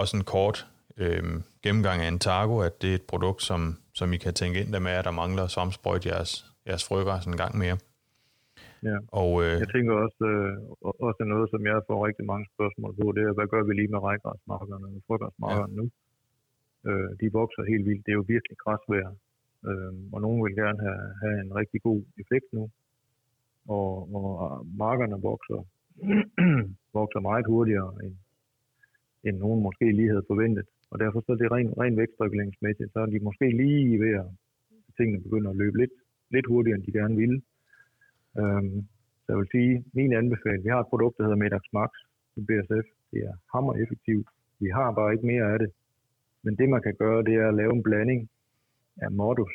også 0.01 0.13
en 0.21 0.25
kort 0.35 0.59
øh, 1.03 1.25
gennemgang 1.65 1.99
af 2.03 2.07
Antago, 2.13 2.55
at 2.69 2.75
det 2.83 2.91
er 2.91 2.99
et 3.01 3.09
produkt, 3.13 3.43
som, 3.51 3.61
som 3.99 4.07
I 4.17 4.19
kan 4.25 4.35
tænke 4.41 4.57
ind 4.61 4.71
der 4.75 4.83
med, 4.87 4.95
at 5.01 5.05
der 5.09 5.15
mangler 5.23 5.45
svamsprøjt 5.55 6.05
jeres, 6.11 6.33
jeres 6.69 6.85
frøgræs 6.89 7.25
en 7.33 7.39
gang 7.43 7.53
mere. 7.63 7.77
Ja. 8.89 8.97
Og, 9.23 9.31
øh, 9.45 9.55
jeg 9.65 9.71
tænker 9.77 9.93
også, 10.05 10.23
øh, 10.33 10.53
også 11.09 11.23
noget, 11.35 11.47
som 11.53 11.63
jeg 11.71 11.77
får 11.89 11.99
rigtig 12.09 12.27
mange 12.33 12.47
spørgsmål 12.55 12.93
på, 13.01 13.07
det 13.17 13.23
er, 13.29 13.33
hvad 13.39 13.49
gør 13.53 13.63
vi 13.69 13.73
lige 13.75 13.93
med 13.95 14.01
rækgræsmarkerne 14.09 14.87
og 14.97 15.03
frøgræsmarkerne 15.07 15.75
ja. 15.75 15.81
nu? 15.81 15.85
Øh, 16.89 17.11
de 17.21 17.27
vokser 17.41 17.63
helt 17.73 17.85
vildt. 17.89 18.03
Det 18.07 18.13
er 18.13 18.21
jo 18.21 18.27
virkelig 18.35 18.57
græsvejr. 18.65 19.11
Øh, 19.69 19.93
og 20.15 20.19
nogen 20.25 20.41
vil 20.45 20.55
gerne 20.63 20.81
have, 20.87 21.05
have 21.23 21.37
en 21.45 21.53
rigtig 21.61 21.81
god 21.89 22.01
effekt 22.23 22.49
nu. 22.59 22.65
Og, 23.69 24.15
og 24.15 24.67
markerne 24.79 25.23
vokser, 25.23 25.61
vokser 26.99 27.21
meget 27.21 27.47
hurtigere, 27.47 27.95
end, 28.05 28.15
end 29.25 29.37
nogen 29.39 29.63
måske 29.63 29.93
lige 29.93 30.09
havde 30.09 30.31
forventet. 30.33 30.67
Og 30.91 31.01
derfor 31.01 31.21
så 31.21 31.33
er 31.33 31.37
det 31.37 31.53
ren, 31.53 31.79
ren 31.81 31.97
vækstreguleringsmæssigt, 31.97 32.93
så 32.93 33.01
er 33.01 33.07
de 33.07 33.19
måske 33.19 33.51
lige 33.51 34.01
ved 34.01 34.15
at 34.23 34.27
tingene 34.97 35.23
begynder 35.23 35.51
at 35.51 35.57
løbe 35.57 35.79
lidt, 35.79 35.95
lidt 36.31 36.47
hurtigere, 36.47 36.77
end 36.77 36.87
de 36.87 36.93
gerne 36.93 37.17
ville. 37.17 37.43
Øhm, 38.39 38.87
så 39.23 39.29
jeg 39.33 39.39
vil 39.39 39.49
sige, 39.51 39.85
min 39.93 40.13
anbefaling, 40.13 40.65
vi 40.65 40.69
har 40.69 40.81
et 40.81 40.93
produkt, 40.93 41.17
der 41.17 41.25
hedder 41.25 41.43
Medax 41.43 41.63
Max 41.73 41.91
i 42.37 42.41
BSF. 42.41 42.87
Det 43.11 43.21
er 43.29 43.35
hammer 43.53 43.75
effektivt. 43.75 44.29
Vi 44.61 44.69
har 44.69 44.93
bare 44.93 45.13
ikke 45.13 45.27
mere 45.27 45.53
af 45.53 45.59
det. 45.59 45.71
Men 46.43 46.57
det 46.57 46.69
man 46.69 46.83
kan 46.83 46.95
gøre, 46.95 47.25
det 47.25 47.35
er 47.35 47.49
at 47.49 47.55
lave 47.55 47.73
en 47.75 47.83
blanding 47.83 48.31
af 48.97 49.11
modus 49.13 49.55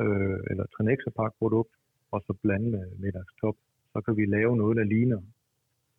øh, 0.00 0.38
eller 0.50 0.64
Trinexapak 0.66 1.32
produkt 1.38 1.72
og 2.10 2.22
så 2.26 2.32
blande 2.42 2.70
med 2.70 2.86
middagstop. 2.98 3.56
Så 3.92 4.00
kan 4.00 4.16
vi 4.16 4.26
lave 4.26 4.56
noget, 4.56 4.76
der 4.76 4.84
ligner. 4.84 5.20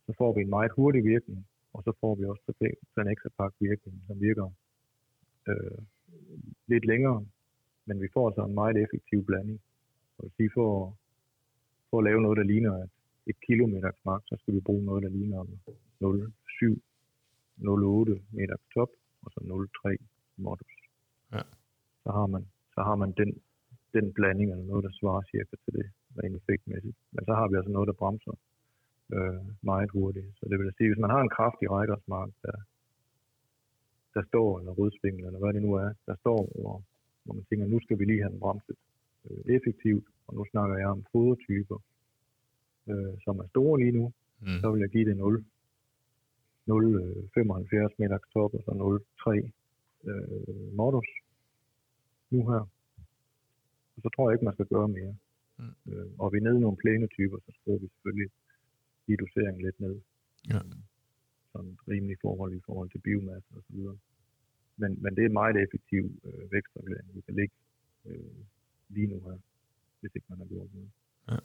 Så 0.05 0.13
får 0.17 0.33
vi 0.35 0.41
en 0.41 0.49
meget 0.49 0.71
hurtig 0.71 1.03
virkning, 1.03 1.47
og 1.73 1.83
så 1.83 1.91
får 1.99 2.15
vi 2.15 2.25
også 2.25 2.43
Trenexa 2.95 3.29
virkning, 3.59 4.03
som 4.07 4.21
virker 4.21 4.51
øh, 5.47 5.77
lidt 6.67 6.85
længere, 6.85 7.25
men 7.85 8.01
vi 8.01 8.07
får 8.13 8.27
altså 8.27 8.43
en 8.45 8.53
meget 8.53 8.77
effektiv 8.83 9.25
blanding. 9.25 9.59
Så 10.15 10.21
hvis 10.21 10.39
vi 10.39 10.49
får, 10.53 10.97
for 11.89 11.97
at 11.97 12.03
lave 12.03 12.21
noget, 12.21 12.37
der 12.37 12.43
ligner 12.43 12.73
et, 12.83 12.89
et 13.27 13.35
kilometer 13.47 13.91
smagt, 14.01 14.29
så 14.29 14.35
skal 14.39 14.53
vi 14.53 14.59
bruge 14.59 14.85
noget, 14.85 15.03
der 15.03 15.09
ligner 15.09 15.43
0,7, 15.43 16.79
0,8 17.57 18.21
meter 18.37 18.55
top, 18.73 18.89
og 19.21 19.31
så 19.31 19.39
0,3 19.39 19.95
modus. 20.37 20.73
Ja. 21.33 21.41
Så 22.03 22.09
har 22.11 22.27
man, 22.27 22.43
så 22.75 22.81
har 22.81 22.95
man 22.95 23.11
den, 23.11 23.41
den 23.93 24.13
blanding, 24.13 24.51
eller 24.51 24.65
noget, 24.65 24.83
der 24.83 24.91
svarer 24.99 25.21
cirka 25.31 25.55
til 25.65 25.73
det, 25.73 25.91
rent 26.17 26.35
effektmæssigt. 26.39 26.97
Men 27.13 27.25
så 27.25 27.33
har 27.33 27.47
vi 27.47 27.55
altså 27.55 27.71
noget, 27.71 27.87
der 27.87 28.01
bremser 28.01 28.35
øh, 29.15 29.41
meget 29.61 29.89
hurtigt. 29.89 30.29
Så 30.39 30.43
det 30.49 30.59
vil 30.59 30.73
sige, 30.77 30.89
hvis 30.89 31.03
man 31.05 31.09
har 31.15 31.21
en 31.21 31.35
kraftig 31.37 31.71
rækkersmark, 31.71 32.29
der, 32.43 32.57
der 34.13 34.23
står, 34.29 34.59
eller 34.59 34.71
rødsvingel, 34.71 35.25
eller 35.25 35.39
hvad 35.39 35.53
det 35.53 35.61
nu 35.61 35.73
er, 35.73 35.89
der 36.05 36.15
står, 36.15 36.39
hvor, 36.61 36.81
hvor 37.23 37.33
man 37.33 37.45
tænker, 37.49 37.65
nu 37.67 37.79
skal 37.79 37.99
vi 37.99 38.05
lige 38.05 38.21
have 38.21 38.31
den 38.31 38.39
bremset 38.39 38.77
øh, 39.29 39.55
effektivt, 39.55 40.07
og 40.27 40.35
nu 40.35 40.45
snakker 40.51 40.75
jeg 40.77 40.87
om 40.87 41.05
fodertyper, 41.11 41.77
øh, 42.89 43.13
som 43.23 43.39
er 43.39 43.47
store 43.47 43.79
lige 43.79 43.91
nu, 43.99 44.05
mm. 44.39 44.59
så 44.61 44.71
vil 44.71 44.79
jeg 44.81 44.89
give 44.89 45.09
det 45.09 45.17
0. 45.17 45.45
0,75 46.69 47.75
øh, 47.75 47.89
meter 47.97 48.17
top, 48.33 48.53
og 48.53 48.61
så 48.65 48.71
0,3 48.71 49.49
øh, 50.09 50.75
modus 50.75 51.09
nu 52.29 52.39
her. 52.51 52.63
Og 53.95 53.99
så 54.03 54.09
tror 54.15 54.29
jeg 54.29 54.35
ikke, 54.35 54.45
man 54.45 54.53
skal 54.53 54.65
gøre 54.65 54.87
mere. 54.87 55.15
Mm. 55.59 55.91
Øh, 55.91 56.07
og 56.21 56.27
vi 56.31 56.37
er 56.37 56.45
nede 56.45 56.57
i 56.57 56.65
nogle 56.65 56.81
plæne 56.83 57.07
typer, 57.07 57.37
så 57.45 57.51
skruer 57.57 57.79
vi 57.79 57.87
selvfølgelig 57.93 58.29
i 59.11 59.15
doseringen 59.21 59.61
lidt 59.65 59.79
ned. 59.79 59.95
Ja. 60.53 60.59
Sådan 61.51 61.77
rimelig 61.91 62.17
forhold 62.21 62.53
i 62.55 62.65
forhold 62.65 62.89
til 62.89 62.99
biomasse 63.07 63.49
og 63.57 63.63
så 63.67 63.73
videre. 63.77 63.97
Men, 64.81 64.91
men 65.03 65.15
det 65.15 65.23
er 65.25 65.39
meget 65.41 65.55
effektiv 65.65 66.03
øh, 66.27 66.51
vækstregulering, 66.51 67.15
vi 67.15 67.21
kan 67.21 67.35
ligge 67.35 67.55
øh, 68.05 68.39
lige 68.89 69.07
nu 69.07 69.19
her, 69.19 69.37
hvis 69.99 70.15
ikke 70.15 70.29
man 70.29 70.37
har 70.37 70.45
gjort 70.45 70.69
noget. 70.73 70.91
Ja. 71.29 71.37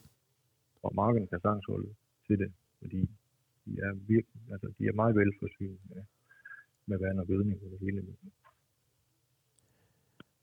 Og 0.82 0.94
markedet 0.94 1.30
kan 1.30 1.40
sagtens 1.40 1.66
holde 1.66 1.90
til 2.26 2.38
det, 2.38 2.52
fordi 2.80 3.00
de 3.64 3.72
er, 3.86 3.92
virkelig, 3.94 4.40
altså, 4.52 4.66
de 4.78 4.86
er 4.86 4.92
meget 4.92 5.16
velforsynet 5.16 5.80
med, 5.90 6.02
med 6.86 6.98
vand 6.98 7.20
og 7.20 7.26
gødning 7.26 7.60
på 7.60 7.66
det 7.72 7.78
hele. 7.80 8.00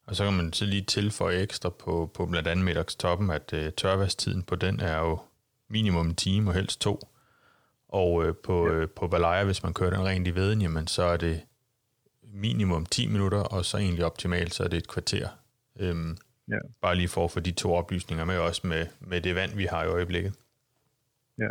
Og 0.05 0.15
så 0.15 0.23
kan 0.23 0.33
man 0.33 0.53
så 0.53 0.65
lige 0.65 0.81
tilføje 0.81 1.41
ekstra 1.41 1.69
på, 1.69 2.11
på 2.13 2.25
blandt 2.25 2.47
andet 2.47 2.65
middagstoppen, 2.65 3.29
at 3.29 3.53
uh, 3.53 3.73
tørværstiden 3.77 4.43
på 4.43 4.55
den 4.55 4.79
er 4.79 4.99
jo 4.99 5.19
minimum 5.69 6.07
en 6.07 6.15
time 6.15 6.49
og 6.49 6.53
helst 6.53 6.81
to. 6.81 6.99
Og 7.87 8.13
uh, 8.13 8.35
på, 8.43 8.67
ja. 8.67 8.83
uh, 8.83 8.89
på 8.89 9.07
Valaya, 9.07 9.43
hvis 9.43 9.63
man 9.63 9.73
kører 9.73 9.89
den 9.89 10.05
rent 10.05 10.27
i 10.27 10.35
veden, 10.35 10.61
jamen, 10.61 10.87
så 10.87 11.03
er 11.03 11.17
det 11.17 11.41
minimum 12.33 12.85
10 12.85 13.07
minutter, 13.07 13.39
og 13.39 13.65
så 13.65 13.77
egentlig 13.77 14.05
optimalt, 14.05 14.53
så 14.53 14.63
er 14.63 14.67
det 14.67 14.77
et 14.77 14.87
kvarter. 14.87 15.27
Øhm, 15.79 16.17
ja. 16.47 16.59
Bare 16.81 16.95
lige 16.95 17.07
for 17.07 17.23
at 17.23 17.31
få 17.31 17.39
de 17.39 17.51
to 17.51 17.73
oplysninger 17.73 18.25
med, 18.25 18.37
også 18.37 18.67
med, 18.67 18.85
med 18.99 19.21
det 19.21 19.35
vand, 19.35 19.51
vi 19.55 19.65
har 19.65 19.83
i 19.83 19.87
øjeblikket. 19.87 20.33
Ja, 21.37 21.49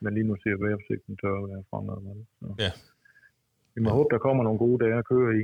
men 0.00 0.14
lige 0.14 0.24
nu 0.24 0.36
ser 0.42 0.56
vejrudsigten 0.64 1.16
tør 1.16 1.42
at 1.42 1.48
være 1.50 1.64
fremad. 1.70 2.24
Ja. 2.58 2.70
Vi 3.74 3.80
må 3.82 3.88
ja. 3.88 3.94
håbe, 3.94 4.08
der 4.10 4.18
kommer 4.18 4.44
nogle 4.44 4.58
gode 4.58 4.84
dage 4.84 4.98
at 4.98 5.04
køre 5.04 5.40
i 5.40 5.42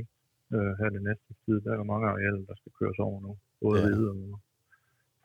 øh, 0.55 0.71
her 0.79 0.89
det 0.89 1.03
næste 1.09 1.31
tid. 1.45 1.61
Der 1.61 1.71
er 1.73 1.77
der 1.77 1.91
mange 1.93 2.07
arealer, 2.07 2.41
der 2.49 2.55
skal 2.61 2.71
køres 2.79 2.99
over 2.99 3.21
nu. 3.21 3.37
Både 3.61 3.79
ja. 3.79 3.85
hvide 3.85 4.09
og 4.09 4.39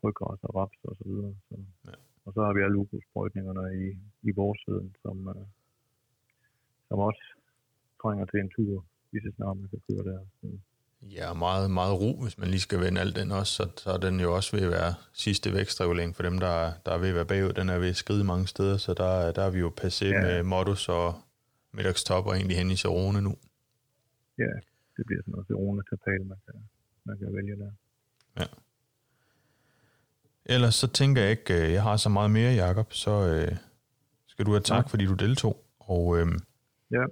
frøgræs 0.00 0.40
og 0.42 0.54
raps 0.58 0.78
og 0.84 0.96
så 0.98 1.04
videre. 1.10 1.34
Så. 1.48 1.56
Ja. 1.88 1.96
Og 2.24 2.30
så 2.34 2.40
har 2.44 2.52
vi 2.52 2.60
alle 2.62 2.76
ukrudtsprøjtningerne 2.76 3.64
i, 3.84 3.86
i 4.28 4.30
vores 4.40 4.60
side, 4.64 4.90
som, 5.02 5.16
øh, 5.28 5.46
som 6.88 6.98
også 6.98 7.24
trænger 8.02 8.24
til 8.24 8.40
en 8.40 8.50
tur, 8.56 8.84
lige 9.12 9.22
så 9.24 9.30
snart 9.36 9.56
man 9.56 9.68
kan 9.68 9.82
køre 9.88 10.04
der. 10.10 10.20
Så. 10.40 10.46
Ja, 11.18 11.32
meget, 11.32 11.70
meget 11.70 12.00
ro, 12.00 12.22
hvis 12.22 12.38
man 12.38 12.48
lige 12.48 12.60
skal 12.60 12.80
vende 12.80 13.00
alt 13.00 13.16
den 13.16 13.30
også, 13.30 13.52
så, 13.52 13.64
så 13.76 13.90
er 13.90 13.98
den 13.98 14.20
jo 14.20 14.34
også 14.34 14.56
ved 14.56 14.64
at 14.64 14.70
være 14.70 14.94
sidste 15.12 15.52
vækstregulering 15.52 16.16
for 16.16 16.22
dem, 16.22 16.38
der, 16.38 16.72
der 16.86 16.92
er 16.92 16.98
ved 16.98 17.08
at 17.08 17.14
være 17.14 17.26
bagud. 17.26 17.52
Den 17.52 17.68
er 17.68 17.78
ved 17.78 17.88
at 17.88 17.96
skride 17.96 18.24
mange 18.24 18.46
steder, 18.46 18.76
så 18.76 18.94
der, 18.94 19.32
der 19.32 19.42
er 19.42 19.50
vi 19.50 19.58
jo 19.58 19.72
passé 19.80 20.06
ja. 20.06 20.22
med 20.22 20.42
modus 20.42 20.88
og 20.88 21.14
middagstop 21.72 22.26
og 22.26 22.36
egentlig 22.36 22.56
hen 22.56 22.70
i 22.70 22.76
Serone 22.76 23.20
nu. 23.20 23.34
Ja, 24.38 24.52
det 24.96 25.06
bliver 25.06 25.22
sådan 25.22 25.32
noget 25.32 25.46
Serone 25.46 25.82
tapal, 25.90 26.26
man 26.26 26.38
kan, 26.46 26.54
man 27.04 27.18
kan 27.18 27.34
vælge 27.36 27.56
der. 27.56 27.70
Ja. 28.40 28.46
Ellers 30.44 30.74
så 30.74 30.86
tænker 30.88 31.22
jeg 31.22 31.30
ikke, 31.30 31.54
øh, 31.54 31.72
jeg 31.72 31.82
har 31.82 31.96
så 31.96 32.08
meget 32.08 32.30
mere, 32.30 32.52
Jakob, 32.52 32.92
så 32.92 33.10
øh, 33.10 33.56
skal 34.26 34.46
du 34.46 34.50
have 34.50 34.60
tak, 34.60 34.84
ja. 34.84 34.88
fordi 34.88 35.06
du 35.06 35.14
deltog. 35.14 35.64
Og 35.78 36.18
øh, 36.18 36.26
ja. 36.90 37.04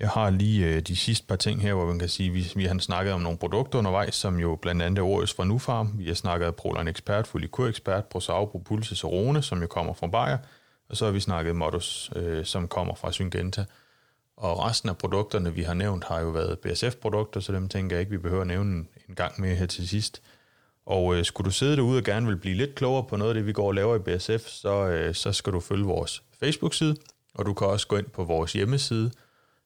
Jeg 0.00 0.08
har 0.08 0.30
lige 0.30 0.74
øh, 0.74 0.82
de 0.82 0.96
sidste 0.96 1.26
par 1.26 1.36
ting 1.36 1.62
her, 1.62 1.74
hvor 1.74 1.86
man 1.86 1.98
kan 1.98 2.08
sige, 2.08 2.30
vi, 2.30 2.52
vi 2.56 2.64
har 2.64 2.78
snakket 2.78 3.14
om 3.14 3.20
nogle 3.20 3.38
produkter 3.38 3.78
undervejs, 3.78 4.14
som 4.14 4.38
jo 4.38 4.58
blandt 4.62 4.82
andet 4.82 4.98
er 4.98 5.06
årets 5.06 5.34
fra 5.34 5.44
Nufarm. 5.44 5.98
Vi 5.98 6.06
har 6.06 6.14
snakket 6.14 6.56
Proline 6.56 6.90
Expert, 6.90 7.26
Folikur 7.26 7.66
Expert, 7.66 8.04
Prosau, 8.06 8.46
Propulse, 8.46 8.96
Sorone, 8.96 9.42
som 9.42 9.60
jo 9.60 9.66
kommer 9.66 9.92
fra 9.92 10.06
Bayer. 10.06 10.38
Og 10.88 10.96
så 10.96 11.04
har 11.04 11.12
vi 11.12 11.20
snakket 11.20 11.56
Modus, 11.56 12.10
øh, 12.16 12.44
som 12.44 12.68
kommer 12.68 12.94
fra 12.94 13.12
Syngenta. 13.12 13.64
Og 14.38 14.64
resten 14.64 14.88
af 14.88 14.98
produkterne, 14.98 15.54
vi 15.54 15.62
har 15.62 15.74
nævnt, 15.74 16.04
har 16.04 16.20
jo 16.20 16.28
været 16.28 16.58
BSF-produkter, 16.58 17.40
så 17.40 17.52
dem 17.52 17.68
tænker 17.68 17.96
jeg 17.96 18.00
ikke, 18.00 18.10
vi 18.10 18.18
behøver 18.18 18.40
at 18.40 18.46
nævne 18.46 18.86
en, 19.08 19.14
gang 19.14 19.40
mere 19.40 19.54
her 19.54 19.66
til 19.66 19.88
sidst. 19.88 20.22
Og 20.86 21.16
øh, 21.16 21.24
skulle 21.24 21.44
du 21.44 21.50
sidde 21.50 21.76
derude 21.76 21.98
og 21.98 22.04
gerne 22.04 22.26
vil 22.26 22.36
blive 22.36 22.54
lidt 22.54 22.74
klogere 22.74 23.04
på 23.08 23.16
noget 23.16 23.30
af 23.30 23.34
det, 23.34 23.46
vi 23.46 23.52
går 23.52 23.66
og 23.66 23.74
laver 23.74 23.96
i 23.96 23.98
BSF, 23.98 24.48
så, 24.48 24.86
øh, 24.88 25.14
så 25.14 25.32
skal 25.32 25.52
du 25.52 25.60
følge 25.60 25.84
vores 25.84 26.22
Facebook-side, 26.40 26.96
og 27.34 27.46
du 27.46 27.54
kan 27.54 27.66
også 27.66 27.86
gå 27.86 27.96
ind 27.96 28.06
på 28.06 28.24
vores 28.24 28.52
hjemmeside, 28.52 29.10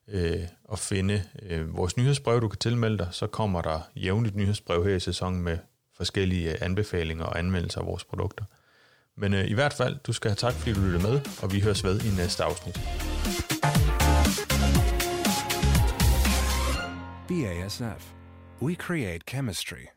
øh, 0.09 0.41
og 0.65 0.79
finde 0.79 1.23
øh, 1.43 1.77
vores 1.77 1.97
nyhedsbrev, 1.97 2.41
du 2.41 2.49
kan 2.49 2.59
tilmelde 2.59 2.99
dig. 2.99 3.09
Så 3.11 3.27
kommer 3.27 3.63
der 3.63 3.81
jævnligt 3.97 4.37
nyhedsbrev 4.37 4.85
her 4.85 4.95
i 4.95 5.01
sæsonen 5.01 5.43
med 5.43 5.59
forskellige 5.97 6.51
øh, 6.51 6.59
anbefalinger 6.61 7.25
og 7.25 7.39
anmeldelser 7.39 7.81
af 7.81 7.87
vores 7.87 8.05
produkter. 8.05 8.45
Men 9.17 9.35
øh, 9.35 9.51
i 9.51 9.55
hvert 9.55 9.73
fald, 9.73 9.97
du 10.07 10.13
skal 10.13 10.31
have 10.31 10.37
tak, 10.37 10.55
fordi 10.55 10.73
du 10.73 10.81
lyttede 10.81 11.03
med, 11.03 11.21
og 11.43 11.53
vi 11.53 11.61
høres 11.61 11.85
ved 11.85 12.01
i 12.01 12.17
næste 12.17 12.45
afsnit. 12.45 12.81
BASF. 17.43 17.99
We 18.61 18.77
create 18.77 19.27
chemistry. 19.27 19.91